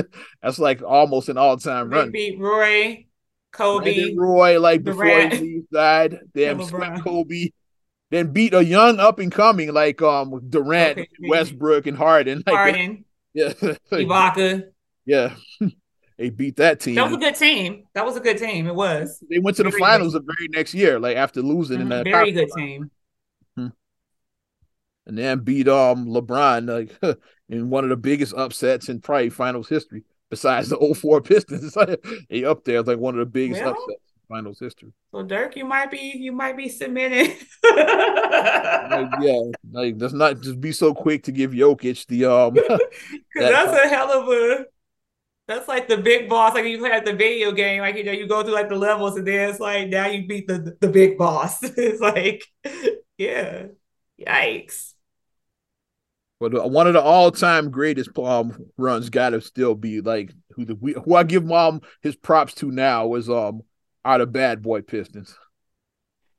that's 0.42 0.58
like 0.58 0.82
almost 0.82 1.28
an 1.28 1.36
all 1.36 1.58
time 1.58 1.90
They 1.90 1.96
run. 1.96 2.10
beat 2.10 2.38
Roy, 2.40 3.04
Kobe. 3.52 3.94
Brandon 3.94 4.16
Roy, 4.16 4.58
like 4.60 4.82
before 4.82 5.04
Durant, 5.04 5.32
his 5.32 5.42
knees 5.42 5.64
died, 5.70 6.18
Damn, 6.34 6.62
swept 6.62 7.02
Kobe, 7.02 7.50
then 8.10 8.32
beat 8.32 8.54
a 8.54 8.64
young 8.64 8.98
up 9.00 9.18
and 9.18 9.30
coming 9.32 9.72
like 9.72 10.02
um 10.02 10.40
Durant, 10.48 10.98
Okay. 10.98 11.08
Westbrook, 11.28 11.86
and 11.86 11.96
Harden. 11.96 12.42
Like 12.46 12.54
Harden, 12.56 13.04
yeah, 13.34 13.48
Ibaka. 13.92 14.64
yeah, 15.06 15.34
they 16.18 16.30
beat 16.30 16.56
that 16.56 16.80
team. 16.80 16.96
That 16.96 17.04
was 17.06 17.14
a 17.14 17.18
good 17.20 17.34
team. 17.36 17.84
That 17.94 18.04
was 18.04 18.16
a 18.16 18.20
good 18.20 18.38
team. 18.38 18.66
It 18.66 18.74
was. 18.74 19.22
they 19.30 19.38
went 19.38 19.56
to 19.58 19.62
the 19.62 19.70
very 19.70 19.80
finals 19.80 20.12
good. 20.12 20.22
the 20.26 20.34
very 20.36 20.48
next 20.48 20.74
year, 20.74 20.98
like 20.98 21.16
after 21.16 21.40
losing 21.42 21.80
in 21.80 21.86
Mhm. 21.86 21.90
that 21.90 22.04
Very 22.04 22.32
good 22.32 22.48
team. 22.56 22.90
and 23.56 23.72
then 25.18 25.40
beat 25.40 25.66
um 25.68 26.06
LeBron 26.06 26.68
like 26.68 27.16
in 27.48 27.70
one 27.70 27.84
of 27.84 27.90
the 27.90 27.96
biggest 27.96 28.34
upsets 28.34 28.88
in 28.88 29.00
probably 29.00 29.30
finals 29.30 29.68
history, 29.68 30.04
besides 30.30 30.68
the 30.68 30.94
04 30.94 31.20
Pistons. 31.22 31.76
They 32.28 32.44
up 32.44 32.64
there 32.64 32.82
like 32.82 32.98
one 32.98 33.14
of 33.14 33.20
the 33.20 33.26
biggest 33.26 33.62
upsets 33.62 33.86
in 33.88 34.09
finals 34.30 34.58
history. 34.60 34.92
So 35.12 35.22
Dirk, 35.22 35.56
you 35.56 35.64
might 35.64 35.90
be 35.90 36.14
you 36.16 36.32
might 36.32 36.56
be 36.56 36.68
submitted. 36.68 37.36
Like, 37.64 39.08
yeah, 39.20 39.40
like 39.72 39.94
let's 39.98 40.14
not 40.14 40.40
just 40.40 40.60
be 40.60 40.72
so 40.72 40.94
quick 40.94 41.24
to 41.24 41.32
give 41.32 41.50
Jokic 41.50 42.06
the 42.06 42.24
um 42.24 42.54
Because 42.54 42.80
That- 43.34 43.50
that's 43.50 43.84
a 43.84 43.88
hell 43.88 44.10
of 44.12 44.28
a 44.28 44.66
that's 45.48 45.66
like 45.68 45.88
the 45.88 45.96
big 45.96 46.28
boss. 46.28 46.54
Like 46.54 46.64
you 46.64 46.78
play 46.78 46.92
at 46.92 47.04
the 47.04 47.12
video 47.12 47.50
game, 47.52 47.80
like 47.80 47.96
you 47.96 48.04
know, 48.04 48.12
you 48.12 48.28
go 48.28 48.42
through 48.44 48.54
like 48.54 48.68
the 48.68 48.76
levels, 48.76 49.16
and 49.16 49.26
then 49.26 49.50
it's 49.50 49.58
like 49.60 49.88
now 49.88 50.06
you 50.06 50.26
beat 50.26 50.46
the 50.46 50.76
the 50.80 50.88
big 50.88 51.18
boss. 51.18 51.58
it's 51.62 52.00
like, 52.00 52.44
yeah, 53.18 53.66
yikes. 54.20 54.92
but 56.38 56.54
uh, 56.54 56.66
one 56.66 56.86
of 56.86 56.94
the 56.94 57.02
all-time 57.02 57.70
greatest 57.70 58.10
um 58.18 58.56
runs 58.76 59.10
got 59.10 59.30
to 59.30 59.40
still 59.40 59.74
be 59.74 60.00
like 60.00 60.32
who 60.50 60.64
the 60.64 60.74
we, 60.76 60.92
who 60.92 61.14
I 61.14 61.22
give 61.24 61.44
mom 61.44 61.80
his 62.02 62.16
props 62.16 62.54
to 62.56 62.70
now 62.70 63.06
was 63.06 63.28
um 63.28 63.62
are 64.04 64.18
the 64.18 64.26
bad 64.26 64.62
boy 64.62 64.82
Pistons. 64.82 65.36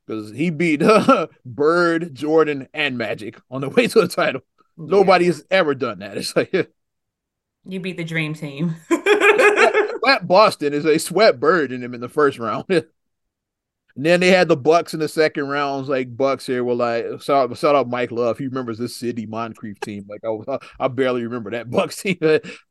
Because 0.06 0.32
he 0.32 0.50
beat 0.50 0.82
Bird, 1.45 2.13
Jordan, 2.15 2.67
and 2.74 2.97
Magic 2.97 3.39
on 3.50 3.62
the 3.62 3.69
way 3.76 3.88
to 3.88 4.02
the 4.02 4.08
title. 4.08 4.41
Nobody 4.78 5.26
has 5.26 5.43
ever 5.52 5.76
done 5.76 6.00
that. 6.00 6.17
It's 6.17 6.36
like 6.36 6.52
You 7.65 7.80
beat 7.80 7.97
the 7.97 8.04
dream 8.04 8.34
team. 8.34 8.76
swept 8.88 10.28
Boston 10.28 10.74
is 10.74 10.86
a 10.86 10.97
sweat 10.97 11.39
Bird 11.39 11.71
in 11.71 11.84
him 11.84 11.93
in 11.93 12.02
the 12.02 12.10
first 12.10 12.39
round. 12.39 12.65
and 12.69 12.86
then 13.95 14.19
they 14.19 14.30
had 14.30 14.47
the 14.47 14.58
Bucks 14.58 14.95
in 14.95 15.00
the 15.00 15.08
second 15.08 15.47
rounds. 15.47 15.88
Like 15.88 16.17
Bucks 16.17 16.47
here 16.47 16.63
were 16.63 16.74
like 16.74 17.06
shout, 17.21 17.56
shout 17.56 17.76
out 17.76 17.88
Mike 17.88 18.12
Love. 18.12 18.39
He 18.39 18.47
remembers 18.47 18.80
this 18.80 18.95
Sidney 18.95 19.28
Moncrief 19.28 19.80
team. 19.80 20.08
Like 20.10 20.21
I, 20.26 20.58
I 20.80 20.88
barely 20.88 21.24
remember 21.24 21.52
that 21.52 21.69
Bucks 21.69 22.02
team. 22.02 22.17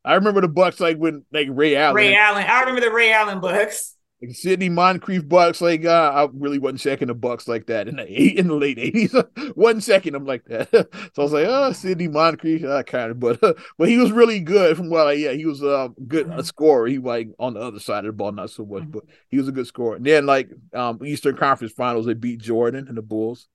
I 0.05 0.15
remember 0.15 0.41
the 0.41 0.49
Bucks 0.49 0.81
like 0.81 0.97
when 0.97 1.25
like 1.33 1.47
Ray 1.49 1.77
Allen, 1.77 1.95
Ray 1.95 2.17
Allen. 2.17 2.45
I 2.49 2.61
remember 2.61 2.81
the 2.81 2.91
Ray 2.91 3.13
Allen 3.13 3.41
Bucks. 3.41 3.95
Like 4.23 4.37
Sidney 4.37 4.69
Moncrief 4.69 5.27
Bucks. 5.27 5.63
Like 5.63 5.85
uh, 5.87 6.13
I 6.15 6.29
really 6.35 6.59
wasn't 6.59 6.81
checking 6.81 7.09
the 7.09 7.15
Bucks 7.15 7.49
like 7.49 7.67
that 7.67 7.89
in 7.89 7.97
the 7.97 8.05
eight 8.21 8.37
in 8.39 8.49
the 8.49 8.55
late 8.55 8.79
eighties. 8.79 9.15
one 9.55 9.81
second, 9.81 10.15
I'm 10.15 10.27
like 10.27 10.45
that. 10.47 10.69
so 11.15 11.23
I 11.23 11.23
was 11.23 11.33
like, 11.33 11.47
oh, 11.49 11.73
Sidney 11.73 12.07
Moncrief, 12.09 12.63
uh, 12.65 12.83
kind 12.83 13.13
of, 13.13 13.21
but 13.21 13.43
uh, 13.43 13.55
but 13.79 13.89
he 13.89 13.97
was 13.97 14.13
really 14.13 14.41
good 14.41 14.77
from 14.77 14.91
what 14.91 15.07
I 15.07 15.13
yeah 15.13 15.33
he 15.33 15.47
was 15.47 15.63
uh, 15.63 15.89
good 16.07 16.27
a 16.37 16.43
Mhm. 16.43 16.45
scorer. 16.45 16.87
He 16.87 16.99
like 16.99 17.29
on 17.39 17.55
the 17.55 17.61
other 17.61 17.81
side 17.81 18.01
of 18.05 18.07
the 18.07 18.13
ball, 18.13 18.33
not 18.33 18.51
so 18.51 18.67
much, 18.67 18.85
Mhm. 18.85 18.93
but 18.93 19.05
he 19.29 19.39
was 19.39 19.49
a 19.49 19.53
good 19.53 19.67
scorer. 19.67 19.97
And 19.97 20.05
then 20.05 20.27
like 20.27 20.51
um 20.75 21.01
Eastern 21.05 21.37
Conference 21.37 21.73
Finals, 21.73 22.05
they 22.07 22.15
beat 22.15 22.41
Jordan 22.41 22.89
and 22.89 22.97
the 22.99 23.03
Bulls. 23.03 23.49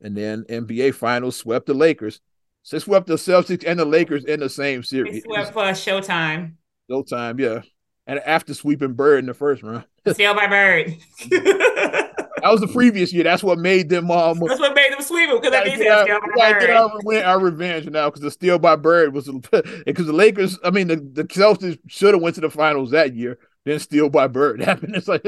And 0.00 0.16
then 0.16 0.44
NBA 0.48 0.92
Finals 0.92 1.36
swept 1.36 1.66
the 1.66 1.74
Lakers. 1.74 2.20
So 2.62 2.76
they 2.76 2.80
swept 2.80 3.06
the 3.06 3.14
Celtics 3.14 3.64
and 3.66 3.78
the 3.78 3.84
Lakers 3.84 4.24
in 4.24 4.40
the 4.40 4.50
same 4.50 4.80
They 4.80 4.86
series. 4.86 5.22
swept 5.22 5.52
for 5.52 5.62
Showtime. 5.72 6.56
No 6.88 7.02
time, 7.02 7.38
yeah. 7.40 7.62
And 8.06 8.20
after 8.20 8.54
sweeping 8.54 8.92
Bird 8.92 9.20
in 9.20 9.26
the 9.26 9.34
first 9.34 9.62
round. 9.62 9.84
Steal 10.08 10.34
by 10.34 10.46
Bird. 10.46 10.96
That 12.42 12.52
was 12.52 12.60
the 12.60 12.68
previous 12.68 13.12
year. 13.12 13.24
That's 13.24 13.42
what 13.42 13.58
made 13.58 13.88
them 13.88 14.10
um 14.10 14.38
That's 14.38 14.60
what 14.60 14.74
made 14.74 14.92
them 14.92 15.00
sweep 15.00 15.30
him 15.30 15.40
because 15.40 15.50
get 15.64 15.78
said 15.78 15.88
our, 15.88 16.04
Steal 16.04 16.20
by 16.36 16.50
get 16.52 16.60
Bird. 16.60 16.70
our, 16.70 16.90
win- 17.02 17.24
our 17.24 17.40
revenge 17.40 17.86
now 17.86 18.08
because 18.08 18.20
the 18.20 18.30
steal 18.30 18.58
by 18.58 18.76
Bird 18.76 19.14
was 19.14 19.24
because 19.86 20.06
the 20.06 20.12
Lakers, 20.12 20.56
I 20.62 20.70
mean 20.70 20.86
the, 20.86 20.96
the 20.96 21.24
Celtics 21.24 21.78
should 21.88 22.14
have 22.14 22.22
went 22.22 22.34
to 22.36 22.42
the 22.42 22.50
finals 22.50 22.90
that 22.92 23.16
year. 23.16 23.38
Then 23.64 23.80
steal 23.80 24.10
by 24.10 24.28
Bird 24.28 24.60
happened. 24.62 24.94
It's 24.94 25.08
like 25.08 25.22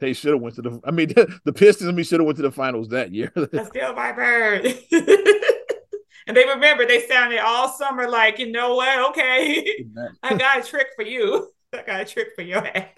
they 0.00 0.12
should 0.12 0.32
have 0.32 0.42
went 0.42 0.56
to 0.56 0.62
the. 0.62 0.80
I 0.84 0.90
mean 0.90 1.14
the 1.44 1.52
Pistons. 1.54 1.88
I 1.88 1.92
mean 1.92 2.04
should 2.04 2.20
have 2.20 2.26
went 2.26 2.36
to 2.36 2.42
the 2.42 2.50
finals 2.50 2.88
that 2.88 3.14
year. 3.14 3.32
Steal 3.68 3.94
by 3.94 4.12
Bird. 4.12 4.66
and 6.26 6.36
they 6.36 6.44
remember 6.46 6.84
they 6.86 7.06
sounded 7.06 7.38
all 7.38 7.68
summer 7.68 8.10
like, 8.10 8.38
you 8.38 8.50
know 8.50 8.74
what? 8.74 9.10
Okay, 9.10 9.86
I 10.22 10.34
got 10.34 10.58
a 10.58 10.62
trick 10.68 10.88
for 10.96 11.04
you. 11.04 11.48
I 11.72 11.82
got 11.82 12.00
a 12.00 12.04
trick 12.04 12.28
for 12.34 12.42
your 12.42 12.66
ass. 12.66 12.88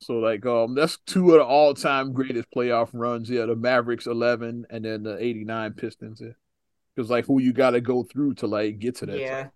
So 0.00 0.14
like 0.14 0.44
um 0.46 0.74
that's 0.74 0.98
two 1.06 1.30
of 1.32 1.38
the 1.38 1.44
all 1.44 1.74
time 1.74 2.12
greatest 2.12 2.48
playoff 2.54 2.90
runs. 2.92 3.30
Yeah, 3.30 3.46
the 3.46 3.54
Mavericks 3.56 4.06
eleven 4.06 4.66
and 4.70 4.84
then 4.84 5.02
the 5.04 5.16
eighty 5.22 5.44
nine 5.44 5.74
Pistons. 5.74 6.20
Yeah. 6.20 6.32
Because 6.94 7.10
like 7.10 7.24
who 7.26 7.40
you 7.40 7.52
got 7.52 7.70
to 7.70 7.80
go 7.80 8.02
through 8.02 8.34
to 8.34 8.46
like 8.46 8.78
get 8.78 8.96
to 8.96 9.06
that. 9.06 9.18
Yeah, 9.18 9.48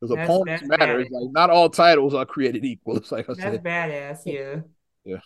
Because 0.00 0.12
opponents 0.14 0.62
that's 0.68 0.80
matter. 0.80 1.00
It's 1.00 1.10
like 1.10 1.30
not 1.32 1.50
all 1.50 1.68
titles 1.68 2.14
are 2.14 2.24
created 2.26 2.64
equal. 2.64 2.96
It's 2.98 3.12
like 3.12 3.28
I 3.28 3.34
that's 3.34 3.40
said. 3.40 3.64
badass. 3.64 4.20
Yeah. 4.24 4.60
Yeah. 5.04 5.20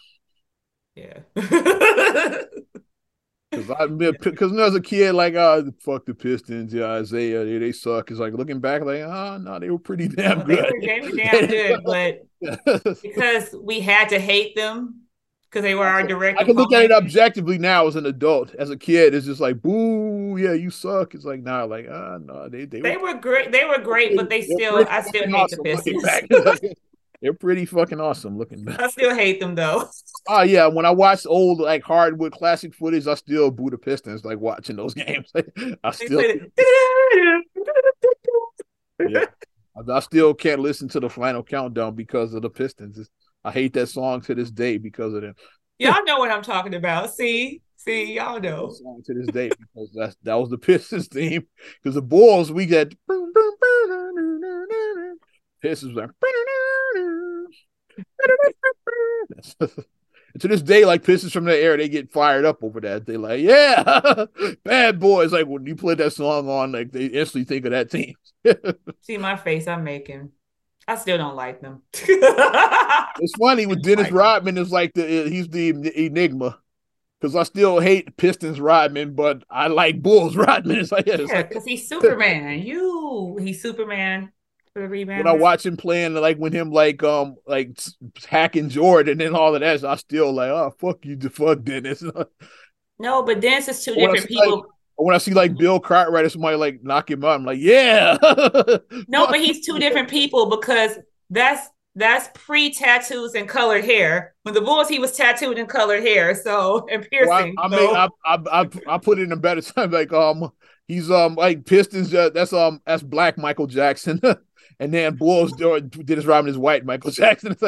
Yeah. 0.94 1.20
Because 3.52 3.70
I 3.70 3.86
because 3.86 4.50
when 4.50 4.60
I 4.60 4.64
was 4.64 4.74
a 4.74 4.80
kid, 4.80 5.12
like 5.12 5.34
uh 5.34 5.62
fuck 5.80 6.06
the 6.06 6.14
Pistons, 6.14 6.72
yeah, 6.72 6.98
Isiah, 6.98 7.44
they, 7.44 7.58
they 7.58 7.72
suck. 7.72 8.10
It's 8.10 8.18
like 8.18 8.32
looking 8.32 8.60
back, 8.60 8.82
like 8.82 9.00
oh 9.00 9.36
no, 9.36 9.58
they 9.58 9.68
were 9.68 9.78
pretty 9.78 10.08
damn 10.08 10.46
they, 10.48 10.56
good. 10.56 10.72
were, 10.72 10.80
they 10.80 11.00
were 11.00 11.16
damn 11.16 11.46
good, 11.46 11.80
but 11.84 12.96
because 13.02 13.54
we 13.60 13.80
had 13.80 14.08
to 14.08 14.18
hate 14.18 14.56
them 14.56 15.02
because 15.50 15.62
they 15.64 15.74
were 15.74 15.86
our 15.86 16.06
direct. 16.06 16.40
I 16.40 16.44
can 16.44 16.56
look 16.56 16.72
at 16.72 16.82
it 16.82 16.92
objectively 16.92 17.58
now 17.58 17.86
as 17.86 17.94
an 17.94 18.06
adult. 18.06 18.54
As 18.54 18.70
a 18.70 18.76
kid, 18.76 19.14
it's 19.14 19.26
just 19.26 19.40
like 19.40 19.60
boo, 19.60 20.38
yeah, 20.38 20.54
you 20.54 20.70
suck. 20.70 21.14
It's 21.14 21.26
like 21.26 21.42
nah, 21.42 21.64
like 21.64 21.86
ah 21.92 22.18
no, 22.24 22.48
they 22.48 22.64
they, 22.64 22.80
They 22.80 22.96
were 22.96 23.14
great. 23.14 23.52
They 23.52 23.66
were 23.66 23.80
great, 23.80 24.16
but 24.16 24.30
they 24.30 24.40
still. 24.40 24.86
I 24.88 25.02
still 25.02 25.24
hate 25.24 25.30
the 25.30 25.36
awesome 25.36 25.62
Pistons. 25.62 26.04
they're 27.22 27.32
pretty 27.32 27.64
fucking 27.64 28.00
awesome 28.00 28.36
looking 28.36 28.64
back. 28.64 28.80
I 28.80 28.88
still 28.88 29.14
hate 29.14 29.40
them 29.40 29.54
though. 29.54 29.88
Oh 30.28 30.42
yeah, 30.42 30.68
when 30.68 30.86
I 30.86 30.90
watch 30.90 31.26
old 31.26 31.58
like 31.58 31.82
hardwood 31.82 32.30
classic 32.30 32.72
footage, 32.74 33.08
I 33.08 33.14
still 33.14 33.50
boo 33.50 33.70
the 33.70 33.76
Pistons. 33.76 34.24
Like 34.24 34.38
watching 34.38 34.76
those 34.76 34.94
games, 35.02 35.32
I 35.82 35.90
still 35.90 36.20
yeah. 39.00 39.24
I 39.76 39.92
I 39.92 39.98
still 39.98 40.32
can't 40.32 40.60
listen 40.60 40.86
to 40.90 41.00
the 41.00 41.10
final 41.10 41.42
countdown 41.42 41.96
because 41.96 42.34
of 42.34 42.42
the 42.42 42.50
Pistons. 42.50 42.98
It's, 42.98 43.10
I 43.42 43.50
hate 43.50 43.72
that 43.72 43.88
song 43.88 44.20
to 44.22 44.34
this 44.36 44.52
day 44.52 44.78
because 44.78 45.12
of 45.12 45.22
them. 45.22 45.34
Y'all 45.80 46.04
know 46.04 46.20
what 46.20 46.30
I'm 46.30 46.42
talking 46.42 46.74
about. 46.74 47.12
See, 47.12 47.60
see, 47.74 48.14
y'all 48.14 48.38
know. 48.38 48.70
Song 48.70 49.02
to 49.04 49.14
this 49.14 49.26
day 49.26 49.48
because 49.48 49.90
that's 49.92 50.16
that 50.22 50.34
was 50.34 50.50
the 50.50 50.58
Pistons 50.58 51.08
theme. 51.08 51.48
Because 51.82 51.96
the 51.96 52.02
Bulls, 52.02 52.52
we 52.52 52.66
got 52.66 52.92
Pistons 55.60 55.96
like 55.96 56.10
to 60.38 60.48
this 60.48 60.62
day, 60.62 60.84
like 60.84 61.04
Pistons 61.04 61.32
from 61.32 61.44
that 61.44 61.62
era, 61.62 61.76
they 61.76 61.88
get 61.88 62.12
fired 62.12 62.44
up 62.44 62.62
over 62.62 62.80
that. 62.80 63.06
They 63.06 63.16
like, 63.16 63.40
yeah, 63.40 64.26
bad 64.64 64.98
boys. 65.00 65.32
Like 65.32 65.46
when 65.46 65.66
you 65.66 65.76
play 65.76 65.94
that 65.94 66.12
song 66.12 66.48
on, 66.48 66.72
like 66.72 66.92
they 66.92 67.06
instantly 67.06 67.44
think 67.44 67.66
of 67.66 67.72
that 67.72 67.90
team. 67.90 68.14
See 69.02 69.18
my 69.18 69.36
face 69.36 69.66
I'm 69.68 69.84
making. 69.84 70.30
I 70.88 70.96
still 70.96 71.18
don't 71.18 71.36
like 71.36 71.60
them. 71.60 71.82
it's 71.94 73.36
funny 73.38 73.66
with 73.66 73.82
Dennis 73.82 74.06
like 74.06 74.12
Rodman 74.12 74.58
is 74.58 74.72
like 74.72 74.92
the 74.94 75.28
he's 75.28 75.48
the 75.48 75.68
enigma 76.06 76.58
because 77.20 77.36
I 77.36 77.44
still 77.44 77.78
hate 77.78 78.16
Pistons 78.16 78.60
Rodman, 78.60 79.14
but 79.14 79.44
I 79.48 79.68
like 79.68 80.02
Bulls 80.02 80.34
Rodman. 80.34 80.78
It's 80.78 80.90
like 80.90 81.06
yeah, 81.06 81.18
because 81.18 81.30
like, 81.30 81.64
he's 81.64 81.88
Superman. 81.88 82.58
you, 82.58 83.38
he's 83.40 83.62
Superman 83.62 84.26
for 84.26 84.32
the 84.74 84.88
rebound. 84.88 85.24
When 85.24 85.34
I 85.34 85.36
watch 85.36 85.66
him 85.66 85.76
playing, 85.76 86.14
like 86.14 86.38
when 86.38 86.52
him 86.52 86.70
like 86.70 87.02
um 87.02 87.36
like 87.46 87.78
hacking 88.28 88.68
Jordan 88.68 89.20
and 89.20 89.36
all 89.36 89.54
of 89.54 89.60
that, 89.60 89.84
I 89.84 89.96
still 89.96 90.32
like, 90.32 90.50
oh 90.50 90.74
fuck 90.78 91.04
you, 91.04 91.16
the 91.16 91.30
fuck 91.30 91.62
Dennis. 91.62 92.02
no, 92.98 93.22
but 93.22 93.40
Dennis 93.40 93.68
is 93.68 93.84
two 93.84 93.94
different 93.94 94.28
people. 94.28 94.56
Like, 94.56 94.64
when 94.96 95.14
I 95.14 95.18
see 95.18 95.34
like 95.34 95.56
Bill 95.56 95.80
Cartwright 95.80 96.24
or 96.24 96.28
somebody 96.28 96.56
like 96.56 96.82
knock 96.82 97.10
him 97.10 97.24
out, 97.24 97.34
I'm 97.34 97.44
like, 97.44 97.58
yeah. 97.60 98.16
no, 99.08 99.26
but 99.26 99.40
he's 99.40 99.64
two 99.64 99.78
different 99.78 100.08
people 100.08 100.48
because 100.50 100.98
that's 101.30 101.68
that's 101.94 102.28
pre 102.34 102.72
tattoos 102.72 103.34
and 103.34 103.48
colored 103.48 103.84
hair. 103.84 104.34
When 104.42 104.54
the 104.54 104.60
Bulls, 104.60 104.88
he 104.88 104.98
was 104.98 105.12
tattooed 105.12 105.58
and 105.58 105.68
colored 105.68 106.02
hair, 106.02 106.34
so 106.34 106.86
and 106.92 107.06
piercing. 107.08 107.28
Well, 107.28 107.54
I, 107.58 107.66
I 107.66 107.70
so. 107.70 107.76
mean, 107.76 107.96
I, 107.96 108.08
I, 108.24 108.62
I 108.62 108.94
I 108.94 108.98
put 108.98 109.18
it 109.18 109.22
in 109.22 109.32
a 109.32 109.36
better 109.36 109.60
time. 109.62 109.90
Like 109.90 110.12
um, 110.12 110.50
he's 110.88 111.10
um 111.10 111.34
like 111.34 111.66
Pistons. 111.66 112.14
Uh, 112.14 112.30
that's 112.30 112.52
um 112.52 112.80
that's 112.86 113.02
Black 113.02 113.38
Michael 113.38 113.66
Jackson. 113.66 114.20
And 114.82 114.92
then 114.92 115.14
Bulls 115.14 115.52
Dennis 115.52 116.24
Rodman 116.24 116.50
is 116.50 116.58
white 116.58 116.84
Michael 116.84 117.12
Jackson. 117.12 117.56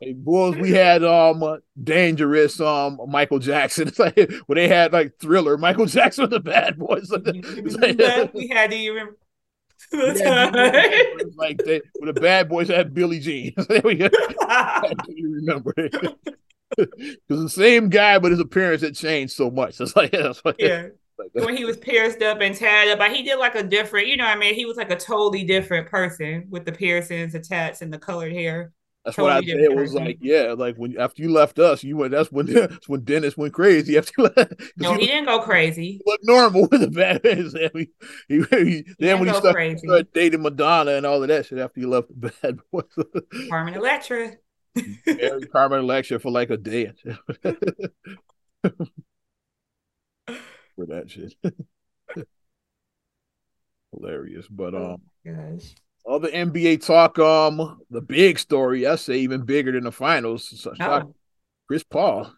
hey, 0.00 0.12
Bulls, 0.12 0.54
we 0.54 0.70
had 0.70 1.02
um 1.02 1.58
dangerous 1.82 2.60
um 2.60 3.00
Michael 3.08 3.40
Jackson. 3.40 3.88
It's 3.94 3.98
like 3.98 4.16
when 4.46 4.54
they 4.54 4.68
had 4.68 4.92
like 4.92 5.18
Thriller, 5.18 5.58
Michael 5.58 5.86
Jackson 5.86 6.22
with 6.22 6.30
the 6.30 6.38
Bad 6.38 6.78
Boys. 6.78 7.10
Like, 7.10 8.32
we 8.32 8.46
had 8.46 8.72
even. 8.72 9.08
like 11.36 11.58
they, 11.64 11.82
with 12.00 12.14
the 12.14 12.20
bad 12.20 12.48
boys 12.48 12.68
had 12.68 12.94
Billie 12.94 13.18
Jean. 13.18 13.54
remember 15.08 15.74
it 15.76 15.92
because 16.76 17.42
the 17.42 17.48
same 17.48 17.88
guy, 17.88 18.18
but 18.18 18.30
his 18.30 18.40
appearance 18.40 18.82
had 18.82 18.94
changed 18.94 19.34
so 19.34 19.50
much. 19.50 19.80
It's 19.80 19.94
like, 19.94 20.12
that's 20.12 20.44
like 20.44 20.56
yeah. 20.58 20.88
Like 21.18 21.30
when 21.34 21.56
he 21.56 21.64
was 21.64 21.76
pierced 21.76 22.22
up 22.22 22.40
and 22.40 22.54
tatted 22.54 22.92
up, 22.92 22.98
but 22.98 23.12
he 23.12 23.22
did 23.22 23.38
like 23.38 23.54
a 23.54 23.62
different, 23.62 24.08
you 24.08 24.16
know, 24.16 24.24
what 24.24 24.36
I 24.36 24.40
mean, 24.40 24.54
he 24.54 24.66
was 24.66 24.76
like 24.76 24.90
a 24.90 24.96
totally 24.96 25.44
different 25.44 25.88
person 25.88 26.46
with 26.50 26.64
the 26.64 26.72
piercings, 26.72 27.32
the 27.32 27.40
tats, 27.40 27.82
and 27.82 27.92
the 27.92 27.98
colored 27.98 28.32
hair. 28.32 28.72
That's 29.04 29.16
totally 29.16 29.34
what 29.34 29.44
I 29.44 29.46
said. 29.46 29.60
It 29.60 29.76
was 29.76 29.94
like, 29.94 30.18
yeah, 30.22 30.54
like 30.56 30.76
when 30.76 30.98
after 30.98 31.22
you 31.22 31.30
left 31.30 31.58
us, 31.58 31.84
you 31.84 31.96
went. 31.98 32.12
That's 32.12 32.32
when 32.32 32.46
that's 32.52 32.88
when 32.88 33.04
Dennis 33.04 33.36
went 33.36 33.52
crazy. 33.52 33.98
After 33.98 34.12
you 34.16 34.24
left, 34.24 34.54
no, 34.78 34.94
he, 34.94 35.00
he 35.00 35.06
didn't 35.06 35.26
go 35.26 35.40
crazy. 35.40 36.00
Look 36.06 36.20
normal 36.22 36.68
with 36.70 36.80
the 36.80 36.90
bad 36.90 37.22
man. 37.22 37.50
He, 38.28 38.42
he, 38.50 38.64
he, 38.64 38.84
then 38.98 39.20
when 39.20 39.28
he 39.28 39.34
started, 39.34 39.78
started, 39.78 40.12
dating 40.14 40.42
Madonna 40.42 40.92
and 40.92 41.04
all 41.04 41.22
of 41.22 41.28
that 41.28 41.46
shit 41.46 41.58
after 41.58 41.80
you 41.80 41.88
left 41.88 42.08
the 42.08 42.32
bad 42.42 42.58
boys. 42.72 42.84
Carmen 43.50 43.74
Electra. 43.74 44.32
Carmen 45.52 45.80
Electra 45.80 46.18
for 46.18 46.30
like 46.30 46.50
a 46.50 46.56
day 46.56 46.92
for 50.74 50.86
that 50.86 51.10
shit. 51.10 51.34
Hilarious. 53.92 54.46
But 54.48 54.74
oh 54.74 54.94
um 54.94 55.02
gosh. 55.24 55.74
all 56.04 56.18
the 56.18 56.28
NBA 56.28 56.84
talk, 56.84 57.18
um, 57.18 57.80
the 57.90 58.00
big 58.00 58.38
story, 58.38 58.86
I 58.86 58.96
say 58.96 59.18
even 59.18 59.42
bigger 59.42 59.72
than 59.72 59.84
the 59.84 59.92
finals. 59.92 60.66
Oh. 60.80 61.14
Chris 61.66 61.84
Paul. 61.84 62.32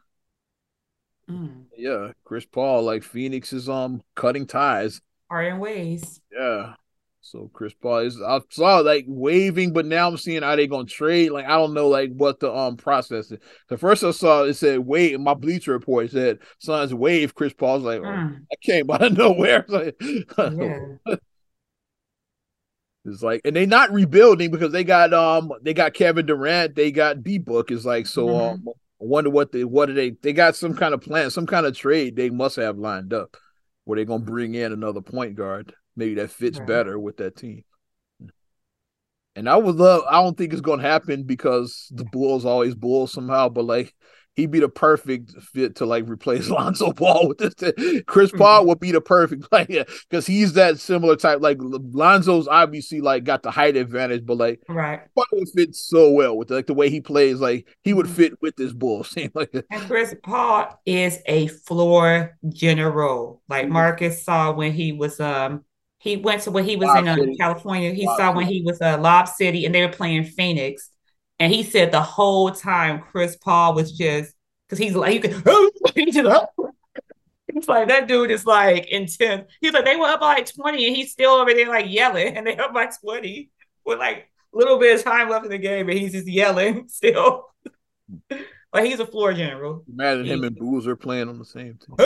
Mm. 1.31 1.65
Yeah, 1.77 2.13
Chris 2.25 2.47
Paul, 2.47 2.83
like 2.83 3.03
Phoenix 3.03 3.53
is 3.53 3.69
um 3.69 4.03
cutting 4.15 4.47
ties. 4.47 5.01
Are 5.29 5.43
in 5.43 5.59
ways. 5.59 6.21
Yeah. 6.33 6.75
So 7.31 7.51
Chris 7.53 7.75
Paul 7.75 7.99
is 7.99 8.23
I 8.23 8.41
saw 8.51 8.79
like 8.79 9.05
waving, 9.09 9.73
but 9.73 9.85
now 9.85 10.09
I'm 10.09 10.17
seeing 10.17 10.43
how 10.43 10.55
they 10.55 10.69
gonna 10.69 10.85
trade. 10.85 11.33
Like 11.33 11.47
I 11.47 11.57
don't 11.57 11.75
know 11.75 11.89
like 11.89 12.13
what 12.13 12.39
the 12.39 12.55
um 12.55 12.77
process 12.77 13.33
is. 13.33 13.39
The 13.69 13.77
first 13.77 14.05
I 14.05 14.13
saw 14.13 14.45
it 14.45 14.55
said 14.55 14.79
wait, 14.81 15.19
my 15.19 15.35
bleacher 15.35 15.73
report 15.73 16.13
said 16.13 16.39
Suns 16.59 16.95
wave 16.95 17.35
Chris 17.35 17.53
Paul's 17.53 17.83
like 17.83 18.01
oh, 18.01 18.05
mm. 18.05 18.41
I 18.51 18.55
came 18.63 18.91
out 18.91 19.03
of 19.03 19.17
nowhere. 19.17 19.65
Like, 19.77 19.97
yeah. 20.01 20.79
It's 23.09 23.23
like, 23.23 23.41
and 23.45 23.55
they 23.55 23.67
not 23.67 23.93
rebuilding 23.93 24.51
because 24.51 24.73
they 24.73 24.83
got 24.83 25.13
um 25.13 25.53
they 25.63 25.75
got 25.75 25.95
Kevin 25.95 26.27
Durant, 26.27 26.75
they 26.75 26.91
got 26.91 27.23
D 27.23 27.39
Book. 27.39 27.71
Is 27.71 27.87
like 27.87 28.07
so 28.07 28.27
mm-hmm. 28.27 28.55
um 28.55 28.65
I 29.01 29.05
wonder 29.05 29.31
what 29.31 29.53
they 29.53 29.65
what 29.65 29.87
do 29.87 29.95
they 29.95 30.11
they 30.11 30.33
got 30.33 30.57
some 30.57 30.75
kind 30.75 30.93
of 30.93 31.03
plan, 31.03 31.31
some 31.31 31.47
kind 31.47 31.67
of 31.67 31.77
trade 31.77 32.17
they 32.17 32.31
must 32.31 32.57
have 32.57 32.79
lined 32.79 33.13
up 33.13 33.37
where 33.85 33.97
they're 33.97 34.05
gonna 34.05 34.25
bring 34.25 34.55
in 34.55 34.73
another 34.73 35.01
point 35.01 35.37
guard 35.37 35.73
maybe 35.97 36.15
that 36.17 36.31
fits 36.31 36.59
right. 36.59 36.69
better 36.69 36.99
with 36.99 37.17
that 37.19 37.37
team. 37.37 37.65
And 39.35 39.51
I 39.51 39.57
would 39.57 39.77
love. 39.77 40.03
I 40.09 40.23
don't 40.23 40.37
think 40.37 40.53
it's 40.53 40.63
going 40.63 40.81
to 40.81 40.87
happen 40.87 41.25
because 41.25 41.89
the 41.91 42.05
Bulls 42.05 42.47
always 42.47 42.75
Bulls 42.75 43.13
somehow. 43.13 43.51
But 43.51 43.67
like, 43.67 43.95
he'd 44.37 44.51
be 44.51 44.61
the 44.61 44.69
perfect 44.69 45.33
fit 45.41 45.77
to 45.77 45.87
like 45.87 46.09
replace 46.09 46.49
Lonzo 46.51 46.93
Ball 46.93 47.29
with 47.29 47.39
this. 47.39 48.03
Chris 48.07 48.31
Paul 48.31 48.61
mm-hmm. 48.61 48.69
would 48.69 48.81
be 48.81 48.93
the 48.93 49.01
perfect 49.01 49.43
player 49.51 49.85
because 50.09 50.27
he's 50.27 50.53
that 50.53 50.79
similar 50.79 51.17
type. 51.17 51.41
Like 51.41 51.59
Lonzo's 51.61 52.47
obviously 52.47 53.01
like 53.01 53.25
got 53.25 53.43
the 53.43 53.51
height 53.51 53.77
advantage, 53.77 54.25
but 54.25 54.37
like 54.37 54.63
right, 54.69 55.01
Paul 55.15 55.27
would 55.33 55.49
fit 55.55 55.75
so 55.75 56.11
well 56.13 56.37
with 56.37 56.51
like 56.51 56.67
the 56.67 56.75
way 56.75 56.91
he 56.91 57.01
plays. 57.03 57.41
Like 57.41 57.67
he 57.83 57.93
would 57.93 58.07
mm-hmm. 58.07 58.15
fit 58.15 58.33
with 58.43 58.57
this 58.57 58.73
Bulls 58.73 59.11
team. 59.15 59.33
Like 59.35 59.53
and 59.71 59.83
Chris 59.83 60.15
Paul 60.23 60.81
is 60.87 61.19
a 61.27 61.49
floor 61.49 62.39
general. 62.49 63.43
Like 63.49 63.65
mm-hmm. 63.65 63.73
Marcus 63.73 64.23
saw 64.23 64.53
when 64.53 64.73
he 64.73 64.93
was 64.93 65.19
um 65.21 65.65
he 65.99 66.17
went 66.17 66.43
to 66.43 66.51
when 66.51 66.65
he 66.65 66.77
was 66.77 66.87
Lob 66.87 66.99
in 66.99 67.09
uh, 67.09 67.35
California. 67.39 67.93
He 67.93 68.07
Lob 68.07 68.19
saw 68.19 68.29
City. 68.29 68.37
when 68.37 68.47
he 68.47 68.63
was 68.63 68.81
uh, 68.81 68.99
Lob 68.99 69.29
City 69.29 69.65
and 69.65 69.75
they 69.75 69.85
were 69.85 69.93
playing 69.93 70.25
Phoenix. 70.25 70.91
And 71.39 71.53
he 71.53 71.63
said 71.63 71.93
the 71.93 72.01
whole 72.01 72.51
time 72.51 73.01
Chris 73.01 73.37
Paul 73.37 73.75
was 73.75 73.93
just 73.93 74.33
because 74.69 74.79
he's 74.79 74.95
like 74.95 75.15
you 75.15 75.21
can 75.21 75.43
It's 77.49 77.69
like 77.69 77.89
that 77.89 78.09
dude 78.09 78.31
is 78.31 78.47
like 78.47 78.87
intense. 78.87 79.51
He's 79.61 79.73
like 79.73 79.85
they 79.85 79.97
were 79.97 80.07
up 80.07 80.21
by 80.21 80.35
like 80.35 80.55
20 80.55 80.87
and 80.87 80.97
he's 80.97 81.13
still 81.13 81.33
over 81.33 81.53
there 81.53 81.69
like 81.69 81.91
yelling 81.91 82.37
and 82.37 82.47
they 82.47 82.57
up 82.57 82.73
by 82.73 82.89
20 83.03 83.51
with 83.85 83.99
like 83.99 84.31
a 84.55 84.57
little 84.57 84.79
bit 84.79 84.99
of 84.99 85.05
time 85.05 85.29
left 85.29 85.45
in 85.45 85.51
the 85.51 85.59
game 85.59 85.89
and 85.89 85.99
he's 85.99 86.13
just 86.13 86.29
yelling 86.29 86.89
still. 86.89 87.47
but 88.29 88.85
he's 88.85 89.01
a 89.01 89.07
floor 89.07 89.33
general. 89.33 89.85
Imagine 89.93 90.27
him 90.27 90.45
and 90.45 90.57
Boozer 90.57 90.97
playing 90.97 91.29
on 91.29 91.39
the 91.39 91.45
same 91.45 91.79
team 91.79 91.97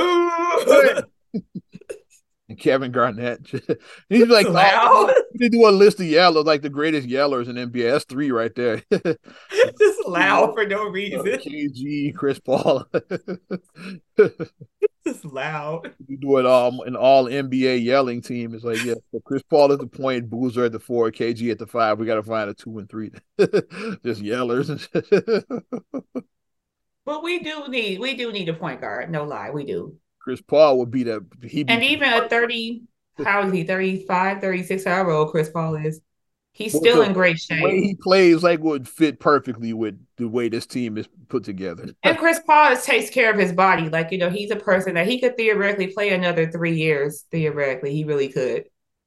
and 2.51 2.59
Kevin 2.59 2.91
Garnett. 2.91 3.47
He's 4.09 4.27
like, 4.27 4.47
oh, 4.49 5.15
they 5.39 5.49
do 5.49 5.67
a 5.67 5.71
list 5.71 6.01
of 6.01 6.07
yellows, 6.07 6.45
like 6.45 6.63
the 6.63 6.69
greatest 6.69 7.09
yellers 7.09 7.49
in 7.49 7.55
NBA. 7.57 7.93
That's 7.93 8.05
three 8.05 8.33
right 8.33 8.55
there. 8.55 8.83
Just 8.91 10.07
loud 10.07 10.53
for 10.55 10.67
no 10.67 10.85
reason. 10.89 11.23
KG, 11.23 12.15
Chris 12.15 12.41
Paul. 12.41 12.85
Just 15.07 15.25
loud. 15.25 15.95
You 16.09 16.17
do 16.19 16.39
it 16.39 16.47
all 16.47 16.83
an 16.83 16.97
all 16.97 17.27
NBA 17.27 17.85
yelling 17.85 18.21
team. 18.21 18.53
It's 18.55 18.65
like, 18.65 18.85
yeah, 18.85 18.95
so 19.13 19.21
Chris 19.25 19.43
Paul 19.45 19.73
at 19.73 19.79
the 19.79 19.87
point, 19.87 20.29
Boozer 20.29 20.65
at 20.65 20.73
the 20.73 20.81
four, 20.81 21.11
KG 21.13 21.53
at 21.53 21.59
the 21.59 21.67
five. 21.69 21.99
We 21.99 22.07
got 22.07 22.17
to 22.17 22.23
find 22.23 22.51
a 22.51 22.55
two 22.55 22.79
and 22.79 22.89
three. 22.89 23.13
Just 23.39 24.23
yellers. 24.23 24.89
but 27.05 27.23
we 27.23 27.39
do 27.39 27.69
need 27.69 28.01
we 28.01 28.15
do 28.15 28.33
need 28.33 28.49
a 28.49 28.55
point 28.55 28.81
guard. 28.81 29.09
No 29.09 29.25
lie, 29.25 29.51
we 29.51 29.65
do. 29.65 29.97
Chris 30.21 30.41
Paul 30.41 30.79
would 30.79 30.91
be 30.91 31.03
the 31.03 31.25
he 31.43 31.64
and 31.66 31.83
even 31.83 32.12
a 32.12 32.29
30, 32.29 32.83
how 33.25 33.47
is 33.47 33.53
he? 33.53 33.64
35, 33.64 34.41
36, 34.41 34.85
however 34.85 35.11
old 35.11 35.31
Chris 35.31 35.51
Paul 35.51 35.77
is. 35.77 36.01
He's 36.53 36.75
still 36.75 36.97
the, 36.97 37.03
in 37.03 37.12
great 37.12 37.39
shape. 37.39 37.59
The 37.59 37.64
way 37.64 37.81
he 37.81 37.95
plays 37.95 38.43
like 38.43 38.61
would 38.61 38.89
fit 38.89 39.21
perfectly 39.21 39.73
with 39.73 39.99
the 40.16 40.29
way 40.29 40.49
this 40.49 40.66
team 40.66 40.99
is 40.99 41.09
put 41.29 41.45
together. 41.45 41.95
and 42.03 42.18
Chris 42.18 42.41
Paul 42.47 42.77
takes 42.77 43.09
care 43.09 43.33
of 43.33 43.39
his 43.39 43.53
body. 43.53 43.89
Like, 43.89 44.11
you 44.11 44.18
know, 44.18 44.31
he's 44.31 44.51
a 44.51 44.57
person 44.57 44.95
that 44.95 45.07
he 45.07 45.21
could 45.21 45.37
theoretically 45.37 45.87
play 45.89 46.11
another 46.11 46.51
three 46.51 46.77
years. 46.77 47.25
Theoretically, 47.31 47.95
he 47.95 48.05
really 48.05 48.29
could. 48.29 48.64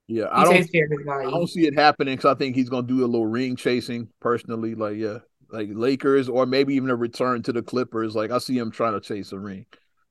Yeah, 0.08 0.24
he 0.24 0.42
I 0.42 0.44
don't, 0.46 0.72
care 0.72 0.86
of 0.86 0.92
his 0.92 1.06
body. 1.06 1.28
I 1.28 1.32
don't 1.32 1.48
see 1.48 1.68
it 1.68 1.76
happening 1.76 2.16
because 2.16 2.34
I 2.34 2.38
think 2.38 2.56
he's 2.56 2.70
gonna 2.70 2.88
do 2.88 3.04
a 3.04 3.08
little 3.08 3.28
ring 3.28 3.56
chasing 3.56 4.08
personally. 4.20 4.74
Like, 4.74 4.96
yeah, 4.96 5.20
like 5.50 5.70
Lakers 5.72 6.30
or 6.30 6.46
maybe 6.46 6.76
even 6.76 6.90
a 6.90 6.96
return 6.96 7.44
to 7.44 7.54
the 7.54 7.62
Clippers. 7.62 8.16
Like 8.16 8.32
I 8.32 8.40
see 8.40 8.58
him 8.58 8.72
trying 8.72 8.94
to 8.94 9.02
chase 9.02 9.32
a 9.32 9.40
ring. 9.40 9.66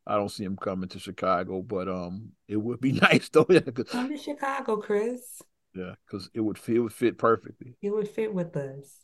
I 0.07 0.17
don't 0.17 0.31
see 0.31 0.45
him 0.45 0.57
coming 0.57 0.89
to 0.91 0.99
Chicago, 0.99 1.63
but 1.63 1.89
um, 1.89 2.33
it 2.49 2.57
would 2.57 2.81
be 2.81 2.93
nice 3.13 3.29
though. 3.29 3.47
Yeah, 3.49 3.61
come 3.61 4.09
to 4.09 4.17
Chicago, 4.17 4.77
Chris. 4.77 5.43
Yeah, 5.75 5.95
because 6.07 6.29
it 6.35 6.41
would 6.41 6.59
fit, 6.59 6.77
it 6.77 6.81
would 6.81 6.93
fit 6.93 7.19
perfectly. 7.19 7.77
It 7.81 7.91
would 7.91 8.09
fit 8.09 8.35
with 8.35 8.57
us. 8.57 8.99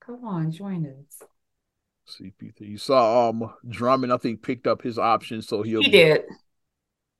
Come 0.00 0.24
on, 0.24 0.50
join 0.50 0.86
us. 0.86 1.22
CP3. 2.08 2.60
You 2.60 2.78
saw 2.78 3.28
um 3.28 3.52
Drummond, 3.68 4.12
I 4.12 4.16
think, 4.16 4.42
picked 4.42 4.66
up 4.66 4.82
his 4.82 4.98
option, 4.98 5.42
so 5.42 5.62
he'll 5.62 5.82
he 5.82 5.90
did. 5.90 6.22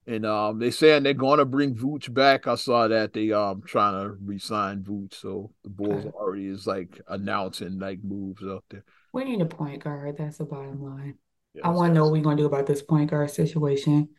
And 0.06 0.24
um, 0.24 0.58
they 0.58 0.70
saying 0.70 1.02
they're 1.02 1.12
going 1.12 1.38
to 1.38 1.44
bring 1.44 1.74
Vooch 1.74 2.12
back. 2.12 2.46
I 2.46 2.54
saw 2.54 2.88
that 2.88 3.12
they 3.12 3.30
um 3.30 3.62
trying 3.66 3.92
to 3.92 4.16
resign 4.24 4.82
Vooch, 4.82 5.14
so 5.14 5.50
the 5.62 5.68
Bulls 5.68 6.06
okay. 6.06 6.16
already 6.16 6.46
is 6.46 6.66
like 6.66 6.98
announcing 7.08 7.78
like 7.78 8.02
moves 8.02 8.42
out 8.42 8.64
there. 8.70 8.84
We 9.12 9.24
need 9.24 9.42
a 9.42 9.46
point 9.46 9.84
guard. 9.84 10.16
That's 10.16 10.38
the 10.38 10.46
bottom 10.46 10.82
line. 10.82 11.18
Yes, 11.58 11.66
I 11.66 11.70
want 11.70 11.90
to 11.90 11.94
know 11.94 12.04
what 12.04 12.12
we're 12.12 12.22
going 12.22 12.36
to 12.36 12.42
do 12.42 12.46
about 12.46 12.66
this 12.66 12.82
point 12.82 13.10
guard 13.10 13.30
situation. 13.30 14.10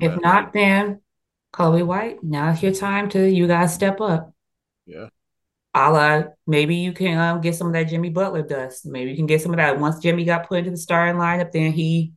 If 0.00 0.20
not, 0.20 0.52
then 0.52 1.00
Coby 1.52 1.84
White, 1.84 2.22
now's 2.22 2.62
your 2.62 2.72
time 2.72 3.08
to 3.10 3.28
you 3.28 3.46
guys 3.46 3.74
step 3.74 4.00
up. 4.00 4.32
Yeah. 4.86 5.08
A 5.74 5.90
la, 5.90 6.22
maybe 6.46 6.76
you 6.76 6.92
can 6.92 7.18
um, 7.18 7.40
get 7.40 7.56
some 7.56 7.66
of 7.66 7.72
that 7.72 7.88
Jimmy 7.88 8.10
Butler 8.10 8.42
dust. 8.42 8.86
Maybe 8.86 9.10
you 9.10 9.16
can 9.16 9.26
get 9.26 9.42
some 9.42 9.50
of 9.50 9.56
that. 9.56 9.80
Once 9.80 9.98
Jimmy 9.98 10.24
got 10.24 10.48
put 10.48 10.58
into 10.58 10.70
the 10.70 10.76
starting 10.76 11.20
lineup, 11.20 11.50
then 11.50 11.72
he 11.72 12.12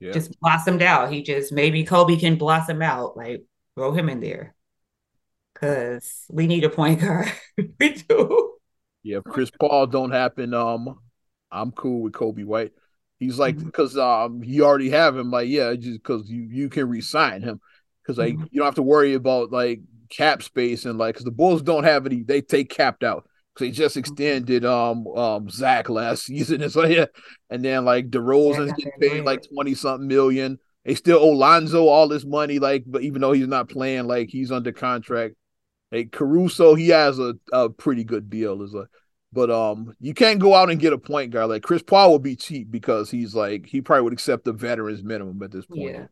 yeah. 0.00 0.12
just 0.12 0.38
blossomed 0.40 0.82
out. 0.82 1.12
He 1.12 1.22
just 1.22 1.52
maybe 1.52 1.84
Coby 1.84 2.18
can 2.18 2.36
blossom 2.36 2.80
out. 2.80 3.16
Like 3.18 3.44
throw 3.74 3.92
him 3.92 4.08
in 4.08 4.20
there. 4.20 4.54
Cause 5.54 6.24
we 6.30 6.46
need 6.46 6.64
a 6.64 6.70
point 6.70 7.00
guard. 7.00 7.30
we 7.80 7.90
do. 7.90 8.54
Yeah, 9.02 9.18
if 9.18 9.24
Chris 9.24 9.50
Paul 9.58 9.86
don't 9.86 10.10
happen, 10.10 10.54
um, 10.54 10.98
I'm 11.50 11.72
cool 11.72 12.02
with 12.02 12.12
Coby 12.12 12.44
White. 12.44 12.72
He's 13.18 13.38
like 13.38 13.58
because 13.58 13.94
mm-hmm. 13.94 14.34
um 14.34 14.44
you 14.44 14.64
already 14.64 14.90
have 14.90 15.16
him. 15.16 15.30
Like 15.30 15.48
yeah, 15.48 15.74
just 15.74 16.02
because 16.02 16.28
you 16.30 16.42
you 16.42 16.68
can 16.68 16.88
resign 16.88 17.42
him 17.42 17.60
because 18.02 18.18
like 18.18 18.34
mm-hmm. 18.34 18.44
you 18.50 18.60
don't 18.60 18.66
have 18.66 18.76
to 18.76 18.82
worry 18.82 19.14
about 19.14 19.50
like 19.50 19.80
cap 20.08 20.42
space 20.42 20.84
and 20.84 20.98
like 20.98 21.14
because 21.14 21.24
the 21.24 21.30
Bulls 21.30 21.62
don't 21.62 21.84
have 21.84 22.06
any. 22.06 22.22
They 22.22 22.40
take 22.40 22.70
capped 22.70 23.02
out 23.02 23.28
Because 23.54 23.66
they 23.66 23.70
just 23.72 23.94
mm-hmm. 23.96 24.00
extended 24.00 24.64
um 24.64 25.06
um 25.08 25.50
Zach 25.50 25.88
last 25.88 26.24
season. 26.26 26.62
And 26.62 26.72
so 26.72 26.84
yeah, 26.84 27.06
and 27.50 27.64
then 27.64 27.84
like 27.84 28.10
DeRozan's 28.10 28.72
getting 28.72 29.00
paid 29.00 29.24
like 29.24 29.44
twenty 29.52 29.74
something 29.74 30.06
million. 30.08 30.58
They 30.84 30.94
still 30.94 31.18
owe 31.18 31.32
Lonzo 31.32 31.86
all 31.86 32.08
this 32.08 32.24
money, 32.24 32.58
like, 32.58 32.84
but 32.86 33.02
even 33.02 33.20
though 33.20 33.32
he's 33.32 33.46
not 33.46 33.68
playing, 33.68 34.06
like 34.06 34.30
he's 34.30 34.50
under 34.50 34.72
contract. 34.72 35.34
Hey, 35.90 36.06
Caruso, 36.06 36.74
he 36.74 36.88
has 36.88 37.18
a, 37.18 37.34
a 37.52 37.68
pretty 37.68 38.04
good 38.04 38.30
deal. 38.30 38.62
Is 38.62 38.72
like, 38.72 38.88
but 39.32 39.50
um, 39.50 39.94
you 40.00 40.14
can't 40.14 40.40
go 40.40 40.54
out 40.54 40.70
and 40.70 40.80
get 40.80 40.92
a 40.92 40.98
point 40.98 41.30
guard 41.30 41.50
like 41.50 41.62
Chris 41.62 41.82
Paul 41.82 42.10
will 42.10 42.18
be 42.18 42.36
cheap 42.36 42.70
because 42.70 43.10
he's 43.10 43.34
like 43.34 43.66
he 43.66 43.80
probably 43.80 44.02
would 44.02 44.12
accept 44.12 44.44
the 44.44 44.52
veterans 44.52 45.02
minimum 45.02 45.42
at 45.42 45.50
this 45.50 45.66
point. 45.66 45.80
Yeah. 45.80 46.06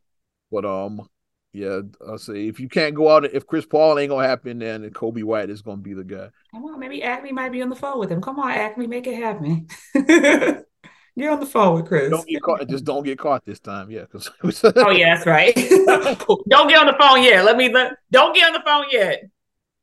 But 0.50 0.64
um, 0.64 1.08
yeah, 1.52 1.80
I'll 2.06 2.18
say 2.18 2.48
if 2.48 2.60
you 2.60 2.68
can't 2.68 2.94
go 2.94 3.08
out, 3.08 3.24
if 3.24 3.46
Chris 3.46 3.64
Paul 3.64 3.98
ain't 3.98 4.10
gonna 4.10 4.28
happen, 4.28 4.58
then 4.58 4.88
Coby 4.90 5.24
White 5.24 5.50
is 5.50 5.62
gonna 5.62 5.78
be 5.78 5.94
the 5.94 6.04
guy. 6.04 6.28
Come 6.52 6.64
on, 6.64 6.78
maybe 6.78 7.02
Acme 7.02 7.32
might 7.32 7.52
be 7.52 7.62
on 7.62 7.70
the 7.70 7.76
phone 7.76 7.98
with 7.98 8.12
him. 8.12 8.20
Come 8.20 8.38
on, 8.38 8.50
Acme, 8.50 8.86
make 8.86 9.06
it 9.06 9.16
happen. 9.16 9.66
Get 11.18 11.30
on 11.30 11.40
the 11.40 11.46
phone 11.46 11.76
with 11.76 11.86
Chris. 11.86 12.10
Don't 12.10 12.28
get 12.28 12.42
caught. 12.42 12.68
Just 12.68 12.84
don't 12.84 13.02
get 13.02 13.18
caught 13.18 13.44
this 13.46 13.58
time. 13.58 13.90
Yeah. 13.90 14.04
Oh 14.76 14.90
yeah, 14.90 15.14
that's 15.14 15.26
right. 15.26 15.54
don't 16.48 16.68
get 16.68 16.78
on 16.78 16.86
the 16.86 16.96
phone 16.98 17.22
yet. 17.22 17.42
Let 17.44 17.56
me. 17.56 17.72
Let, 17.72 17.92
don't 18.10 18.34
get 18.34 18.48
on 18.48 18.52
the 18.52 18.62
phone 18.62 18.84
yet. 18.90 19.22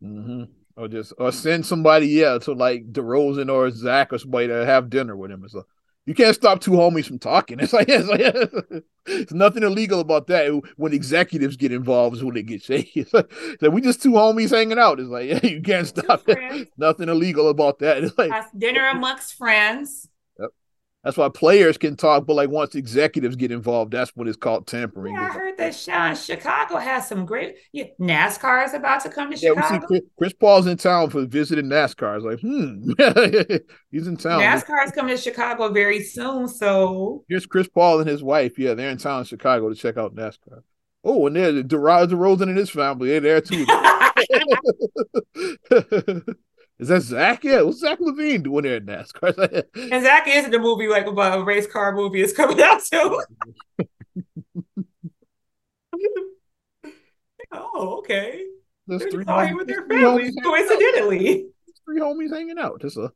Mm-hmm. 0.03 0.43
Or 0.75 0.87
just 0.87 1.13
or 1.19 1.31
send 1.31 1.65
somebody 1.65 2.07
yeah 2.07 2.39
to 2.39 2.53
like 2.53 2.91
DeRozan 2.91 3.51
or 3.51 3.69
Zach 3.69 4.11
or 4.11 4.17
somebody 4.17 4.47
to 4.47 4.65
have 4.65 4.89
dinner 4.89 5.15
with 5.15 5.31
him 5.31 5.43
or 5.43 5.49
something. 5.49 5.69
You 6.05 6.13
can't 6.13 6.35
stop 6.35 6.59
two 6.59 6.71
homies 6.71 7.05
from 7.05 7.19
talking. 7.19 7.59
It's 7.61 7.71
like, 7.71 7.87
it's, 7.87 8.07
like, 8.07 8.83
it's 9.05 9.31
nothing 9.31 9.63
illegal 9.63 10.01
about 10.01 10.27
that. 10.27 10.49
When 10.75 10.93
executives 10.93 11.55
get 11.55 11.71
involved 11.71 12.17
is 12.17 12.23
when 12.23 12.33
they 12.35 12.43
get 12.43 12.61
shaky. 12.61 13.01
It's 13.01 13.13
like, 13.13 13.31
it's 13.31 13.61
like 13.61 13.71
we 13.71 13.81
just 13.81 14.01
two 14.01 14.11
homies 14.11 14.49
hanging 14.49 14.79
out. 14.79 14.99
It's 14.99 15.09
like, 15.09 15.29
yeah, 15.29 15.39
you 15.43 15.61
can't 15.61 15.87
stop. 15.87 16.27
nothing 16.77 17.07
illegal 17.07 17.49
about 17.49 17.79
that. 17.79 18.03
It's 18.03 18.17
like 18.17 18.33
dinner 18.57 18.87
amongst 18.89 19.35
friends. 19.35 20.09
That's 21.03 21.17
why 21.17 21.27
players 21.27 21.77
can 21.77 21.97
talk, 21.97 22.25
but 22.25 22.35
like 22.35 22.49
once 22.49 22.75
executives 22.75 23.35
get 23.35 23.51
involved, 23.51 23.91
that's 23.91 24.15
what 24.15 24.25
it's 24.25 24.37
called 24.37 24.67
tampering. 24.67 25.15
Yeah, 25.15 25.23
I 25.23 25.31
heard 25.31 25.57
that 25.57 25.75
Sean 25.75 26.15
Chicago 26.15 26.77
has 26.77 27.09
some 27.09 27.25
great 27.25 27.57
yeah, 27.73 27.87
NASCAR 27.99 28.65
is 28.65 28.73
about 28.73 29.03
to 29.03 29.09
come 29.09 29.29
to 29.29 29.37
yeah, 29.37 29.49
Chicago. 29.49 29.85
Chris, 29.85 30.01
Chris, 30.17 30.33
Paul's 30.33 30.65
in 30.65 30.77
town 30.77 31.09
for 31.09 31.25
visiting 31.25 31.65
NASCAR. 31.65 32.15
It's 32.15 32.25
like, 32.25 32.39
hmm, 32.39 32.93
he's 33.91 34.07
in 34.07 34.15
town. 34.15 34.39
NASCAR 34.39 34.85
is 34.85 34.93
coming 34.93 35.13
to 35.13 35.21
Chicago 35.21 35.73
very 35.73 36.01
soon. 36.01 36.47
So 36.47 37.25
here's 37.27 37.45
Chris 37.45 37.67
Paul 37.67 37.99
and 37.99 38.09
his 38.09 38.23
wife. 38.23 38.57
Yeah, 38.57 38.73
they're 38.73 38.89
in 38.89 38.97
town 38.97 39.19
in 39.19 39.25
Chicago 39.25 39.67
to 39.67 39.75
check 39.75 39.97
out 39.97 40.15
NASCAR. 40.15 40.63
Oh, 41.03 41.27
and 41.27 41.35
there's 41.35 41.63
DeRozan 41.63 42.11
DeRozan 42.11 42.43
and 42.43 42.57
his 42.57 42.69
family. 42.69 43.09
They're 43.09 43.19
there 43.19 43.41
too. 43.41 43.65
Is 46.79 46.87
that 46.87 47.01
Zach? 47.01 47.43
Yeah, 47.43 47.61
what's 47.61 47.79
Zach 47.79 47.99
LaVine 47.99 48.43
doing 48.43 48.63
there 48.63 48.77
at 48.77 48.85
NASCAR? 48.85 49.63
and 49.91 50.03
Zach 50.03 50.27
is 50.27 50.45
in 50.45 50.51
the 50.51 50.59
movie, 50.59 50.87
like 50.87 51.05
about 51.05 51.39
a 51.39 51.43
race 51.43 51.67
car 51.67 51.93
movie 51.93 52.21
is 52.21 52.33
coming 52.33 52.61
out 52.61 52.81
too. 52.83 53.21
oh, 57.51 57.97
okay. 57.99 58.45
There's 58.87 59.01
They're 59.01 59.11
three 59.11 59.25
homies, 59.25 59.55
with 59.55 59.67
their 59.67 59.87
families, 59.87 60.35
coincidentally. 60.43 61.47
Three 61.85 61.99
homies 61.99 62.33
hanging 62.33 62.59
out. 62.59 62.81
Just 62.81 62.97
a 62.97 63.11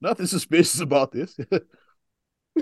nothing 0.00 0.26
suspicious 0.26 0.80
about 0.80 1.12
this. 1.12 1.36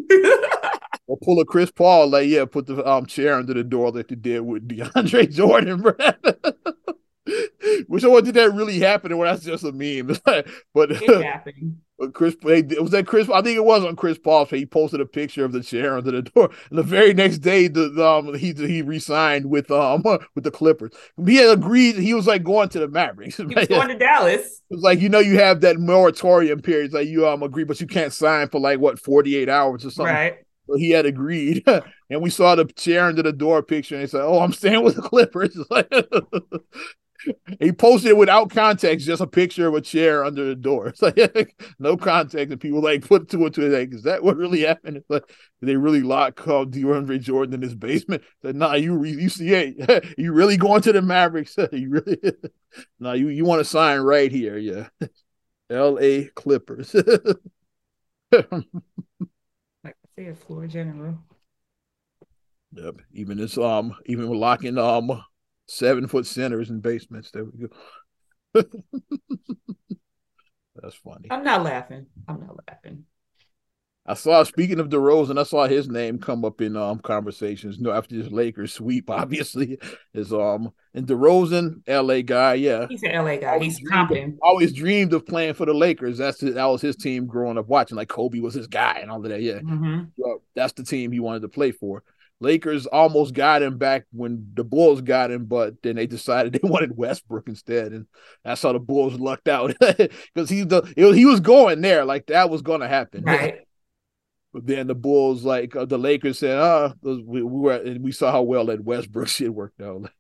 or 1.07 1.19
pull 1.23 1.41
a 1.41 1.45
Chris 1.45 1.71
Paul, 1.71 2.09
like 2.09 2.29
yeah, 2.29 2.45
put 2.45 2.67
the 2.67 2.85
um 2.89 3.07
chair 3.07 3.35
under 3.35 3.55
the 3.55 3.63
door 3.63 3.91
like 3.91 4.09
they 4.09 4.17
did 4.17 4.41
with 4.41 4.67
DeAndre 4.67 5.31
Jordan, 5.31 5.83
bro. 5.83 5.95
Which 7.87 8.05
one 8.05 8.25
did 8.25 8.35
that 8.35 8.53
really 8.53 8.81
happen? 8.81 9.13
Or 9.13 9.25
that's 9.25 9.45
just 9.45 9.65
a 9.65 9.73
meme. 9.73 10.17
but 10.75 10.91
happening. 10.91 11.81
But 12.03 12.15
Chris, 12.15 12.35
was 12.43 12.91
that 12.91 13.07
Chris? 13.07 13.29
I 13.31 13.43
think 13.43 13.57
it 13.57 13.65
was 13.65 13.85
on 13.85 13.95
Chris 13.95 14.19
Paul. 14.19 14.47
He 14.47 14.67
posted 14.67 15.01
a 15.01 15.07
picture 15.07 15.45
of 15.45 15.53
the 15.53 15.63
chair 15.63 15.97
under 15.97 16.11
the 16.11 16.23
door, 16.23 16.51
and 16.71 16.77
the 16.77 16.83
very 16.83 17.15
next 17.15 17.39
day, 17.39 17.69
the, 17.69 17.91
the 17.91 18.05
um 18.05 18.35
he 18.35 18.53
he 18.53 18.83
resigned 18.83 19.47
with 19.47 19.71
um 19.71 20.03
with 20.35 20.43
the 20.43 20.51
Clippers. 20.51 20.91
He 21.25 21.37
had 21.37 21.57
agreed. 21.57 21.95
He 21.95 22.13
was 22.13 22.27
like 22.27 22.43
going 22.43 22.71
to 22.71 22.81
the 22.81 22.89
Mavericks. 22.89 23.37
He 23.37 23.45
was 23.45 23.69
going 23.69 23.87
to 23.87 23.99
Dallas. 23.99 24.63
It 24.69 24.75
was 24.75 24.83
like 24.83 25.01
you 25.01 25.11
know 25.11 25.21
you 25.21 25.39
have 25.39 25.61
that 25.61 25.79
moratorium 25.79 26.61
period. 26.61 26.87
It's 26.87 26.95
like 26.95 27.07
you 27.07 27.29
um 27.29 27.45
agree, 27.45 27.63
but 27.63 27.81
you 27.81 27.87
can't 27.87 28.13
sign 28.13 28.49
for 28.49 28.59
like 28.59 28.81
what 28.81 28.99
forty 28.99 29.37
eight 29.37 29.49
hours 29.49 29.85
or 29.85 29.91
something. 29.91 30.13
Right. 30.13 30.39
So 30.69 30.77
he 30.77 30.91
had 30.91 31.07
agreed, 31.07 31.63
and 32.11 32.21
we 32.21 32.31
saw 32.31 32.57
the 32.57 32.65
chair 32.65 33.05
under 33.05 33.23
the 33.23 33.33
door 33.33 33.63
picture, 33.63 33.95
and 33.95 34.03
he 34.03 34.09
said, 34.09 34.23
"Oh, 34.23 34.41
I'm 34.41 34.53
staying 34.53 34.83
with 34.83 34.97
the 34.97 35.03
Clippers." 35.03 35.57
He 37.61 37.73
posted 37.73 38.11
it 38.11 38.17
without 38.17 38.51
context, 38.51 39.07
just 39.07 39.23
a 39.23 39.27
picture 39.27 39.69
of 39.69 39.75
a 39.75 39.81
chair 39.81 40.25
under 40.25 40.45
the 40.45 40.55
door. 40.55 40.87
It's 40.93 41.03
like 41.03 41.57
no 41.79 41.97
context, 41.97 42.53
and 42.53 42.61
people 42.61 42.81
like 42.81 43.07
put 43.07 43.29
two 43.29 43.45
and 43.45 43.55
two. 43.55 43.69
Like, 43.69 43.95
is 43.95 44.03
that 44.03 44.23
what 44.23 44.37
really 44.37 44.63
happened? 44.63 44.99
It's 44.99 45.11
like 45.11 45.25
they 45.61 45.77
really 45.77 46.03
locked 46.03 46.37
called 46.37 46.73
DeAndre 46.73 47.21
Jordan 47.21 47.55
in 47.55 47.63
his 47.63 47.75
basement. 47.75 48.23
Said, 48.43 48.57
nah, 48.57 48.75
you 48.75 49.03
you 49.05 49.29
see 49.29 49.53
it. 49.53 50.15
You 50.19 50.33
really 50.33 50.57
going 50.57 50.83
to 50.83 50.93
the 50.93 51.03
Mavericks? 51.03 51.57
you 51.73 51.91
really? 51.91 52.19
nah, 52.99 53.13
you 53.13 53.29
you 53.29 53.45
want 53.45 53.61
to 53.61 53.65
sign 53.65 54.01
right 54.01 54.31
here? 54.31 54.59
Yeah, 54.59 54.89
L.A. 55.71 56.25
Clippers. 56.35 56.95
like 56.95 57.37
I 60.19 60.21
a 60.21 60.35
floor 60.35 60.67
general. 60.67 61.19
Yep. 62.75 62.97
Even 63.13 63.39
this 63.39 63.59
um, 63.59 63.95
even 64.07 64.29
locking 64.29 64.79
um 64.79 65.23
seven 65.67 66.07
foot 66.07 66.27
centers 66.27 66.71
in 66.71 66.81
basements. 66.81 67.31
There 67.31 67.45
we 67.45 67.69
go. 67.69 67.69
That's 70.81 70.95
funny. 70.97 71.29
I'm 71.31 71.45
not 71.45 71.63
laughing. 71.63 72.07
I'm 72.29 72.41
not 72.41 72.59
laughing. 72.69 73.05
I 74.05 74.15
saw 74.15 74.43
speaking 74.43 74.81
of 74.81 74.89
DeRozan, 74.89 75.39
I 75.39 75.45
saw 75.45 75.69
his 75.69 75.89
name 75.89 76.19
come 76.19 76.45
up 76.45 76.61
in 76.61 76.77
um 76.77 76.99
conversations. 76.99 77.79
Know, 77.79 77.93
after 77.93 78.17
this 78.17 78.33
Lakers 78.33 78.73
sweep, 78.73 79.09
obviously 79.11 79.79
is 80.13 80.33
um 80.33 80.73
and 80.95 81.07
DeRozan, 81.07 81.83
LA 81.87 82.23
guy, 82.23 82.55
yeah. 82.55 82.87
He's 82.89 83.03
an 83.05 83.25
LA 83.25 83.37
guy. 83.37 83.61
He's 83.61 83.81
competent. 83.89 84.39
Always 84.43 84.73
dreamed 84.73 85.13
of 85.13 85.25
playing 85.25 85.55
for 85.55 85.67
the 85.67 85.75
Lakers. 85.75 86.19
That's 86.19 86.41
that 86.41 86.65
was 86.65 86.83
his 86.83 86.97
team 86.97 87.27
growing 87.27 87.59
up 87.59 87.69
watching. 87.69 87.97
Like 87.97 88.09
Kobe 88.09 88.41
was 88.41 88.55
his 88.55 88.67
guy 88.67 88.99
and 89.01 89.11
all 89.11 89.25
of 89.25 89.31
that. 89.31 89.41
Yeah, 89.41 89.61
mm-hmm. 89.61 90.33
that's 90.57 90.73
the 90.73 90.83
team 90.83 91.13
he 91.13 91.21
wanted 91.21 91.43
to 91.43 91.49
play 91.49 91.71
for. 91.71 92.03
Lakers 92.43 92.87
almost 92.87 93.35
got 93.35 93.63
him 93.63 93.79
back 93.79 94.05
when 94.13 94.51
the 94.55 94.65
Bulls 94.65 95.01
got 95.01 95.31
him, 95.31 95.47
but 95.47 95.81
then 95.83 95.97
they 95.97 96.07
decided 96.07 96.53
they 96.63 96.69
wanted 96.69 96.97
Westbrook 96.97 97.49
instead, 97.49 97.93
and 97.93 98.07
that's 98.45 98.63
how 98.63 98.73
the 98.73 98.81
Bulls 98.81 99.19
lucked 99.19 99.49
out 99.49 99.75
because 99.81 100.51
he 100.51 100.65
the 100.65 100.83
he 100.97 101.25
was 101.25 101.41
going 101.41 101.81
there 101.81 102.05
like 102.05 102.27
that 102.27 102.51
was 102.51 102.63
going 102.63 102.81
to 102.81 102.89
happen. 102.89 103.25
Right. 103.25 103.61
But 104.53 104.67
then 104.67 104.87
the 104.87 104.95
Bulls, 104.95 105.45
like 105.45 105.75
uh, 105.75 105.87
the 105.87 105.99
Lakers, 105.99 106.39
said, 106.39 106.59
"Ah, 106.59 106.93
oh, 107.05 107.23
we, 107.25 107.43
we, 107.43 107.61
were," 107.61 107.73
and 107.73 108.05
we 108.05 108.13
saw 108.13 108.31
how 108.31 108.43
well 108.43 108.67
that 108.67 108.85
Westbrook 108.85 109.29
shit 109.29 109.55
worked 109.55 109.81
out. 109.81 110.11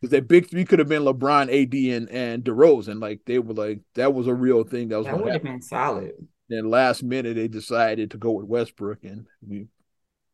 Because 0.00 0.10
that 0.10 0.28
big 0.28 0.50
three 0.50 0.64
could 0.64 0.78
have 0.78 0.88
been 0.88 1.04
LeBron, 1.04 1.44
AD, 1.44 1.96
and 1.96 2.10
and 2.10 2.44
DeRozan. 2.44 3.00
Like 3.00 3.20
they 3.26 3.38
were 3.38 3.54
like 3.54 3.80
that 3.94 4.12
was 4.12 4.26
a 4.26 4.34
real 4.34 4.64
thing. 4.64 4.88
That 4.88 4.98
was 4.98 5.06
that 5.06 5.22
would 5.22 5.32
have 5.32 5.42
been 5.42 5.62
solid. 5.62 6.12
Then 6.48 6.68
last 6.68 7.02
minute 7.02 7.36
they 7.36 7.48
decided 7.48 8.10
to 8.10 8.18
go 8.18 8.32
with 8.32 8.46
Westbrook, 8.46 9.04
and 9.04 9.26
we 9.46 9.68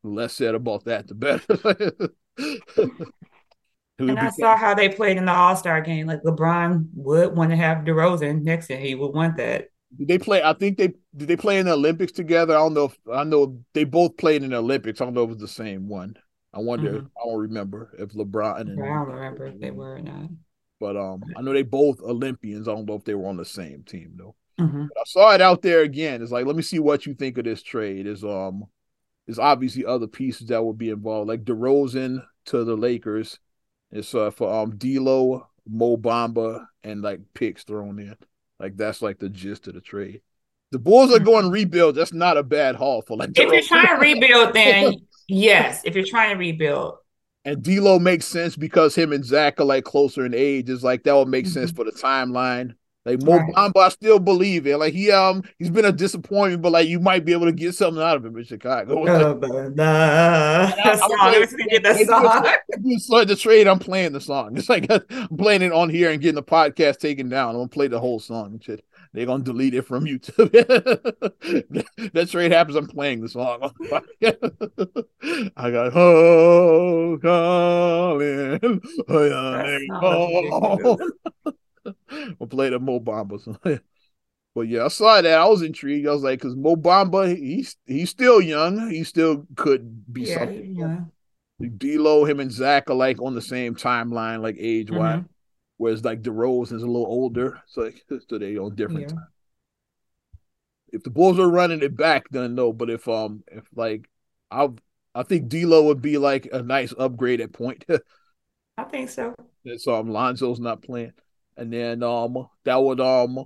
the 0.03 0.11
less 0.11 0.35
said 0.35 0.55
about 0.55 0.85
that, 0.85 1.09
the 1.09 1.15
better. 1.15 2.13
and 3.99 4.19
I 4.19 4.31
saw 4.31 4.57
how 4.57 4.75
they 4.75 4.89
played 4.89 5.17
in 5.17 5.27
the 5.27 5.33
All 5.33 5.57
Star 5.57 5.81
game. 5.81 6.07
Like 6.07 6.23
LeBron 6.23 6.89
would 6.95 7.37
want 7.37 7.51
to 7.51 7.57
have 7.57 7.79
DeRozan 7.79 8.43
next 8.43 8.67
to 8.69 8.77
him. 8.77 8.83
He 8.83 8.95
would 8.95 9.15
want 9.15 9.37
that. 9.37 9.69
Did 9.97 10.09
they 10.09 10.19
play? 10.19 10.43
I 10.43 10.55
think 10.55 10.79
they 10.79 10.89
did. 10.89 11.29
They 11.29 11.37
play 11.37 11.59
in 11.59 11.67
the 11.67 11.73
Olympics 11.73 12.13
together. 12.13 12.55
I 12.55 12.59
don't 12.59 12.75
know. 12.75 12.87
If, 12.87 12.99
I 13.13 13.25
know 13.25 13.59
they 13.75 13.85
both 13.85 14.17
played 14.17 14.43
in 14.43 14.51
the 14.51 14.57
Olympics. 14.57 15.01
I 15.01 15.05
don't 15.05 15.15
know 15.15 15.25
if 15.25 15.31
it 15.31 15.35
was 15.35 15.41
the 15.41 15.49
same 15.49 15.89
one. 15.89 16.17
I 16.55 16.61
wonder. 16.61 16.93
Mm-hmm. 16.93 17.07
I 17.07 17.27
don't 17.27 17.41
remember 17.41 17.95
if 17.99 18.11
LeBron 18.11 18.61
and 18.61 18.83
I 18.83 18.87
don't 18.87 19.09
remember 19.09 19.47
if 19.47 19.61
they 19.61 19.71
were 19.71 19.97
or 19.97 20.01
not. 20.01 20.31
But 20.81 20.97
um, 20.97 21.23
I 21.37 21.43
know 21.43 21.53
they 21.53 21.63
both 21.63 22.01
Olympians. 22.01 22.69
I 22.69 22.73
don't 22.73 22.87
know 22.87 22.95
if 22.95 23.05
they 23.05 23.15
were 23.15 23.29
on 23.29 23.37
the 23.37 23.45
same 23.45 23.83
team 23.85 24.15
though. 24.17 24.35
Mm-hmm. 24.59 24.85
I 24.85 25.03
saw 25.07 25.33
it 25.33 25.41
out 25.41 25.63
there 25.63 25.83
again. 25.83 26.23
It's 26.23 26.33
like, 26.33 26.47
let 26.47 26.57
me 26.57 26.63
see 26.63 26.79
what 26.79 27.07
you 27.07 27.15
think 27.15 27.39
of 27.39 27.45
this 27.45 27.63
trade. 27.63 28.07
Is 28.07 28.25
um, 28.25 28.65
there's 29.33 29.39
obviously 29.39 29.87
other 29.87 30.07
pieces 30.07 30.49
that 30.49 30.63
will 30.63 30.75
be 30.75 30.91
involved, 30.91 31.27
like 31.27 31.45
DeRozan 31.45 32.23
to 32.47 32.65
the 32.65 32.77
Lakers. 32.77 33.39
It's 33.91 34.15
uh 34.15 34.31
for 34.31 34.53
um 34.53 34.77
D'Lo, 34.77 35.49
Mo 35.67 35.97
Bamba, 35.97 36.67
and 36.85 37.01
like 37.01 37.21
picks 37.33 37.65
thrown 37.65 37.99
in. 37.99 38.15
Like 38.61 38.77
that's 38.77 39.01
like 39.01 39.19
the 39.19 39.31
gist 39.31 39.69
of 39.69 39.75
the 39.75 39.81
trade. 39.81 40.21
The 40.71 40.79
Bulls 40.79 41.15
are 41.15 41.19
going 41.19 41.51
rebuild. 41.51 41.95
That's 41.95 42.13
not 42.13 42.37
a 42.37 42.43
bad 42.43 42.77
haul 42.77 43.01
for 43.01 43.17
like. 43.17 43.31
If 43.31 43.51
you're 43.51 43.63
trying 43.63 43.89
to 43.89 43.95
rebuild, 43.95 44.53
then 44.53 44.97
yes. 45.29 45.81
If 45.87 45.95
you're 45.95 46.05
trying 46.05 46.33
to 46.33 46.39
rebuild, 46.39 46.97
and 47.47 47.63
D'Lo 47.63 47.99
makes 47.99 48.27
sense 48.27 48.55
because 48.55 48.95
him 48.95 49.15
and 49.15 49.25
Zach 49.25 49.59
are 49.61 49.65
like 49.65 49.85
closer 49.85 50.27
in 50.27 50.35
age. 50.35 50.69
Is 50.69 50.85
like 50.85 51.05
that 51.05 51.15
would 51.15 51.29
make 51.29 51.47
mm-hmm. 51.47 51.55
sense 51.55 51.71
for 51.71 51.85
the 51.85 51.93
timeline. 51.93 52.75
Like 53.05 53.23
Mo 53.23 53.37
right. 53.37 53.53
Bamba, 53.53 53.79
I 53.79 53.89
still 53.89 54.21
believe 54.21 54.67
it. 54.67 54.79
Like 54.79 54.95
he 54.95 55.11
um 55.11 55.43
he's 55.59 55.71
been 55.71 55.85
a 55.85 55.93
disappointment, 55.93 56.63
but 56.63 56.71
like 56.71 56.87
you 56.87 57.01
might 57.01 57.25
be 57.25 57.33
able 57.33 57.47
to 57.47 57.53
get 57.53 57.75
something 57.75 58.03
out 58.03 58.17
of 58.17 58.25
him 58.25 58.37
in 58.37 58.45
Chicago. 58.45 59.03
Like, 59.13 59.75
song. 63.01 63.27
the 63.27 63.37
trade. 63.37 63.67
I'm 63.67 63.79
playing 63.79 64.13
the 64.13 64.21
song. 64.21 64.57
It's 64.63 64.69
like 64.69 64.87
I'm 64.91 65.37
playing 65.37 65.63
it 65.63 65.73
on 65.73 65.89
here 65.89 66.11
and 66.11 66.21
getting 66.21 66.37
the 66.37 66.43
podcast 66.43 66.99
taken 66.99 67.29
down. 67.29 67.51
I'm 67.51 67.57
gonna 67.57 67.69
play 67.69 67.89
the 67.89 67.99
whole 67.99 68.21
song 68.21 68.53
and 68.53 68.63
shit. 68.63 68.85
They're 69.13 69.27
gonna 69.27 69.43
delete 69.43 69.75
it 69.75 69.83
from 69.83 70.05
YouTube. 70.05 70.53
that 72.13 72.31
trade 72.31 72.53
happens. 72.53 72.77
I'm 72.77 72.87
playing 72.87 73.21
the 73.21 73.29
song. 73.29 73.73
I 75.57 75.71
got 75.71 75.97
oh 75.97 77.19
calling. 77.21 78.81
Oh, 80.05 80.99
we'll 82.39 82.49
play 82.49 82.71
the 82.71 82.79
Mo 82.79 83.01
Bamba. 83.01 83.59
but 84.55 84.61
yeah, 84.63 84.85
I 84.85 84.89
saw 84.89 85.21
that. 85.21 85.39
I 85.39 85.47
was 85.47 85.63
intrigued. 85.63 86.07
I 86.07 86.13
was 86.13 86.23
like, 86.23 86.41
because 86.41 86.57
Mo 86.57 86.77
Bamba, 86.77 87.37
he's 87.37 87.77
he's 87.87 88.11
still 88.11 88.41
young. 88.41 88.91
He 88.91 89.05
still 89.05 89.47
could 89.57 90.13
be 90.13 90.23
yeah, 90.23 90.39
something. 90.39 90.77
Yeah. 90.77 91.01
D'Lo, 91.69 92.25
him 92.25 92.41
and 92.41 92.51
Zach 92.51 92.91
are 92.91 92.95
like 92.95 93.21
on 93.21 93.35
the 93.35 93.43
same 93.43 93.75
timeline, 93.75 94.43
like 94.43 94.57
age 94.59 94.91
wise. 94.91 95.19
Mm-hmm. 95.19 95.27
Whereas 95.77 96.05
like 96.05 96.23
DeRozan 96.23 96.75
is 96.75 96.83
a 96.83 96.87
little 96.87 97.07
older, 97.07 97.61
so 97.67 97.83
like 97.83 98.03
so 98.29 98.39
they 98.39 98.57
on 98.57 98.75
different 98.75 99.03
yeah. 99.03 99.09
time. 99.09 99.27
If 100.93 101.03
the 101.03 101.11
Bulls 101.11 101.39
are 101.39 101.51
running 101.51 101.83
it 101.83 101.97
back, 101.97 102.29
then 102.31 102.55
no. 102.55 102.73
But 102.73 102.91
if 102.91 103.09
um 103.09 103.43
if 103.51 103.65
like 103.75 104.09
I 104.51 104.69
I 105.15 105.23
think 105.23 105.49
D'Lo 105.49 105.85
would 105.85 106.03
be 106.03 106.19
like 106.19 106.49
a 106.53 106.63
nice 106.63 106.95
upgrade 106.97 107.41
at 107.41 107.53
point. 107.53 107.85
I 108.79 108.85
think 108.85 109.11
so. 109.11 109.35
So 109.79 109.95
um 109.95 110.09
Lonzo's 110.09 110.61
not 110.61 110.83
playing 110.83 111.13
and 111.57 111.73
then 111.73 112.03
um 112.03 112.49
that 112.65 112.83
would 112.83 113.01
um 113.01 113.45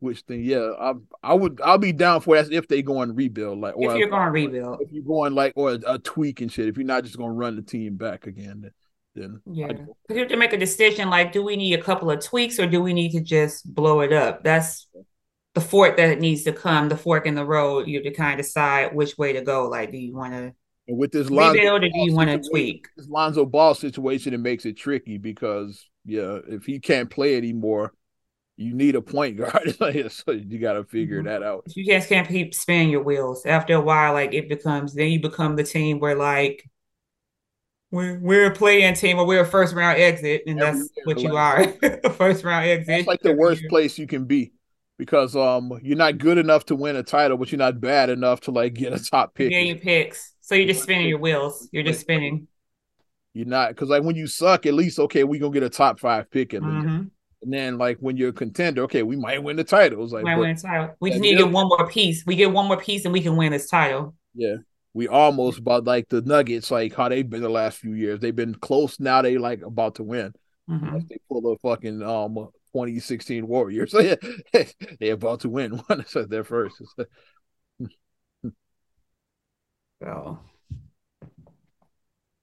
which 0.00 0.20
thing 0.20 0.44
yeah 0.44 0.72
I 0.78 0.92
I 1.22 1.34
would 1.34 1.60
I'll 1.62 1.78
be 1.78 1.92
down 1.92 2.20
for 2.20 2.36
that 2.36 2.52
if 2.52 2.68
they 2.68 2.82
go 2.82 3.02
and 3.02 3.16
rebuild 3.16 3.58
like 3.58 3.76
or 3.76 3.92
if 3.92 3.98
you're 3.98 4.08
going 4.08 4.26
to 4.26 4.30
rebuild. 4.30 4.80
if 4.82 4.92
you're 4.92 5.02
going 5.02 5.34
like 5.34 5.54
or 5.56 5.72
a, 5.72 5.80
a, 5.86 5.98
tweak 5.98 6.40
and 6.42 6.52
shit 6.52 6.68
if 6.68 6.76
you're 6.76 6.86
not 6.86 7.04
just 7.04 7.16
going 7.16 7.30
to 7.30 7.34
run 7.34 7.56
the 7.56 7.62
team 7.62 7.96
back 7.96 8.26
again 8.26 8.70
then 9.14 9.40
yeah. 9.50 9.72
you 10.10 10.18
have 10.18 10.28
to 10.28 10.36
make 10.36 10.52
a 10.52 10.58
decision 10.58 11.08
like 11.08 11.32
do 11.32 11.42
we 11.42 11.56
need 11.56 11.74
a 11.74 11.82
couple 11.82 12.10
of 12.10 12.22
tweaks 12.22 12.58
or 12.58 12.66
do 12.66 12.82
we 12.82 12.92
need 12.92 13.12
to 13.12 13.20
just 13.20 13.74
blow 13.74 14.00
it 14.00 14.12
up? 14.12 14.44
That's 14.44 14.86
the 15.54 15.60
fork 15.62 15.96
that 15.96 16.20
needs 16.20 16.44
to 16.44 16.52
come 16.52 16.90
the 16.90 16.96
fork 16.98 17.26
in 17.26 17.34
the 17.34 17.44
road 17.44 17.88
you 17.88 17.96
have 17.96 18.04
to 18.04 18.12
kind 18.12 18.38
of 18.38 18.44
decide 18.44 18.94
which 18.94 19.16
way 19.16 19.32
to 19.32 19.40
go 19.40 19.66
like 19.70 19.90
do 19.90 19.96
you 19.96 20.14
want 20.14 20.34
to 20.34 20.52
and 20.88 20.96
with 20.96 21.12
this 21.12 21.30
Lonzo 21.30 21.58
rebuild 21.58 21.84
or 21.84 21.88
do 21.88 21.98
you 21.98 22.14
want 22.14 22.30
to 22.30 22.48
tweak 22.48 22.88
this 22.96 23.08
Lonzo 23.08 23.44
Ball 23.44 23.74
situation 23.74 24.34
it 24.34 24.40
makes 24.40 24.64
it 24.64 24.76
tricky 24.76 25.18
because 25.18 25.88
yeah, 26.06 26.38
if 26.48 26.64
he 26.64 26.78
can't 26.78 27.10
play 27.10 27.36
anymore, 27.36 27.92
you 28.56 28.74
need 28.74 28.94
a 28.94 29.02
point 29.02 29.36
guard. 29.36 29.76
so 30.10 30.30
you 30.30 30.58
got 30.58 30.74
to 30.74 30.84
figure 30.84 31.18
mm-hmm. 31.18 31.26
that 31.26 31.42
out. 31.42 31.64
You 31.74 31.84
just 31.84 32.08
can't 32.08 32.28
keep 32.28 32.54
spinning 32.54 32.90
your 32.90 33.02
wheels. 33.02 33.44
After 33.44 33.74
a 33.74 33.80
while, 33.80 34.12
like 34.12 34.32
it 34.32 34.48
becomes, 34.48 34.94
then 34.94 35.08
you 35.08 35.20
become 35.20 35.56
the 35.56 35.64
team 35.64 35.98
where 35.98 36.14
like 36.14 36.68
we're 37.90 38.18
we're 38.18 38.46
a 38.46 38.54
play-in 38.54 38.94
team 38.94 39.18
or 39.18 39.26
we're 39.26 39.42
a 39.42 39.46
first 39.46 39.74
round 39.74 39.98
exit, 39.98 40.42
and 40.46 40.60
Every 40.60 40.78
that's 40.80 40.90
what 41.04 41.20
you 41.20 41.36
are, 41.36 41.66
first 42.12 42.44
round 42.44 42.66
exit. 42.66 43.00
It's 43.00 43.08
like 43.08 43.20
the 43.20 43.34
worst 43.34 43.62
year. 43.62 43.68
place 43.68 43.98
you 43.98 44.06
can 44.06 44.24
be 44.24 44.52
because 44.98 45.36
um 45.36 45.78
you're 45.82 45.96
not 45.96 46.18
good 46.18 46.38
enough 46.38 46.64
to 46.66 46.76
win 46.76 46.96
a 46.96 47.02
title, 47.02 47.36
but 47.36 47.52
you're 47.52 47.58
not 47.58 47.80
bad 47.80 48.10
enough 48.10 48.40
to 48.42 48.50
like 48.52 48.74
get 48.74 48.92
a 48.92 49.02
top 49.02 49.34
pick. 49.34 49.50
Getting 49.50 49.78
picks, 49.78 50.32
so 50.46 50.54
you're 50.54 50.68
just 50.68 50.84
spinning 50.84 51.08
your 51.08 51.18
wheels. 51.18 51.68
You're 51.72 51.82
just 51.82 51.98
spinning. 51.98 52.46
You're 53.34 53.46
not 53.46 53.70
because 53.70 53.88
like 53.88 54.04
when 54.04 54.14
you 54.14 54.28
suck, 54.28 54.64
at 54.64 54.74
least 54.74 55.00
okay, 55.00 55.24
we 55.24 55.40
gonna 55.40 55.52
get 55.52 55.64
a 55.64 55.68
top 55.68 55.98
five 55.98 56.30
pick 56.30 56.54
at 56.54 56.62
least. 56.62 56.86
Mm-hmm. 56.86 57.02
And 57.42 57.52
then 57.52 57.78
like 57.78 57.98
when 57.98 58.16
you're 58.16 58.28
a 58.28 58.32
contender, 58.32 58.82
okay, 58.84 59.02
we 59.02 59.16
might 59.16 59.42
win 59.42 59.56
the 59.56 59.64
titles. 59.64 60.12
Like 60.12 60.22
might 60.22 60.38
win 60.38 60.54
title. 60.54 60.94
We 61.00 61.10
just 61.10 61.20
need 61.20 61.32
to 61.32 61.42
get 61.42 61.50
one 61.50 61.66
more 61.66 61.88
piece. 61.88 62.24
We 62.24 62.36
get 62.36 62.52
one 62.52 62.68
more 62.68 62.76
piece 62.76 63.04
and 63.04 63.12
we 63.12 63.22
can 63.22 63.36
win 63.36 63.50
this 63.50 63.68
title. 63.68 64.14
Yeah. 64.36 64.58
We 64.94 65.08
almost 65.08 65.58
about 65.58 65.84
like 65.84 66.08
the 66.08 66.22
Nuggets, 66.22 66.70
like 66.70 66.94
how 66.94 67.08
they've 67.08 67.28
been 67.28 67.42
the 67.42 67.48
last 67.48 67.78
few 67.78 67.94
years. 67.94 68.20
They've 68.20 68.34
been 68.34 68.54
close. 68.54 69.00
Now 69.00 69.22
they 69.22 69.38
like 69.38 69.62
about 69.62 69.96
to 69.96 70.04
win. 70.04 70.32
Mm-hmm. 70.70 70.98
They 71.08 71.18
pull 71.28 71.52
a 71.52 71.58
fucking 71.58 72.02
um 72.02 72.36
2016 72.72 73.48
Warriors. 73.48 73.90
So 73.96 73.98
yeah, 74.00 74.14
they're 75.00 75.14
about 75.14 75.40
to 75.40 75.48
win 75.48 75.72
one. 75.88 76.04
So 76.06 76.24
they're 76.24 76.44
first. 76.44 76.80
Well, 80.00 80.44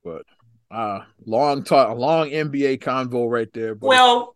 but 0.03 0.23
uh, 0.71 1.01
long 1.25 1.63
talk, 1.63 1.89
a 1.89 1.93
long 1.93 2.29
NBA 2.29 2.79
convo 2.81 3.29
right 3.29 3.51
there. 3.53 3.75
But 3.75 3.87
well, 3.87 4.33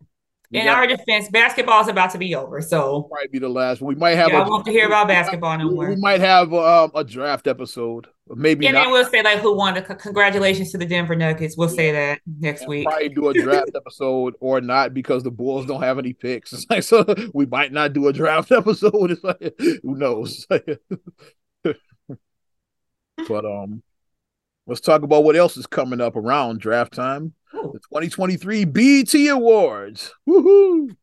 in 0.50 0.64
got, 0.64 0.78
our 0.78 0.86
defense, 0.86 1.28
basketball 1.28 1.82
is 1.82 1.88
about 1.88 2.10
to 2.12 2.18
be 2.18 2.34
over, 2.34 2.62
so 2.62 3.06
might 3.10 3.30
be 3.30 3.38
the 3.38 3.48
last. 3.48 3.82
We 3.82 3.94
might 3.94 4.16
have. 4.16 4.30
Yeah, 4.30 4.40
a, 4.40 4.44
I 4.44 4.48
want 4.48 4.64
to 4.64 4.70
hear 4.70 4.86
about 4.86 5.08
basketball 5.08 5.58
no 5.58 5.70
more. 5.70 5.90
We 5.90 5.96
might 5.96 6.20
have 6.20 6.54
um, 6.54 6.90
a 6.94 7.04
draft 7.04 7.46
episode, 7.46 8.06
maybe. 8.28 8.66
And 8.66 8.74
then 8.74 8.90
we'll 8.90 9.04
say 9.04 9.22
like 9.22 9.40
who 9.40 9.54
won. 9.54 9.74
The 9.74 9.82
congratulations 9.82 10.72
to 10.72 10.78
the 10.78 10.86
Denver 10.86 11.14
Nuggets. 11.14 11.58
We'll 11.58 11.68
yeah. 11.68 11.76
say 11.76 11.92
that 11.92 12.20
next 12.40 12.62
and 12.62 12.70
week. 12.70 12.86
Probably 12.86 13.10
do 13.10 13.28
a 13.28 13.34
draft 13.34 13.72
episode 13.76 14.36
or 14.40 14.62
not 14.62 14.94
because 14.94 15.22
the 15.22 15.30
Bulls 15.30 15.66
don't 15.66 15.82
have 15.82 15.98
any 15.98 16.14
picks. 16.14 16.52
It's 16.58 16.66
like 16.70 16.82
so 16.82 17.04
we 17.34 17.44
might 17.44 17.72
not 17.72 17.92
do 17.92 18.08
a 18.08 18.12
draft 18.12 18.50
episode. 18.52 19.10
It's 19.10 19.24
like 19.24 19.54
who 19.58 19.96
knows. 19.96 20.46
But 23.26 23.44
um, 23.44 23.82
Let's 24.68 24.82
talk 24.82 25.02
about 25.02 25.24
what 25.24 25.34
else 25.34 25.56
is 25.56 25.66
coming 25.66 26.02
up 26.02 26.14
around 26.14 26.60
draft 26.60 26.92
time. 26.92 27.32
Oh. 27.54 27.72
The 27.72 27.78
2023 27.78 28.66
BET 28.66 29.14
Awards. 29.30 30.12
Woohoo! 30.28 30.94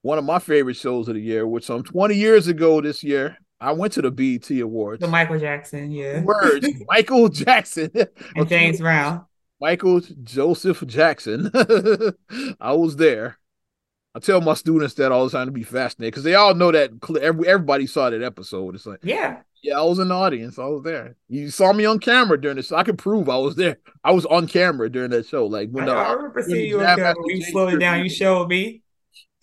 One 0.00 0.16
of 0.16 0.24
my 0.24 0.38
favorite 0.38 0.76
shows 0.76 1.06
of 1.08 1.14
the 1.14 1.20
year, 1.20 1.46
which 1.46 1.66
some 1.66 1.82
20 1.82 2.14
years 2.14 2.48
ago 2.48 2.80
this 2.80 3.04
year, 3.04 3.36
I 3.60 3.72
went 3.72 3.92
to 3.94 4.02
the 4.02 4.10
BET 4.10 4.50
Awards. 4.52 5.02
The 5.02 5.08
Michael 5.08 5.38
Jackson, 5.38 5.90
yeah. 5.90 6.22
Words, 6.22 6.66
Michael 6.88 7.28
Jackson. 7.28 7.90
and 8.36 8.48
James 8.48 8.80
Brown. 8.80 9.26
Michael 9.60 10.00
Joseph 10.22 10.82
Jackson. 10.86 11.50
I 12.58 12.72
was 12.72 12.96
there. 12.96 13.38
I 14.14 14.20
tell 14.20 14.40
my 14.40 14.54
students 14.54 14.94
that 14.94 15.12
all 15.12 15.26
the 15.26 15.30
time 15.30 15.48
to 15.48 15.52
be 15.52 15.62
fascinated 15.62 16.12
because 16.12 16.24
they 16.24 16.36
all 16.36 16.54
know 16.54 16.72
that 16.72 16.90
every, 17.20 17.46
everybody 17.46 17.86
saw 17.86 18.08
that 18.08 18.22
episode. 18.22 18.76
It's 18.76 18.86
like, 18.86 19.00
yeah, 19.02 19.40
yeah, 19.64 19.78
I 19.78 19.82
was 19.82 19.98
in 19.98 20.08
the 20.08 20.14
audience. 20.14 20.58
I 20.58 20.66
was 20.66 20.82
there. 20.82 21.16
You 21.28 21.48
saw 21.48 21.72
me 21.72 21.86
on 21.86 21.98
camera 21.98 22.38
during 22.38 22.58
this. 22.58 22.70
I 22.70 22.82
can 22.82 22.98
prove 22.98 23.30
I 23.30 23.38
was 23.38 23.56
there. 23.56 23.78
I 24.04 24.12
was 24.12 24.26
on 24.26 24.46
camera 24.46 24.90
during 24.90 25.10
that 25.12 25.26
show. 25.26 25.46
Like 25.46 25.70
when 25.70 25.84
I, 25.84 25.86
the, 25.86 25.92
I 25.92 26.12
remember 26.12 26.42
seeing 26.42 26.68
you 26.68 26.80
on 26.80 26.96
camera. 26.98 27.14
You 27.26 27.42
slowed 27.42 27.72
it 27.72 27.78
down. 27.78 28.02
You 28.02 28.10
showed 28.10 28.48
me. 28.48 28.82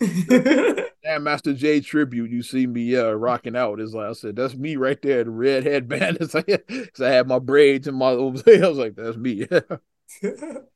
Jam 0.00 1.24
Master 1.24 1.52
J 1.54 1.80
tribute. 1.80 2.30
You 2.30 2.44
see 2.44 2.68
me 2.68 2.96
uh, 2.96 3.10
rocking 3.10 3.56
out. 3.56 3.80
It's 3.80 3.94
like 3.94 4.10
I 4.10 4.12
said, 4.12 4.36
that's 4.36 4.54
me 4.54 4.76
right 4.76 5.00
there. 5.02 5.24
The 5.24 5.30
red 5.30 5.64
headband. 5.64 6.18
It's 6.20 6.34
like 6.34 6.46
because 6.68 7.00
I 7.00 7.10
had 7.10 7.26
my 7.26 7.40
braids 7.40 7.88
and 7.88 7.96
my. 7.96 8.12
Old. 8.12 8.44
I 8.48 8.68
was 8.68 8.78
like, 8.78 8.94
that's 8.94 9.16
me. 9.16 9.48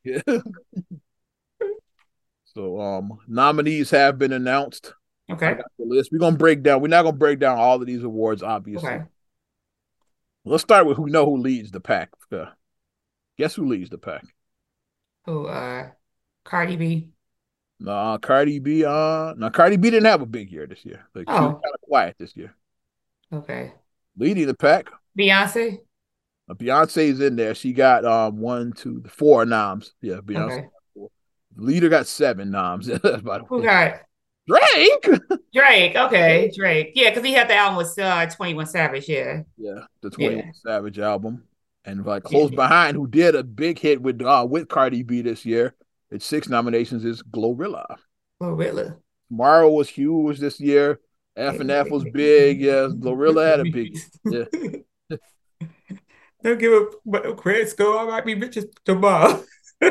yeah. 0.03 0.23
so 2.47 2.81
um, 2.81 3.19
nominees 3.29 3.91
have 3.91 4.19
been 4.19 4.33
announced. 4.33 4.93
Okay. 5.31 5.57
List. 5.79 6.11
We're 6.11 6.19
gonna 6.19 6.37
break 6.37 6.65
down. 6.65 6.81
We're 6.81 6.89
not 6.89 7.05
gonna 7.05 7.17
break 7.17 7.39
down 7.39 7.59
all 7.59 7.81
of 7.81 7.87
these 7.87 8.03
awards, 8.03 8.43
obviously. 8.43 8.89
Okay. 8.89 9.05
Let's 10.49 10.63
start 10.63 10.87
with 10.87 10.97
who 10.97 11.07
know 11.07 11.27
who 11.27 11.39
leads 11.39 11.73
the 11.73 11.81
pack. 11.81 12.11
Uh, 12.31 12.47
guess 13.37 13.57
who 13.57 13.67
leads 13.67 13.91
the 13.91 13.99
pack? 13.99 14.25
Who? 15.25 15.47
Uh, 15.47 15.89
Cardi 16.45 16.77
B. 16.77 17.09
Nah, 17.81 18.19
Cardi 18.19 18.61
B. 18.61 18.85
Uh, 18.85 19.35
now 19.37 19.51
Cardi 19.51 19.77
B 19.77 19.91
didn't 19.91 20.07
have 20.07 20.23
a 20.23 20.27
big 20.27 20.53
year 20.53 20.69
this 20.69 20.85
year. 20.85 21.05
Like 21.17 21.25
oh. 21.27 21.37
she 21.37 21.41
was 21.41 21.53
kind 21.53 21.75
of 21.75 21.81
quiet 21.81 22.17
this 22.19 22.37
year. 22.37 22.55
Okay. 23.33 23.73
Leading 24.17 24.47
the 24.47 24.55
pack. 24.55 24.89
Beyonce. 25.19 25.81
Uh, 26.49 26.55
Beyonce's 26.55 27.21
in 27.21 27.35
there. 27.35 27.57
She 27.57 27.73
got 27.73 28.05
um 28.05 28.39
one, 28.39 28.73
two, 28.73 29.03
four 29.09 29.45
noms. 29.45 29.95
Yeah, 30.01 30.21
Beyonce. 30.25 30.69
Okay. 30.97 31.09
Leader 31.57 31.89
got 31.89 32.07
seven 32.07 32.53
noms. 32.53 32.87
Who 33.49 33.63
got 33.63 34.01
Drake. 34.47 35.09
Drake. 35.55 35.97
Okay, 35.97 36.53
Drake. 36.55 36.93
Yeah, 36.95 37.11
because 37.11 37.25
he 37.25 37.33
had 37.33 37.49
the 37.49 37.55
album 37.55 37.79
with 37.79 37.99
uh, 37.99 38.27
Twenty 38.27 38.55
One 38.55 38.67
Savage. 38.67 39.09
Yeah. 39.09 39.43
Yeah, 39.57 39.81
the 40.03 40.11
Twenty 40.11 40.37
One 40.37 40.47
yeah. 40.47 40.53
Savage 40.55 40.99
album, 40.99 41.45
and 41.85 42.05
like 42.05 42.25
close 42.25 42.51
yeah. 42.51 42.57
behind, 42.57 42.97
who 42.97 43.07
did 43.07 43.35
a 43.35 43.43
big 43.43 43.79
hit 43.79 44.01
with 44.01 44.23
uh 44.23 44.47
with 44.49 44.69
Cardi 44.69 45.03
B 45.03 45.23
this 45.23 45.45
year. 45.45 45.75
It's 46.11 46.25
six 46.25 46.49
nominations. 46.49 47.05
Is 47.05 47.23
Glorilla. 47.23 47.97
Glorilla. 48.41 48.99
Tomorrow 49.29 49.71
was 49.71 49.89
huge 49.89 50.39
this 50.39 50.61
year. 50.61 51.01
F 51.37 51.61
and 51.61 51.71
F 51.71 51.91
was 51.91 52.05
big. 52.05 52.61
Yes, 52.61 52.93
Glorilla 52.93 53.51
had 53.51 53.61
a 53.61 53.71
big. 53.71 53.99
Yeah. 54.25 54.45
Don't 56.43 56.61
give 56.61 56.73
a 57.13 57.35
credit 57.35 57.71
score. 57.71 57.99
I 57.99 58.05
might 58.05 58.25
be 58.25 58.35
rich 58.35 58.59
tomorrow. 58.85 59.43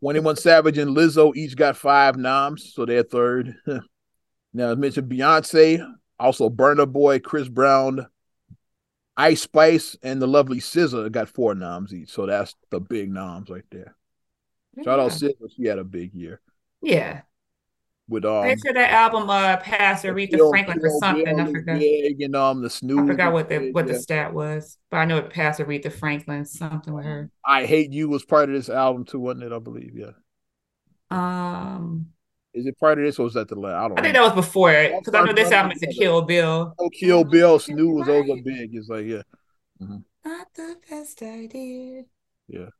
21 0.00 0.36
Savage 0.36 0.78
and 0.78 0.96
Lizzo 0.96 1.34
each 1.34 1.56
got 1.56 1.76
five 1.76 2.16
noms, 2.16 2.72
so 2.74 2.84
they're 2.84 3.02
third. 3.02 3.56
now, 4.52 4.70
I 4.70 4.74
mentioned 4.74 5.10
Beyonce, 5.10 5.86
also 6.18 6.50
Burna 6.50 6.90
Boy, 6.90 7.18
Chris 7.18 7.48
Brown, 7.48 8.06
Ice 9.16 9.42
Spice, 9.42 9.96
and 10.02 10.20
the 10.20 10.26
lovely 10.26 10.58
SZA 10.58 11.10
got 11.10 11.28
four 11.28 11.54
noms 11.54 11.94
each. 11.94 12.10
So 12.10 12.26
that's 12.26 12.54
the 12.70 12.80
big 12.80 13.10
noms 13.10 13.48
right 13.48 13.64
there. 13.70 13.96
Yeah. 14.76 14.84
Shout 14.84 15.00
out 15.00 15.10
SZA, 15.12 15.50
she 15.56 15.64
had 15.64 15.78
a 15.78 15.84
big 15.84 16.12
year. 16.12 16.40
Yeah. 16.82 17.22
With 18.08 18.24
um, 18.24 18.44
they 18.44 18.54
said 18.56 18.76
that 18.76 18.92
album 18.92 19.28
uh 19.28 19.56
passed 19.56 20.04
Aretha 20.04 20.48
Franklin 20.50 20.78
or 20.80 20.90
something. 21.00 21.40
I 21.40 21.46
forgot. 21.50 21.78
Big, 21.78 22.20
and 22.20 22.36
um 22.36 22.62
the 22.62 22.70
snooze. 22.70 23.00
I 23.00 23.06
forgot 23.06 23.32
what 23.32 23.48
the 23.48 23.72
what 23.72 23.88
the 23.88 23.98
stat 23.98 24.32
was, 24.32 24.78
but 24.90 24.98
I 24.98 25.04
know 25.06 25.18
it 25.18 25.30
passed 25.30 25.58
Aretha 25.58 25.92
Franklin 25.92 26.44
something 26.44 26.94
with 26.94 27.04
her. 27.04 27.30
I 27.44 27.66
Hate 27.66 27.92
You 27.92 28.08
was 28.08 28.24
part 28.24 28.48
of 28.48 28.54
this 28.54 28.68
album 28.68 29.04
too, 29.04 29.18
wasn't 29.18 29.44
it? 29.44 29.52
I 29.52 29.58
believe, 29.58 29.96
yeah. 29.96 30.12
Um, 31.10 32.06
is 32.54 32.66
it 32.66 32.78
part 32.78 32.98
of 32.98 33.04
this 33.04 33.18
or 33.18 33.24
was 33.24 33.34
that 33.34 33.48
the 33.48 33.56
last? 33.56 33.74
I 33.74 33.88
don't. 33.88 33.98
I 33.98 34.02
think 34.02 34.14
that 34.14 34.22
was 34.22 34.32
before 34.32 34.72
it 34.72 34.92
because 34.98 35.14
I 35.14 35.24
know 35.24 35.32
this 35.32 35.50
album 35.50 35.72
is 35.72 35.82
a 35.82 35.88
Kill 35.88 36.22
Bill. 36.22 36.74
Oh, 36.78 36.90
Kill 36.90 37.24
Bill, 37.24 37.58
Snooze, 37.58 38.06
those 38.06 38.30
are 38.30 38.42
big. 38.42 38.70
It's 38.72 38.88
like 38.88 39.06
yeah. 39.06 39.22
Mm-hmm. 39.82 39.98
Not 40.24 40.46
the 40.54 40.76
best 40.88 41.22
idea. 41.22 42.04
Yeah, 42.48 42.70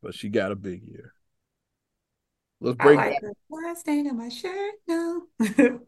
but 0.00 0.14
she 0.14 0.28
got 0.28 0.52
a 0.52 0.56
big 0.56 0.84
year. 0.84 1.12
Let's 2.62 2.76
break. 2.76 2.98
I 2.98 3.08
like 3.08 3.20
the 3.20 3.74
stain 3.76 4.08
on 4.08 4.16
my 4.16 4.28
shirt. 4.28 4.74
No. 4.86 5.26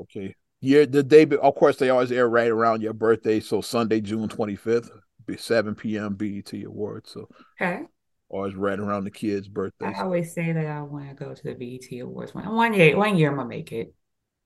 okay. 0.00 0.34
Yeah, 0.62 0.86
the 0.86 1.02
day. 1.02 1.26
Of 1.26 1.54
course, 1.54 1.76
they 1.76 1.90
always 1.90 2.10
air 2.10 2.28
right 2.28 2.50
around 2.50 2.80
your 2.82 2.94
birthday. 2.94 3.40
So 3.40 3.60
Sunday, 3.60 4.00
June 4.00 4.28
twenty 4.28 4.56
fifth, 4.56 4.90
be 5.26 5.36
seven 5.36 5.74
p.m. 5.74 6.14
BET 6.14 6.50
Awards. 6.64 7.12
So 7.12 7.28
okay. 7.60 7.82
Always 8.30 8.54
right 8.54 8.78
around 8.78 9.04
the 9.04 9.10
kids' 9.10 9.48
birthday. 9.48 9.92
I 9.94 10.02
always 10.02 10.32
say 10.32 10.50
that 10.50 10.66
I 10.66 10.80
want 10.80 11.10
to 11.10 11.14
go 11.14 11.34
to 11.34 11.42
the 11.42 11.52
BET 11.52 12.00
Awards 12.00 12.34
one 12.34 12.50
one 12.54 12.72
year. 12.72 12.96
One 12.96 13.16
year 13.18 13.30
I'm 13.30 13.36
gonna 13.36 13.48
make 13.48 13.70
it. 13.70 13.92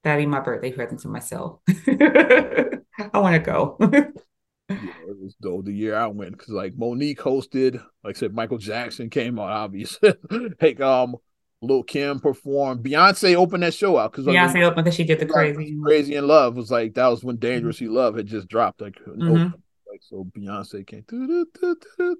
That'll 0.02 0.22
be 0.22 0.26
my 0.26 0.40
birthday 0.40 0.72
present 0.72 1.00
to 1.02 1.08
myself. 1.08 1.60
I 1.68 3.18
want 3.18 3.36
to 3.36 3.38
go. 3.38 3.78
yeah, 4.70 4.92
it 5.08 5.16
was 5.20 5.34
though 5.40 5.62
the 5.62 5.72
year 5.72 5.96
I 5.96 6.06
went 6.06 6.32
because 6.32 6.48
like 6.50 6.74
Mo'Nique 6.74 7.18
hosted, 7.18 7.74
like 8.04 8.16
I 8.16 8.18
said, 8.18 8.34
Michael 8.34 8.58
Jackson 8.58 9.10
came 9.10 9.38
out, 9.38 9.50
obviously. 9.50 10.14
like 10.60 10.80
um 10.80 11.16
Lil 11.62 11.82
Kim 11.82 12.20
performed. 12.20 12.82
Beyonce 12.82 13.34
opened 13.34 13.62
that 13.62 13.74
show 13.74 13.98
out 13.98 14.12
because 14.12 14.26
Beyonce 14.26 14.54
like, 14.54 14.62
opened 14.62 14.84
because 14.84 14.96
she 14.96 15.04
did 15.04 15.18
the 15.18 15.26
crazy 15.26 15.76
crazy 15.82 16.14
in 16.14 16.26
love 16.26 16.56
was 16.56 16.70
like 16.70 16.94
that 16.94 17.08
was 17.08 17.22
when 17.22 17.36
Dangerously 17.36 17.86
mm-hmm. 17.86 17.96
Love 17.96 18.16
had 18.16 18.26
just 18.26 18.48
dropped. 18.48 18.80
Like 18.80 18.98
mm-hmm. 19.06 19.54
Like 19.90 20.02
so, 20.02 20.24
Beyonce 20.38 20.86
came. 20.86 21.04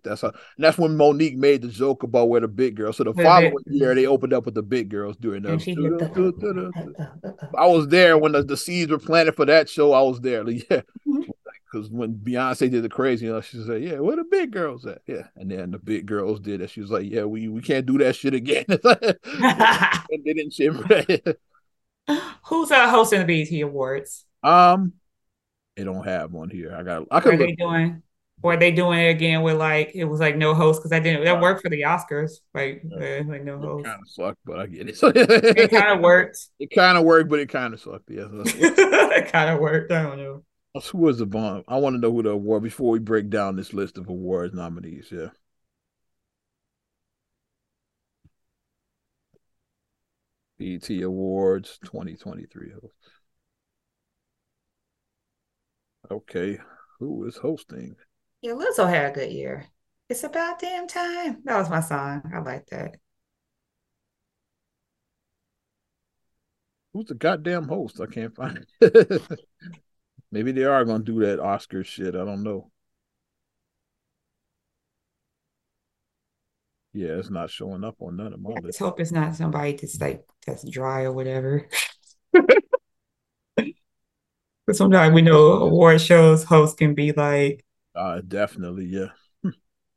That's 0.03 0.23
how. 0.23 0.33
that's 0.59 0.77
when 0.77 0.97
Mo'Nique 0.97 1.37
made 1.37 1.63
the 1.63 1.69
joke 1.69 2.03
about 2.03 2.29
where 2.29 2.41
the 2.41 2.49
big 2.49 2.75
girls. 2.75 2.97
So 2.97 3.05
the 3.05 3.15
following 3.15 3.55
year, 3.67 3.95
they 3.95 4.07
opened 4.07 4.33
up 4.33 4.45
with 4.45 4.55
the 4.55 4.63
big 4.63 4.89
girls 4.89 5.17
doing 5.17 5.43
that. 5.43 5.53
I 7.57 7.67
was 7.67 7.87
there 7.87 8.19
when 8.19 8.33
the, 8.33 8.43
the 8.43 8.57
seeds 8.57 8.91
were 8.91 8.99
planted 8.99 9.37
for 9.37 9.47
that 9.47 9.69
show. 9.69 9.93
I 9.93 10.03
was 10.03 10.21
there. 10.21 10.43
Like, 10.43 10.67
yeah, 10.71 10.81
because 11.71 11.91
when 11.91 12.15
Beyonce 12.15 12.71
did 12.71 12.83
the 12.83 12.89
crazy, 12.89 13.27
you 13.27 13.33
know, 13.33 13.41
she 13.41 13.63
said, 13.63 13.83
"Yeah, 13.83 14.01
where 14.01 14.17
the 14.17 14.25
big 14.25 14.51
girls 14.51 14.87
at?" 14.87 15.03
Yeah, 15.07 15.29
and 15.37 15.51
then 15.51 15.71
the 15.71 15.79
big 15.79 16.07
girls 16.07 16.41
did 16.41 16.61
it. 16.61 16.71
She 16.71 16.81
was 16.81 16.91
like, 16.91 17.11
"Yeah, 17.11 17.25
we 17.25 17.49
we 17.49 17.61
can't 17.61 17.87
do 17.87 17.99
that 17.99 18.17
shit 18.17 18.35
again." 18.35 18.65
and 18.69 20.25
they 20.25 20.33
didn't. 20.33 20.59
Who's 22.47 22.71
uh, 22.71 22.91
hosting 22.91 23.25
the 23.25 23.45
BET 23.45 23.63
Awards? 23.63 24.25
Um, 24.43 24.95
they 25.77 25.85
don't 25.85 26.05
have 26.05 26.33
one 26.33 26.51
here. 26.51 26.75
I 26.77 26.83
got. 26.83 27.07
I 27.11 27.21
could. 27.21 27.35
Are 27.35 27.39
they 27.39 27.53
doing? 27.53 28.03
Or 28.43 28.55
are 28.55 28.57
they 28.57 28.71
doing 28.71 28.99
it 28.99 29.11
again 29.11 29.43
with 29.43 29.57
like 29.57 29.93
it 29.95 30.05
was 30.05 30.19
like 30.19 30.35
no 30.35 30.55
host 30.55 30.81
because 30.81 30.93
I 30.93 31.01
didn't 31.01 31.25
that 31.25 31.43
worked 31.43 31.61
for 31.63 31.69
the 31.69 31.83
Oscars 31.83 32.33
like 32.55 32.83
yeah. 32.85 33.21
like 33.27 33.45
no 33.45 33.59
host. 33.59 33.85
Kind 33.85 34.01
of 34.01 34.09
sucked, 34.09 34.39
but 34.47 34.59
I 34.59 34.67
get 34.67 34.89
it. 34.89 34.99
it 35.03 35.71
kind 35.71 35.93
of 35.93 36.01
worked. 36.01 36.39
It 36.59 36.71
kind 36.75 36.97
of 36.97 37.05
worked, 37.05 37.29
but 37.29 37.39
it 37.39 37.51
kind 37.51 37.75
of 37.75 37.81
sucked. 37.81 38.11
Yeah, 38.11 38.29
it 38.31 39.31
kind 39.31 39.51
of 39.51 39.61
worked. 39.61 39.93
I 39.93 40.03
don't 40.03 40.17
know. 40.17 40.43
Who 40.75 40.99
was 40.99 41.19
the 41.19 41.27
bomb? 41.27 41.65
I 41.69 41.79
want 41.79 41.95
to 41.95 42.01
know 42.01 42.13
who 42.13 42.23
the 42.23 42.31
award 42.31 42.63
before 42.63 42.91
we 42.91 42.99
break 42.99 43.29
down 43.29 43.57
this 43.57 43.73
list 43.73 43.99
of 43.99 44.09
awards 44.09 44.55
nominees. 44.55 45.09
Yeah. 45.11 45.29
BET 50.59 51.03
Awards 51.03 51.79
2023 51.85 52.73
host. 52.73 52.95
Okay, 56.11 56.59
who 56.99 57.27
is 57.27 57.37
hosting? 57.37 57.97
Yeah, 58.43 58.53
Lizzo 58.53 58.89
had 58.89 59.11
a 59.11 59.15
good 59.15 59.33
year. 59.33 59.67
It's 60.09 60.25
about 60.25 60.61
damn 60.61 60.87
time. 60.87 61.43
That 61.45 61.59
was 61.59 61.71
my 61.71 61.81
song. 61.81 62.31
I 62.35 62.39
like 62.41 62.67
that. 62.67 62.97
Who's 66.93 67.07
the 67.07 67.15
goddamn 67.15 67.69
host? 67.69 68.01
I 68.01 68.07
can't 68.07 68.35
find 68.35 68.67
it. 68.81 69.23
Maybe 70.33 70.53
they 70.53 70.65
are 70.65 70.85
gonna 70.85 71.05
do 71.05 71.21
that 71.21 71.41
Oscar 71.41 71.85
shit. 71.85 72.15
I 72.15 72.25
don't 72.25 72.43
know. 72.43 72.71
Yeah, 76.93 77.19
it's 77.19 77.31
not 77.31 77.51
showing 77.51 77.85
up 77.85 77.97
on 78.01 78.17
none 78.17 78.33
of 78.33 78.41
my. 78.41 78.51
Let's 78.63 78.79
hope 78.79 79.01
it's 79.01 79.13
not 79.13 79.37
somebody 79.37 79.73
that's 79.73 80.01
like 80.01 80.25
that's 80.47 80.69
dry 80.69 81.03
or 81.03 81.13
whatever. 81.13 81.69
But 84.71 84.77
sometimes 84.77 85.13
we 85.13 85.23
know 85.23 85.55
award 85.55 86.01
shows 86.01 86.45
hosts 86.45 86.77
can 86.77 86.95
be 86.95 87.11
like 87.11 87.65
uh 87.97 88.21
definitely, 88.21 88.85
yeah. 88.85 89.09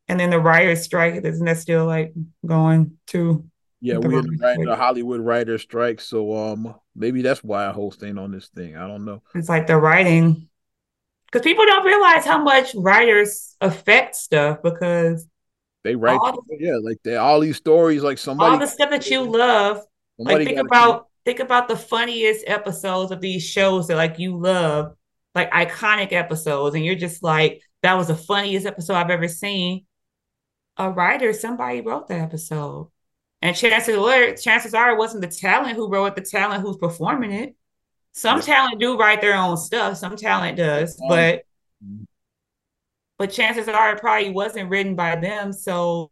and 0.07 0.19
then 0.19 0.31
the 0.31 0.39
writer's 0.39 0.81
strike, 0.81 1.23
isn't 1.23 1.45
that 1.45 1.59
still 1.59 1.85
like 1.85 2.11
going 2.43 2.97
to 3.07 3.45
yeah, 3.81 3.97
we're 3.97 4.17
in 4.17 4.37
the, 4.37 4.65
the 4.65 4.75
Hollywood 4.75 5.21
writer 5.21 5.59
strike, 5.59 6.01
so 6.01 6.35
um 6.35 6.73
maybe 6.95 7.21
that's 7.21 7.43
why 7.43 7.67
I 7.67 7.71
host 7.71 8.03
ain't 8.03 8.19
on 8.19 8.31
this 8.31 8.49
thing. 8.49 8.75
I 8.75 8.87
don't 8.87 9.05
know. 9.05 9.21
It's 9.35 9.49
like 9.49 9.67
the 9.67 9.77
writing 9.77 10.47
because 11.25 11.43
people 11.43 11.65
don't 11.65 11.85
realize 11.85 12.25
how 12.25 12.41
much 12.41 12.75
writers 12.75 13.55
affect 13.59 14.15
stuff 14.15 14.59
because 14.63 15.27
they 15.83 15.95
write 15.95 16.19
the, 16.21 16.57
yeah, 16.59 16.77
like 16.81 16.97
they 17.03 17.15
all 17.15 17.39
these 17.39 17.57
stories, 17.57 18.03
like 18.03 18.17
somebody 18.17 18.51
all 18.51 18.59
the 18.59 18.67
stuff 18.67 18.89
that 18.91 19.09
you 19.09 19.23
love. 19.23 19.81
Like 20.17 20.45
think 20.45 20.59
about 20.59 21.07
think 21.25 21.39
about 21.39 21.67
the 21.67 21.75
funniest 21.75 22.43
episodes 22.47 23.11
of 23.11 23.19
these 23.19 23.43
shows 23.43 23.87
that 23.87 23.95
like 23.95 24.19
you 24.19 24.37
love, 24.37 24.95
like 25.35 25.51
iconic 25.51 26.13
episodes, 26.13 26.75
and 26.75 26.85
you're 26.85 26.95
just 26.95 27.23
like, 27.23 27.61
that 27.81 27.95
was 27.95 28.07
the 28.07 28.15
funniest 28.15 28.65
episode 28.65 28.93
I've 28.93 29.09
ever 29.09 29.27
seen. 29.27 29.85
A 30.77 30.89
writer, 30.89 31.33
somebody 31.33 31.81
wrote 31.81 32.07
that 32.07 32.21
episode. 32.21 32.89
And 33.43 33.53
chances 33.53 33.97
are, 33.97 34.33
chances 34.35 34.73
are 34.73 34.91
it 34.91 34.97
wasn't 34.97 35.19
the 35.19 35.27
talent 35.27 35.75
who 35.75 35.89
wrote 35.89 36.05
it, 36.05 36.15
the 36.15 36.21
talent 36.21 36.61
who's 36.61 36.77
performing 36.77 37.33
it. 37.33 37.57
Some 38.13 38.37
yeah. 38.37 38.45
talent 38.45 38.79
do 38.79 38.97
write 38.97 39.19
their 39.19 39.35
own 39.35 39.57
stuff, 39.57 39.97
some 39.97 40.15
talent 40.15 40.55
does, 40.55 40.97
um, 41.01 41.09
but 41.09 41.43
mm-hmm. 41.83 42.05
but 43.17 43.33
chances 43.33 43.67
are 43.67 43.95
it 43.95 43.99
probably 43.99 44.29
wasn't 44.29 44.69
written 44.69 44.95
by 44.95 45.17
them. 45.17 45.51
So 45.51 46.09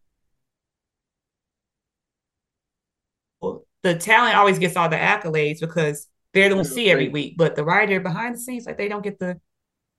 the 3.82 3.95
talent 3.95 4.36
always 4.36 4.59
gets 4.59 4.75
all 4.75 4.89
the 4.89 4.97
accolades 4.97 5.61
because 5.61 6.07
they're 6.34 6.49
the 6.49 6.57
ones 6.57 6.73
see 6.73 6.91
every 6.91 7.07
week, 7.07 7.36
but 7.38 7.55
the 7.55 7.63
writer 7.63 8.01
behind 8.01 8.36
the 8.36 8.39
scenes, 8.39 8.65
like 8.65 8.77
they 8.77 8.89
don't 8.89 9.03
get 9.03 9.19
the 9.19 9.39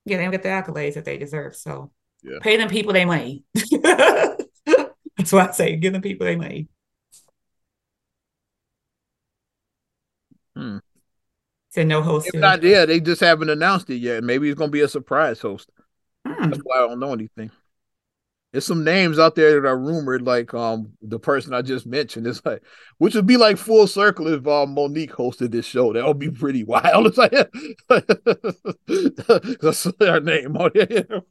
yeah, 0.05 0.19
they 0.19 0.25
don't 0.25 0.33
get 0.33 0.43
the 0.43 0.51
accolades 0.51 0.95
that 0.95 1.07
they 1.07 1.17
deserve. 1.17 1.57
So 1.57 1.93
yeah. 2.23 2.41
pay 2.43 2.59
them 2.59 2.69
people 2.69 2.93
their 2.93 3.07
money. 3.07 3.45
That's 3.55 5.33
why 5.33 5.49
I 5.49 5.51
say 5.53 5.77
give 5.77 5.95
them 5.95 6.03
people 6.03 6.27
their 6.27 6.37
money. 6.37 6.69
Hmm. 10.57 10.79
Said 11.71 11.87
no 11.87 12.03
host. 12.03 12.31
Not, 12.35 12.63
yeah, 12.63 12.85
they 12.85 13.01
just 13.01 13.21
haven't 13.21 13.49
announced 13.49 13.89
it 13.89 13.97
yet. 13.97 14.23
Maybe 14.23 14.49
it's 14.49 14.59
gonna 14.59 14.71
be 14.71 14.83
a 14.83 14.89
surprise 14.89 15.41
host. 15.41 15.71
Hmm. 16.27 16.51
That's 16.51 16.63
why 16.63 16.77
I 16.77 16.89
don't 16.89 17.01
know 17.01 17.13
anything. 17.13 17.51
There's 18.53 18.67
some 18.67 18.85
names 18.85 19.19
out 19.19 19.35
there 19.35 19.59
that 19.59 19.67
are 19.67 19.79
rumored, 19.79 20.21
like 20.23 20.53
um 20.53 20.93
the 21.01 21.19
person 21.19 21.55
I 21.55 21.63
just 21.63 21.87
mentioned. 21.87 22.27
It's 22.27 22.45
like, 22.45 22.63
which 22.99 23.15
would 23.15 23.27
be 23.27 23.39
like 23.39 23.57
full 23.57 23.87
circle 23.87 24.29
if 24.29 24.47
um, 24.47 24.75
Mo'Nique 24.75 25.13
hosted 25.13 25.51
this 25.53 25.65
show. 25.65 25.95
That 25.95 26.07
would 26.07 26.19
be 26.19 26.31
pretty 26.31 26.63
wild. 26.65 27.07
It's 27.07 27.17
like, 27.19 27.31
that's 29.61 29.85
her 29.99 30.21
name 30.21 30.57
on 30.59 30.71
here. 30.75 31.23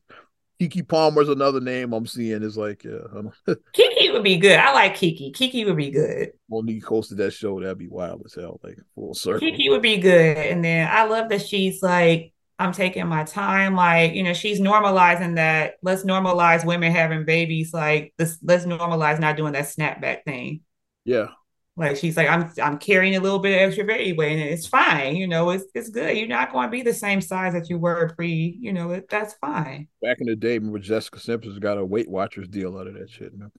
Keke 0.62 0.88
Palmer's 0.88 1.30
another 1.30 1.60
name 1.60 1.92
I'm 1.92 2.06
seeing. 2.06 2.44
Is 2.44 2.56
like, 2.56 2.84
yeah, 2.84 3.00
Keke 3.76 4.14
would 4.14 4.24
be 4.24 4.38
good. 4.38 4.60
I 4.60 4.72
like 4.74 4.96
Keke. 4.96 5.34
Keke 5.34 5.66
would 5.66 5.78
be 5.78 5.90
good. 5.90 6.34
Mo'Nique 6.52 6.84
hosted 6.84 7.18
that 7.18 7.32
show. 7.32 7.60
That'd 7.60 7.80
be 7.80 7.88
wild 7.88 8.22
as 8.26 8.36
hell. 8.36 8.60
Like 8.64 8.78
full 8.94 9.16
circle. 9.16 9.48
Keke 9.48 9.72
would 9.72 9.82
be 9.82 9.98
good. 9.98 10.38
And 10.38 10.64
then 10.64 10.88
I 10.92 11.06
love 11.06 11.30
that 11.30 11.42
she's 11.42 11.82
like, 11.82 12.34
I'm 12.60 12.74
taking 12.74 13.08
my 13.08 13.24
time. 13.24 13.76
Like, 13.76 14.14
you 14.14 14.22
know, 14.22 14.34
she's 14.34 14.62
normalizing 14.62 15.36
that. 15.38 15.76
Let's 15.82 16.04
normalize 16.04 16.64
women 16.64 16.92
having 16.92 17.26
babies. 17.26 17.74
Like, 17.74 18.14
this, 18.20 18.38
let's 18.44 18.66
normalize 18.66 19.20
not 19.20 19.38
doing 19.38 19.54
that 19.54 19.66
snapback 19.66 20.26
thing. 20.26 20.62
Yeah. 21.06 21.30
Like 21.78 21.96
she's 21.96 22.18
like, 22.18 22.28
I'm 22.28 22.52
I'm 22.62 22.78
carrying 22.78 23.16
a 23.16 23.22
little 23.22 23.40
bit 23.40 23.56
of 23.56 23.68
extra 23.68 23.86
weight, 23.86 24.20
and 24.20 24.42
it's 24.42 24.68
fine. 24.68 25.16
You 25.16 25.28
know, 25.28 25.52
it's 25.52 25.64
it's 25.74 25.90
good. 25.90 26.18
You're 26.18 26.28
not 26.28 26.52
going 26.52 26.68
to 26.68 26.72
be 26.72 26.82
the 26.82 26.94
same 26.94 27.22
size 27.22 27.54
that 27.54 27.70
you 27.70 27.78
were 27.78 28.10
pre. 28.16 28.58
You 28.60 28.74
know, 28.74 29.02
that's 29.10 29.36
fine. 29.36 29.88
Back 30.02 30.18
in 30.20 30.28
the 30.28 30.36
day, 30.36 30.58
remember 30.58 30.80
Jessica 30.80 31.20
Simpson's 31.20 31.60
got 31.60 31.78
a 31.78 31.86
Weight 31.86 32.10
Watchers 32.10 32.50
deal 32.50 32.78
out 32.78 32.88
of 32.88 32.96
that 32.96 33.10
shit. 33.10 33.34
Man. 33.34 33.52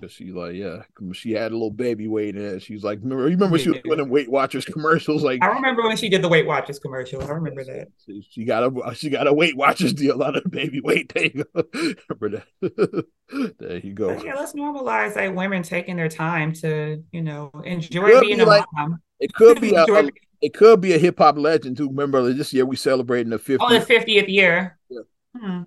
Cause 0.00 0.12
she 0.12 0.32
like, 0.32 0.54
yeah, 0.54 0.82
she 1.12 1.32
had 1.32 1.52
a 1.52 1.54
little 1.54 1.70
baby 1.70 2.08
weight 2.08 2.36
in 2.36 2.42
it. 2.42 2.62
She's 2.62 2.82
like, 2.82 3.00
remember, 3.02 3.24
you 3.24 3.36
remember 3.36 3.58
she 3.58 3.70
was 3.70 3.80
doing 3.82 4.08
Weight 4.08 4.30
Watchers 4.30 4.64
commercials? 4.64 5.22
Like, 5.22 5.42
I 5.42 5.48
remember 5.48 5.82
when 5.82 5.96
she 5.96 6.08
did 6.08 6.22
the 6.22 6.28
Weight 6.28 6.46
Watchers 6.46 6.78
commercial. 6.78 7.22
I 7.22 7.28
remember 7.28 7.64
that. 7.64 7.88
She, 8.30 8.44
got 8.44 8.62
a 8.64 8.94
she 8.94 9.10
got 9.10 9.26
a 9.26 9.32
Weight 9.32 9.56
Watchers 9.56 9.92
deal 9.92 10.22
on 10.22 10.36
of 10.36 10.50
baby 10.50 10.80
weight. 10.80 11.12
There 11.14 11.24
you 11.24 11.44
go. 11.44 11.64
remember 12.08 12.44
that? 12.60 13.06
there 13.58 13.78
you 13.78 13.94
go. 13.94 14.14
But 14.14 14.24
yeah, 14.24 14.34
let's 14.34 14.52
normalize 14.52 15.16
like 15.16 15.34
women 15.34 15.62
taking 15.62 15.96
their 15.96 16.08
time 16.08 16.52
to, 16.54 17.02
you 17.12 17.22
know, 17.22 17.50
enjoy 17.64 18.20
being 18.20 18.38
be 18.38 18.42
a 18.42 18.46
like, 18.46 18.64
mom. 18.72 19.00
It 19.18 19.32
could 19.34 19.60
be 19.60 19.74
a, 19.74 19.84
a 19.84 20.10
it 20.40 20.54
could 20.54 20.80
be 20.80 20.94
a 20.94 20.98
hip 20.98 21.18
hop 21.18 21.36
legend 21.38 21.76
too. 21.76 21.88
Remember 21.88 22.32
this 22.32 22.52
year 22.52 22.64
we 22.64 22.76
celebrating 22.76 23.30
the 23.30 23.38
50th. 23.38 23.58
Oh, 23.60 23.78
the 23.78 23.84
50th 23.84 24.28
year. 24.28 24.78
Yeah. 24.88 25.00
Hmm. 25.36 25.62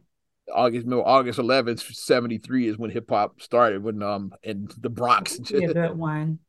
August 0.54 0.86
no 0.88 1.04
August 1.04 1.40
11th 1.40 1.94
73 1.94 2.68
is 2.68 2.78
when 2.78 2.92
hip 2.92 3.10
hop 3.10 3.42
started 3.42 3.84
when 3.84 4.02
um 4.04 4.34
in 4.44 4.68
the 4.80 4.90
Bronx. 4.90 5.40
Yeah, 5.50 5.74
that 5.74 5.96
one. 5.96 6.40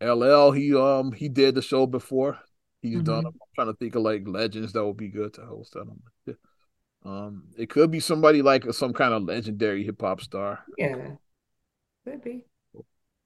LL 0.00 0.50
he 0.52 0.74
um 0.74 1.12
he 1.12 1.28
did 1.28 1.54
the 1.54 1.62
show 1.62 1.86
before. 1.86 2.38
He's 2.82 2.96
mm-hmm. 2.96 3.04
done. 3.04 3.26
I'm 3.26 3.32
trying 3.54 3.68
to 3.68 3.74
think 3.74 3.94
of 3.94 4.02
like 4.02 4.22
legends 4.26 4.72
that 4.72 4.84
would 4.84 4.96
be 4.96 5.08
good 5.08 5.34
to 5.34 5.42
host. 5.42 5.76
I 5.76 5.80
don't 5.80 6.00
know. 6.26 6.34
Um, 7.02 7.44
it 7.56 7.70
could 7.70 7.90
be 7.90 8.00
somebody 8.00 8.42
like 8.42 8.70
some 8.74 8.92
kind 8.92 9.14
of 9.14 9.22
legendary 9.22 9.84
hip 9.84 10.00
hop 10.00 10.20
star. 10.20 10.64
Yeah, 10.76 11.12
could 12.04 12.22
be. 12.22 12.44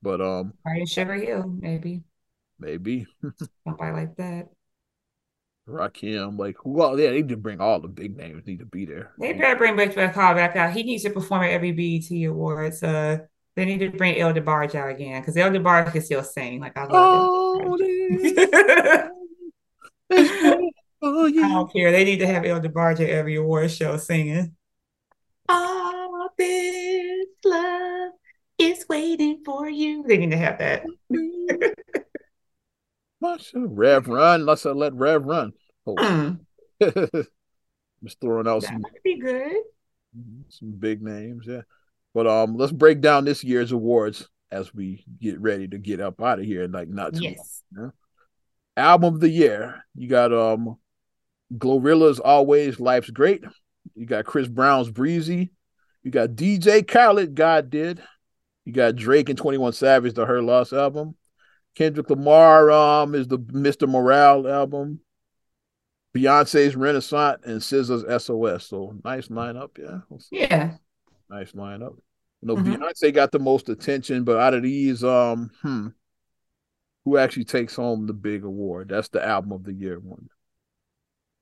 But 0.02 0.20
um, 0.20 0.54
Ryan 0.64 0.86
Sugar 0.86 1.14
Hill, 1.14 1.46
maybe. 1.48 2.02
Maybe 2.58 3.06
somebody 3.64 3.92
like 3.92 4.16
that. 4.16 4.48
Rakim, 5.68 6.38
like 6.38 6.56
who 6.62 6.80
all 6.80 6.98
yeah, 6.98 7.10
they 7.10 7.16
need 7.16 7.28
to 7.30 7.36
bring 7.36 7.60
all 7.60 7.80
the 7.80 7.88
big 7.88 8.16
names 8.16 8.46
need 8.46 8.58
to 8.58 8.66
be 8.66 8.84
there. 8.84 9.12
They 9.18 9.32
better 9.32 9.56
bring 9.56 9.76
Big 9.76 9.94
Call 9.94 10.34
back 10.34 10.56
out. 10.56 10.72
He 10.72 10.82
needs 10.82 11.04
to 11.04 11.10
perform 11.10 11.42
at 11.42 11.50
every 11.50 11.72
BET 11.72 12.10
Awards. 12.28 12.82
Uh 12.82 13.18
they 13.56 13.64
need 13.64 13.78
to 13.78 13.90
bring 13.90 14.18
El 14.18 14.34
DeBarge 14.34 14.74
out 14.74 14.90
again 14.90 15.20
because 15.20 15.36
El 15.36 15.50
DeBarge 15.50 15.92
can 15.92 16.02
still 16.02 16.24
sing. 16.24 16.60
Like 16.60 16.76
I 16.76 16.82
love 16.82 16.90
oh, 16.92 17.76
it. 17.80 19.10
oh, 21.02 21.26
yeah. 21.26 21.46
I 21.46 21.48
don't 21.48 21.72
care. 21.72 21.92
They 21.92 22.04
need 22.04 22.18
to 22.18 22.26
have 22.26 22.44
El 22.44 22.60
DeBarge 22.60 23.00
at 23.00 23.10
every 23.10 23.36
award 23.36 23.70
show 23.70 23.96
singing. 23.96 24.56
All 25.48 26.30
this 26.36 27.26
love 27.44 28.12
is 28.58 28.84
waiting 28.88 29.42
for 29.44 29.68
you. 29.68 30.02
They 30.02 30.16
need 30.16 30.32
to 30.32 30.36
have 30.36 30.58
that. 30.58 30.84
Rev 33.54 34.08
run. 34.08 34.46
Let's 34.46 34.66
uh, 34.66 34.74
let 34.74 34.94
Rev 34.94 35.24
run. 35.24 35.52
Oh. 35.86 35.94
Mm. 35.94 36.40
Just 38.04 38.20
throwing 38.20 38.46
out 38.46 38.62
that 38.62 38.68
some. 38.68 38.84
Be 39.02 39.18
good. 39.18 39.52
Mm-hmm, 40.16 40.42
some 40.48 40.72
big 40.72 41.02
names, 41.02 41.46
yeah. 41.46 41.62
But 42.12 42.26
um, 42.26 42.56
let's 42.56 42.72
break 42.72 43.00
down 43.00 43.24
this 43.24 43.42
year's 43.42 43.72
awards 43.72 44.28
as 44.50 44.72
we 44.74 45.04
get 45.20 45.40
ready 45.40 45.66
to 45.68 45.78
get 45.78 46.00
up 46.00 46.22
out 46.22 46.38
of 46.38 46.44
here. 46.44 46.68
Like 46.68 46.88
not 46.88 47.14
too 47.14 47.22
yes. 47.22 47.62
Long, 47.74 47.92
Album 48.76 49.14
of 49.14 49.20
the 49.20 49.28
year, 49.28 49.84
you 49.94 50.08
got 50.08 50.32
um, 50.32 50.76
Glorilla's 51.56 52.20
"Anyways 52.24 52.80
Life's 52.80 53.10
Great." 53.10 53.44
You 53.94 54.06
got 54.06 54.24
Chris 54.24 54.48
Brown's 54.48 54.90
"Breezy." 54.90 55.52
You 56.02 56.10
got 56.10 56.30
DJ 56.30 56.86
Khaled, 56.86 57.34
"God 57.34 57.70
Did." 57.70 58.02
You 58.64 58.72
got 58.72 58.96
Drake 58.96 59.28
and 59.28 59.38
Twenty 59.38 59.58
One 59.58 59.72
Savage, 59.72 60.14
the 60.14 60.26
Her 60.26 60.42
Loss 60.42 60.72
album. 60.72 61.16
Kendrick 61.74 62.08
Lamar 62.10 62.70
um 62.70 63.14
is 63.14 63.28
the 63.28 63.38
Mr. 63.38 63.88
Morale 63.88 64.48
album. 64.48 65.00
Beyonce's 66.14 66.76
Renaissance 66.76 67.42
and 67.44 67.60
SZA's 67.60 68.22
SOS. 68.22 68.66
So 68.66 68.94
nice 69.04 69.28
lineup, 69.28 69.76
yeah. 69.78 69.98
Yeah. 70.30 70.74
Nice 71.28 71.52
lineup. 71.52 71.96
You 72.40 72.48
know, 72.48 72.56
mm-hmm. 72.56 72.74
Beyonce 72.74 73.12
got 73.12 73.32
the 73.32 73.40
most 73.40 73.68
attention, 73.68 74.22
but 74.22 74.38
out 74.38 74.54
of 74.54 74.62
these, 74.62 75.02
um, 75.02 75.50
hmm, 75.62 75.88
who 77.04 77.16
actually 77.16 77.44
takes 77.44 77.74
home 77.74 78.06
the 78.06 78.12
big 78.12 78.44
award? 78.44 78.88
That's 78.90 79.08
the 79.08 79.24
album 79.24 79.52
of 79.52 79.64
the 79.64 79.72
year 79.72 79.98
one. 79.98 80.28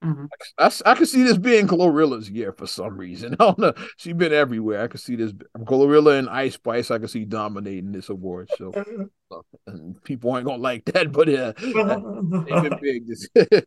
Mm-hmm. 0.03 0.25
I, 0.59 0.65
I, 0.67 0.91
I, 0.93 0.95
can 0.95 1.07
see 1.07 1.23
this 1.23 1.39
being 1.39 1.69
Glorilla's 1.69 2.29
year 2.29 2.53
for 2.53 2.67
some 2.67 2.97
reason. 2.97 3.35
I 3.41 3.45
don't 3.45 3.59
know. 3.59 3.75
She's 3.97 4.15
been 4.15 4.33
everywhere. 4.33 4.83
I 4.83 4.89
can 4.89 4.99
see 4.99 5.15
this 5.15 5.33
Glorilla 5.59 6.19
and 6.19 6.29
Ice 6.29 6.55
Spice. 6.55 6.91
I 6.91 6.99
can 6.99 7.09
see 7.09 7.25
dominating 7.25 7.93
this 7.93 8.09
award 8.09 8.51
show. 8.59 8.73
and 9.67 10.03
people 10.03 10.33
aren't 10.33 10.47
gonna 10.47 10.63
like 10.63 10.85
that, 10.87 11.13
but 11.13 11.29
yeah, 11.29 11.53
they've 11.57 12.63
been 12.63 12.79
big. 12.83 13.65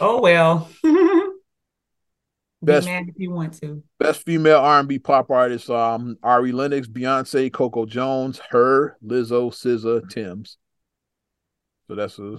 oh 0.00 0.20
well. 0.20 0.68
best 2.60 2.86
man 2.86 3.08
if 3.08 3.14
you 3.16 3.30
want 3.30 3.60
to. 3.60 3.82
Best 4.00 4.24
female 4.24 4.58
R 4.58 4.80
and 4.80 4.88
B 4.88 4.98
pop 4.98 5.30
artist: 5.30 5.70
um, 5.70 6.18
Ari 6.24 6.50
Lennox, 6.50 6.88
Beyonce, 6.88 7.52
Coco 7.52 7.86
Jones, 7.86 8.40
her, 8.50 8.96
Lizzo, 9.04 9.52
SZA, 9.52 10.08
Tems. 10.08 10.58
So 11.86 11.94
that's 11.94 12.18
a. 12.18 12.38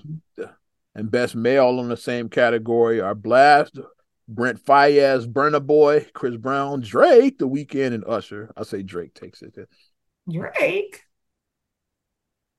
And 1.00 1.10
best 1.10 1.34
male 1.34 1.80
in 1.80 1.88
the 1.88 1.96
same 1.96 2.28
category 2.28 3.00
are 3.00 3.16
Blxst, 3.16 3.82
Brent 4.28 4.62
Faiyaz, 4.62 5.32
Burna 5.32 5.66
Boy, 5.66 6.06
Chris 6.12 6.36
Brown, 6.36 6.82
Drake, 6.82 7.38
The 7.38 7.48
Weeknd, 7.48 7.94
and 7.94 8.04
Usher. 8.06 8.52
I 8.58 8.64
say 8.64 8.84
Drake 8.84 9.14
takes 9.14 9.42
it. 9.42 9.56
Drake. 10.30 11.06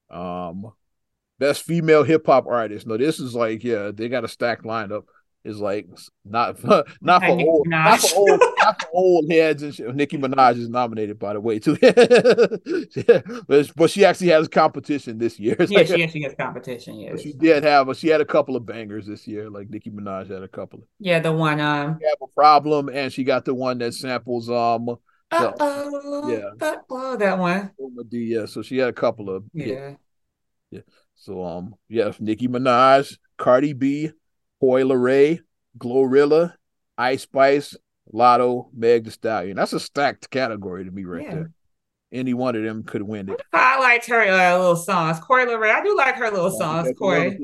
Um, 0.08 0.72
best 1.38 1.64
female 1.64 2.02
hip 2.02 2.24
hop 2.24 2.46
artist. 2.46 2.86
No, 2.86 2.96
this 2.96 3.20
is 3.20 3.34
like 3.34 3.62
yeah, 3.62 3.90
they 3.92 4.08
got 4.08 4.24
a 4.24 4.28
stacked 4.28 4.64
lineup 4.64 5.04
is 5.44 5.58
like 5.58 5.86
not 6.24 6.62
not 7.00 7.24
for 7.24 7.30
old 7.30 7.66
not 7.66 8.00
for 8.00 8.16
old 8.16 8.40
not 8.58 8.80
for 8.82 8.88
old 8.92 9.30
heads 9.30 9.62
and 9.62 9.74
shit. 9.74 9.94
Nicki 9.94 10.18
Minaj 10.18 10.58
is 10.58 10.68
nominated 10.68 11.18
by 11.18 11.32
the 11.32 11.40
way 11.40 11.58
too, 11.58 11.76
but, 13.48 13.70
but 13.74 13.90
she 13.90 14.04
actually 14.04 14.28
has 14.28 14.48
competition 14.48 15.18
this 15.18 15.38
year. 15.38 15.56
It's 15.58 15.70
yeah, 15.72 15.78
like, 15.78 15.86
she 15.88 16.02
actually 16.02 16.22
has 16.22 16.34
competition. 16.34 17.00
Yeah, 17.00 17.16
she 17.16 17.32
did 17.32 17.64
have 17.64 17.88
a 17.88 17.94
she 17.94 18.08
had 18.08 18.20
a 18.20 18.26
couple 18.26 18.56
of 18.56 18.66
bangers 18.66 19.06
this 19.06 19.26
year. 19.26 19.48
Like 19.48 19.70
Nicki 19.70 19.90
Minaj 19.90 20.30
had 20.30 20.42
a 20.42 20.48
couple. 20.48 20.80
Of, 20.80 20.84
yeah, 20.98 21.20
the 21.20 21.32
one 21.32 21.60
um 21.60 21.92
have 21.92 22.18
a 22.22 22.26
problem, 22.34 22.88
and 22.88 23.12
she 23.12 23.24
got 23.24 23.44
the 23.44 23.54
one 23.54 23.78
that 23.78 23.94
samples 23.94 24.50
um. 24.50 24.96
Uh 25.32 25.52
oh, 25.60 26.28
yeah, 26.28 26.50
that, 26.56 26.82
oh, 26.90 27.16
that 27.16 27.38
one. 27.38 27.70
Yeah, 28.10 28.46
so 28.46 28.62
she 28.62 28.78
had 28.78 28.88
a 28.88 28.92
couple 28.92 29.30
of 29.30 29.44
yeah. 29.54 29.66
yeah, 29.66 29.94
yeah. 30.72 30.80
So 31.14 31.44
um, 31.44 31.76
yeah, 31.88 32.10
Nicki 32.18 32.48
Minaj, 32.48 33.16
Cardi 33.36 33.74
B, 33.74 34.10
Coi 34.60 34.82
Leray, 34.82 35.40
Glorilla, 35.78 36.54
Ice 36.98 37.22
Spice, 37.22 37.76
Latto, 38.12 38.68
Meg 38.74 39.04
Thee 39.04 39.10
Stallion. 39.10 39.56
That's 39.56 39.72
a 39.72 39.80
stacked 39.80 40.30
category 40.30 40.84
to 40.84 40.90
me 40.90 41.04
right 41.04 41.22
yeah. 41.22 41.34
there. 41.34 41.50
Any 42.12 42.34
one 42.34 42.56
of 42.56 42.62
them 42.62 42.82
could 42.82 43.02
win 43.02 43.28
it. 43.30 43.40
I 43.52 43.78
liked 43.78 44.06
her 44.08 44.20
uh, 44.20 44.58
little 44.58 44.76
songs. 44.76 45.18
Coi 45.20 45.46
Leray. 45.46 45.72
I 45.72 45.82
do 45.82 45.96
like 45.96 46.16
her 46.16 46.30
little 46.30 46.50
songs, 46.50 46.92
Coi. 46.98 47.36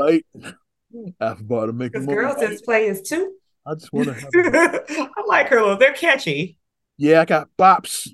I've 1.21 1.41
about 1.41 1.67
to 1.67 1.73
make 1.73 1.93
Because 1.93 2.07
girls 2.07 2.37
just 2.41 2.65
play 2.65 2.87
is 2.87 3.03
too. 3.03 3.35
I 3.65 3.75
just 3.75 3.93
want 3.93 4.09
to 4.09 4.15
have 4.15 4.31
I 4.91 5.23
like 5.27 5.49
her 5.49 5.61
little. 5.61 5.77
They're 5.77 5.95
catchy. 5.95 6.59
Yeah, 6.97 7.21
I 7.21 7.25
got 7.25 7.49
bops. 7.59 8.09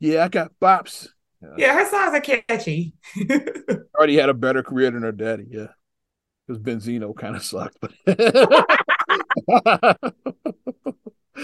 yeah, 0.00 0.24
I 0.24 0.28
got 0.28 0.52
bops. 0.60 1.08
Yeah 1.56 1.74
her 1.74 1.88
songs 1.88 2.14
are 2.14 2.20
catchy. 2.20 2.94
already 3.94 4.16
had 4.16 4.30
a 4.30 4.34
better 4.34 4.62
career 4.62 4.90
than 4.90 5.02
her 5.02 5.12
daddy. 5.12 5.46
Yeah 5.50 5.68
because 6.46 6.62
Benzino 6.62 7.14
kind 7.14 7.36
of 7.36 7.42
sucked. 7.42 7.78
But 7.80 7.92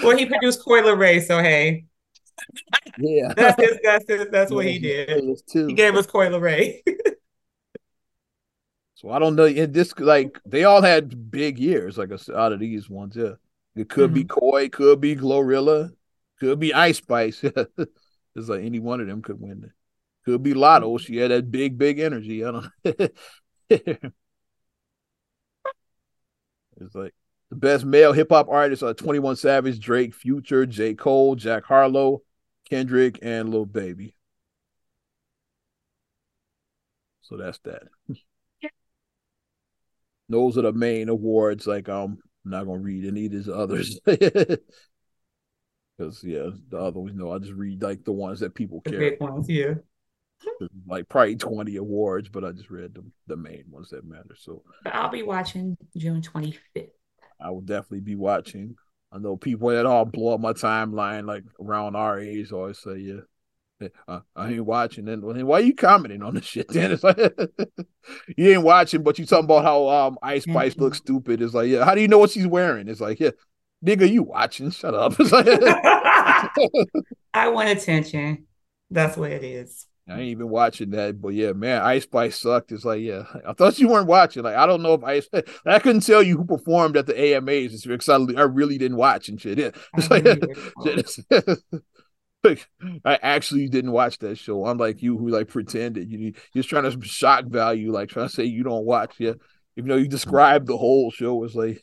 well, 0.03 0.16
he 0.16 0.26
produced 0.26 0.64
Coi 0.64 0.82
Leray, 0.82 1.22
so 1.22 1.42
hey. 1.42 1.84
Yeah, 2.98 3.32
that's 3.36 3.61
his, 3.61 3.78
that's 3.82 4.05
his, 4.09 4.26
that's 4.30 4.50
yeah, 4.50 4.55
what 4.55 4.66
he 4.66 4.78
did. 4.78 5.38
He 5.53 5.74
gave 5.74 5.96
us 5.96 6.07
Coi 6.07 6.28
Leray. 6.28 6.80
so 8.94 9.11
I 9.11 9.18
don't 9.18 9.36
know. 9.36 9.46
In 9.46 9.72
this, 9.72 9.92
like, 9.98 10.38
they 10.46 10.64
all 10.64 10.82
had 10.82 11.30
big 11.30 11.59
years. 11.59 11.98
Like 11.98 12.12
I 12.12 12.16
said, 12.16 12.36
out 12.36 12.53
of 12.53 12.61
these 12.61 12.88
ones, 12.88 13.16
yeah, 13.16 13.32
it 13.74 13.88
could 13.88 14.11
mm-hmm. 14.11 14.14
be 14.14 14.24
Coi, 14.24 14.68
could 14.68 15.00
be 15.00 15.16
Glorilla, 15.16 15.90
could 16.40 16.59
be 16.59 16.74
Ice 16.74 16.98
Spice. 16.98 17.42
it's 17.44 18.48
like 18.48 18.62
any 18.62 18.78
one 18.78 19.00
of 19.00 19.07
them 19.07 19.22
could 19.22 19.40
win 19.40 19.64
it. 19.64 19.70
Could 20.24 20.42
be 20.42 20.55
Latto. 20.55 21.00
She 21.00 21.16
had 21.16 21.32
that 21.32 21.50
big, 21.50 21.76
big 21.76 21.98
energy. 21.98 22.44
I 22.44 22.53
don't. 22.53 22.70
It's 26.85 26.95
like 26.95 27.14
The 27.51 27.57
best 27.57 27.85
male 27.85 28.12
hip 28.12 28.28
hop 28.30 28.49
artists 28.49 28.83
are 28.83 28.95
21 28.95 29.37
Savage, 29.37 29.80
Drake, 29.80 30.14
Future, 30.14 30.66
J. 30.66 30.95
Cole, 30.95 31.35
Jack 31.37 31.64
Harlow, 31.64 32.22
Kendrick, 32.68 33.18
and 33.22 33.51
Lil 33.51 33.66
Baby. 33.66 34.16
So 37.22 37.37
that's 37.37 37.59
that. 37.61 37.85
Yeah. 38.61 38.68
Those 40.28 40.57
are 40.59 40.62
the 40.62 40.72
main 40.72 41.09
awards. 41.09 41.66
Like 41.66 41.89
um, 41.89 42.18
I'm 42.45 42.51
not 42.51 42.64
gonna 42.66 42.78
read 42.78 43.05
any 43.07 43.26
of 43.26 43.33
these 43.33 43.49
others. 43.49 44.01
Because 45.99 46.24
yeah, 46.24 46.49
the 46.70 46.78
other 46.78 47.01
ones, 47.01 47.14
no, 47.14 47.33
I 47.33 47.39
just 47.39 47.53
read 47.53 47.83
like 47.83 48.05
the 48.05 48.12
ones 48.12 48.41
that 48.41 48.55
people 48.55 48.80
The 48.85 48.91
care. 48.91 49.01
big 49.11 49.20
ones, 49.20 49.49
yeah. 49.49 49.74
Like 50.86 51.09
probably 51.09 51.36
20 51.36 51.76
awards, 51.76 52.28
but 52.28 52.45
I 52.45 52.53
just 52.53 52.70
read 52.70 52.95
the, 52.95 53.05
the 53.26 53.36
main 53.36 53.64
ones 53.70 53.90
that 53.90 54.05
matter. 54.05 54.36
So 54.36 54.62
I'll 54.86 55.11
be 55.11 55.22
watching 55.22 55.76
June 55.97 56.22
25th. 56.22 56.90
I 57.40 57.51
will 57.51 57.61
definitely 57.61 58.01
be 58.01 58.14
watching. 58.14 58.76
I 59.11 59.18
know 59.18 59.36
people 59.36 59.68
that 59.68 59.86
all 59.86 60.05
blow 60.05 60.34
up 60.34 60.40
my 60.40 60.53
timeline 60.53 61.26
like 61.26 61.45
around 61.61 61.97
our 61.97 62.18
age 62.18 62.53
always 62.53 62.78
say, 62.78 62.97
"Yeah, 62.99 63.20
eh, 63.82 63.88
uh, 64.09 64.20
I 64.34 64.51
ain't 64.51 64.64
watching." 64.64 65.05
Then 65.05 65.20
why 65.20 65.59
you 65.59 65.74
commenting 65.74 66.22
on 66.22 66.34
this 66.34 66.45
shit? 66.45 66.68
Then 66.68 66.93
it's 66.93 67.03
like 67.03 67.18
you 68.36 68.53
ain't 68.53 68.62
watching, 68.62 69.03
but 69.03 69.18
you 69.18 69.26
talking 69.26 69.45
about 69.45 69.64
how 69.64 69.88
um 69.88 70.18
Ice 70.22 70.45
Spice 70.45 70.76
looks 70.78 70.99
stupid. 70.99 71.43
It's 71.43 71.55
like, 71.55 71.68
yeah, 71.68 71.84
how 71.84 71.95
do 71.95 72.01
you 72.01 72.09
know 72.09 72.18
what 72.18 72.30
she's 72.30 72.47
wearing? 72.47 72.88
It's 72.88 73.01
like, 73.01 73.20
yeah, 73.20 73.32
nigga, 73.84 74.11
you 74.11 74.22
watching? 74.22 74.70
Shut 74.70 74.95
up. 74.95 75.18
Like, 75.18 75.47
I 77.34 77.49
want 77.49 77.68
attention. 77.68 78.47
That's 78.90 79.16
what 79.16 79.30
it 79.30 79.45
is. 79.45 79.86
I 80.09 80.14
ain't 80.14 80.30
even 80.30 80.48
watching 80.48 80.90
that, 80.90 81.20
but 81.20 81.28
yeah, 81.28 81.53
man, 81.53 81.80
Ice 81.82 82.03
Spice 82.03 82.40
sucked. 82.40 82.72
It's 82.72 82.84
like, 82.84 83.00
yeah, 83.00 83.22
I 83.46 83.53
thought 83.53 83.78
you 83.78 83.88
weren't 83.88 84.09
watching. 84.09 84.42
Like, 84.42 84.57
I 84.57 84.66
don't 84.66 84.82
know 84.82 84.94
if 84.94 85.05
Ice, 85.05 85.28
I 85.66 85.78
couldn't 85.78 86.03
tell 86.05 86.22
you 86.22 86.36
who 86.38 86.44
performed 86.44 86.96
at 86.96 87.07
the 87.07 87.18
AMAs. 87.18 87.72
It's 87.72 87.86
because 87.86 88.09
I, 88.09 88.40
I 88.40 88.44
really 88.44 88.78
didn't 88.78 88.96
watch 88.96 89.28
and 89.28 89.40
shit. 89.40 89.59
Yeah, 89.59 89.70
it's 89.96 90.11
I 90.11 90.16
like, 90.18 90.26
it's- 90.86 91.20
I 93.05 93.18
actually 93.22 93.68
didn't 93.68 93.92
watch 93.92 94.18
that 94.18 94.36
show. 94.36 94.66
Unlike 94.66 95.03
you, 95.03 95.16
who 95.16 95.28
like 95.28 95.48
pretended 95.48 96.11
you 96.11 96.32
just 96.55 96.68
trying 96.68 96.90
to 96.90 97.00
shock 97.07 97.44
value, 97.46 97.92
like 97.92 98.09
trying 98.09 98.26
to 98.28 98.34
say 98.34 98.44
you 98.44 98.64
don't 98.64 98.84
watch. 98.84 99.14
Yeah, 99.18 99.34
even 99.76 99.88
though 99.88 99.96
you 99.96 100.09
described 100.09 100.66
the 100.66 100.76
whole 100.76 101.11
show 101.11 101.44
as 101.44 101.55
like. 101.55 101.82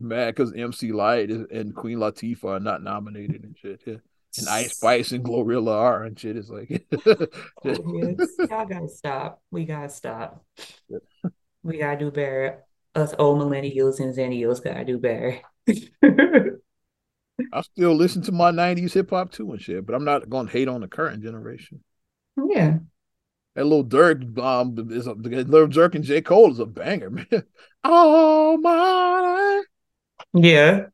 Mad 0.00 0.34
because 0.34 0.52
MC 0.52 0.92
Lyte 0.92 1.30
and 1.30 1.74
Queen 1.74 1.98
Latifah 1.98 2.56
are 2.56 2.60
not 2.60 2.82
nominated 2.82 3.44
and 3.44 3.56
shit. 3.58 3.82
Yeah. 3.86 3.96
And 4.38 4.48
Ice 4.48 4.76
Spice 4.76 5.12
and 5.12 5.24
Glorilla 5.24 5.72
are 5.72 6.04
and 6.04 6.18
shit. 6.18 6.36
It's 6.36 6.50
like 6.50 6.68
Yes. 7.64 8.28
Y'all 8.50 8.66
gotta 8.66 8.88
stop. 8.88 9.42
We 9.50 9.64
gotta 9.64 9.88
stop. 9.88 10.44
We 11.62 11.78
gotta 11.78 11.98
do 11.98 12.10
better. 12.10 12.64
Us 12.94 13.14
old 13.18 13.40
millennials 13.40 14.00
and 14.00 14.14
zennials 14.14 14.62
gotta 14.62 14.84
do 14.84 14.98
better. 14.98 15.40
I 17.52 17.60
still 17.60 17.94
listen 17.94 18.22
to 18.22 18.32
my 18.32 18.50
'90s 18.50 18.92
hip 18.92 19.10
hop 19.10 19.30
too 19.32 19.52
and 19.52 19.60
shit, 19.60 19.84
but 19.84 19.94
I'm 19.94 20.04
not 20.04 20.30
gonna 20.30 20.48
hate 20.48 20.68
on 20.68 20.80
the 20.80 20.88
current 20.88 21.22
generation. 21.22 21.82
Yeah. 22.36 22.78
That 23.54 23.64
Lil 23.64 23.84
Durk, 23.84 24.38
um, 24.38 24.76
is 24.90 25.06
a, 25.06 25.12
Lil 25.14 25.68
Durk 25.68 25.94
and 25.94 26.04
J 26.04 26.20
Cole 26.20 26.52
is 26.52 26.58
a 26.58 26.66
banger, 26.66 27.10
man. 27.10 27.44
Oh 27.82 28.58
my, 28.58 29.62
Yeah. 30.32 30.86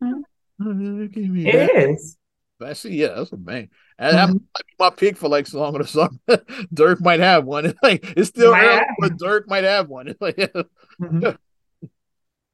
me 0.00 1.46
It 1.46 1.90
is. 1.90 2.16
I 2.60 2.74
see, 2.74 2.94
yeah, 2.94 3.08
that's 3.16 3.32
a 3.32 3.36
bang. 3.36 3.70
And 3.98 4.16
might 4.16 4.38
be 4.66 4.74
my 4.78 4.90
pick 4.90 5.16
for 5.16 5.28
like 5.28 5.48
song 5.48 5.74
of 5.74 5.82
the 5.82 5.88
summer. 5.88 6.10
Durk 6.72 7.00
might 7.00 7.20
have 7.20 7.44
one. 7.44 7.66
It's 7.72 7.82
like 7.82 8.04
it's 8.16 8.28
still 8.28 8.54
early, 8.54 8.84
but 9.00 9.16
Durk 9.16 9.48
might 9.48 9.64
have 9.64 9.88
one. 9.88 10.14
Like, 10.20 10.36
Mhm. 11.00 11.36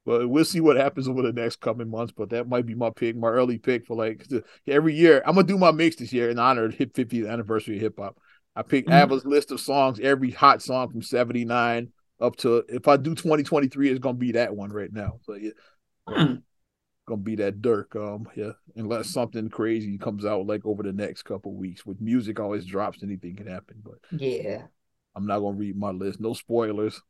But 0.05 0.27
we'll 0.27 0.45
see 0.45 0.59
what 0.61 0.77
happens 0.77 1.07
over 1.07 1.21
the 1.21 1.33
next 1.33 1.57
coming 1.57 1.91
months. 1.91 2.11
But 2.15 2.31
that 2.31 2.47
might 2.49 2.65
be 2.65 2.73
my 2.73 2.89
pick, 2.89 3.15
my 3.15 3.27
early 3.27 3.59
pick 3.59 3.85
for 3.85 3.95
like 3.95 4.27
the, 4.27 4.43
every 4.67 4.95
year. 4.95 5.21
I'm 5.25 5.35
gonna 5.35 5.45
do 5.45 5.57
my 5.59 5.71
mix 5.71 5.97
this 5.97 6.11
year 6.11 6.31
in 6.31 6.39
honor 6.39 6.65
of 6.65 6.73
hip 6.73 6.93
50th 6.95 7.27
anniversary 7.29 7.75
of 7.75 7.81
hip 7.81 7.99
hop. 7.99 8.17
I 8.55 8.63
pick 8.63 8.87
Mhm. 8.87 8.93
Abba's 8.93 9.25
list 9.25 9.51
of 9.51 9.59
songs, 9.59 9.99
every 9.99 10.31
hot 10.31 10.63
song 10.63 10.89
from 10.89 11.03
79 11.03 11.89
up 12.19 12.35
to 12.37 12.63
if 12.69 12.87
I 12.87 12.97
do 12.97 13.15
2023, 13.15 13.89
it's 13.89 13.99
gonna 13.99 14.17
be 14.17 14.33
that 14.33 14.55
one 14.55 14.71
right 14.71 14.91
now. 14.91 15.19
So 15.23 15.33
yeah, 15.35 15.51
Hmm. 16.07 16.35
gonna 17.07 17.21
be 17.21 17.35
that 17.37 17.61
Durk. 17.61 17.95
Um, 17.95 18.27
yeah, 18.35 18.51
unless 18.75 19.09
something 19.09 19.49
crazy 19.49 19.97
comes 19.97 20.25
out 20.25 20.45
like 20.47 20.65
over 20.65 20.83
the 20.83 20.93
next 20.93 21.23
couple 21.23 21.53
weeks. 21.53 21.85
With 21.85 22.01
music, 22.01 22.39
always 22.39 22.65
drops. 22.65 23.03
Anything 23.03 23.35
can 23.35 23.47
happen. 23.47 23.81
But 23.83 23.99
Yeah. 24.19 24.63
I'm 25.15 25.25
not 25.25 25.39
gonna 25.39 25.57
read 25.57 25.77
my 25.77 25.91
list. 25.91 26.19
No 26.19 26.33
spoilers. 26.33 27.01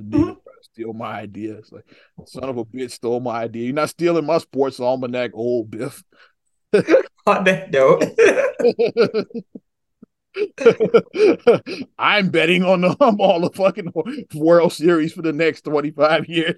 Nigga 0.00 0.36
steal 0.62 0.92
my 0.92 1.20
idea. 1.20 1.54
It's 1.54 1.70
like 1.70 1.84
son 2.26 2.48
of 2.48 2.56
a 2.58 2.64
bitch 2.64 2.90
stole 2.90 3.20
my 3.20 3.42
idea. 3.44 3.64
You're 3.66 3.74
not 3.74 3.90
stealing 3.90 4.26
my 4.26 4.38
sports 4.38 4.80
almanac, 4.80 5.30
old 5.34 5.70
Biff. 5.70 6.02
On 7.26 7.44
that 7.44 7.70
note. 7.70 8.02
I'm 11.98 12.30
betting 12.30 12.64
on 12.64 12.80
the 12.80 12.96
all 13.18 13.40
the 13.40 13.50
fucking 13.54 13.92
World 14.34 14.72
Series 14.72 15.12
for 15.12 15.22
the 15.22 15.32
next 15.32 15.62
25 15.62 16.26
years. 16.26 16.56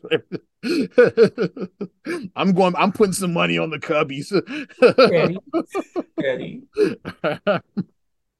I'm 2.36 2.52
going. 2.52 2.74
I'm 2.76 2.92
putting 2.92 3.12
some 3.12 3.32
money 3.32 3.58
on 3.58 3.70
the 3.70 3.78
Cubbies. 3.78 4.32
Ready. 5.10 5.38
Ready. 6.18 6.62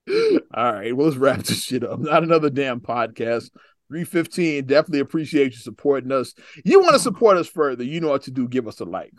All 0.54 0.72
right, 0.72 0.96
well, 0.96 1.08
let's 1.08 1.18
wrap 1.18 1.42
this 1.42 1.64
shit 1.64 1.82
up. 1.82 1.98
Not 1.98 2.22
another 2.22 2.48
damn 2.48 2.80
podcast. 2.80 3.50
315. 3.88 4.64
Definitely 4.64 5.00
appreciate 5.00 5.52
you 5.52 5.58
supporting 5.58 6.12
us. 6.12 6.32
You 6.64 6.80
want 6.80 6.94
to 6.94 7.00
support 7.00 7.36
us 7.36 7.48
further, 7.48 7.82
you 7.84 8.00
know 8.00 8.08
what 8.08 8.22
to 8.22 8.30
do. 8.30 8.48
Give 8.48 8.68
us 8.68 8.80
a 8.80 8.84
like. 8.84 9.14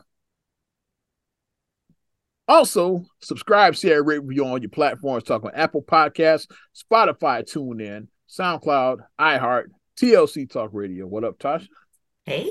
Also, 2.48 3.06
subscribe, 3.22 3.76
share, 3.76 4.04
rate, 4.04 4.24
review 4.24 4.46
on 4.46 4.62
your 4.62 4.70
platforms. 4.70 5.24
Talk 5.24 5.44
on 5.44 5.52
Apple 5.54 5.84
Podcasts, 5.84 6.48
Spotify, 6.76 7.44
TuneIn, 7.44 8.08
SoundCloud, 8.30 9.00
iHeart, 9.20 9.66
TLC 9.98 10.50
Talk 10.50 10.70
Radio. 10.74 11.06
What 11.06 11.24
up, 11.24 11.40
Tosh? 11.40 11.68
Hey. 12.26 12.50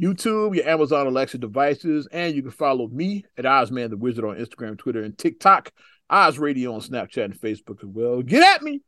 YouTube, 0.00 0.54
your 0.54 0.66
Amazon 0.66 1.08
Alexa 1.08 1.38
devices, 1.38 2.08
and 2.12 2.34
you 2.34 2.42
can 2.42 2.52
follow 2.52 2.86
me 2.88 3.24
at 3.36 3.44
Ozman 3.44 3.90
the 3.90 3.96
Wizard 3.96 4.24
on 4.24 4.36
Instagram, 4.36 4.78
Twitter, 4.78 5.02
and 5.02 5.18
TikTok. 5.18 5.72
Oz 6.10 6.38
Radio 6.38 6.72
on 6.72 6.80
Snapchat 6.80 7.24
and 7.24 7.38
Facebook 7.38 7.82
as 7.82 7.88
well. 7.88 8.22
Get 8.22 8.42
at 8.42 8.62
me. 8.62 8.80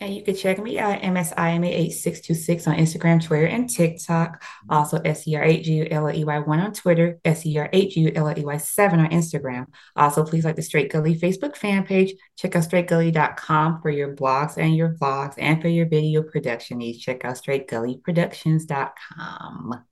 And 0.00 0.12
you 0.14 0.22
can 0.22 0.34
check 0.34 0.58
me 0.58 0.78
out 0.78 1.02
MSIMA8626 1.02 2.66
on 2.66 2.76
Instagram, 2.76 3.22
Twitter, 3.24 3.46
and 3.46 3.70
TikTok. 3.70 4.42
Also, 4.68 4.98
SER8GULLEY1 4.98 6.46
on 6.46 6.72
Twitter, 6.72 7.20
SER8GULLEY7 7.24 8.92
on 8.92 9.08
Instagram. 9.10 9.66
Also, 9.94 10.24
please 10.24 10.44
like 10.44 10.56
the 10.56 10.62
Straight 10.62 10.90
Gully 10.90 11.16
Facebook 11.18 11.56
fan 11.56 11.84
page. 11.84 12.12
Check 12.36 12.56
out 12.56 12.64
straightgully.com 12.64 13.80
for 13.80 13.90
your 13.90 14.16
blogs 14.16 14.58
and 14.58 14.76
your 14.76 14.96
vlogs 14.96 15.34
and 15.38 15.62
for 15.62 15.68
your 15.68 15.88
video 15.88 16.22
production 16.22 16.78
needs. 16.78 16.98
Check 16.98 17.24
out 17.24 17.36
straightgullyproductions.com. 17.36 19.84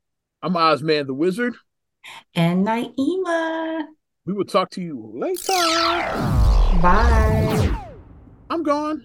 I'm 0.42 0.52
Ozman 0.52 1.06
the 1.06 1.14
Wizard. 1.14 1.54
And 2.34 2.66
Naima. 2.66 3.84
We 4.26 4.34
will 4.34 4.44
talk 4.44 4.70
to 4.70 4.82
you 4.82 5.12
later. 5.14 5.52
Bye. 6.82 7.86
I'm 8.50 8.64
gone. 8.64 9.04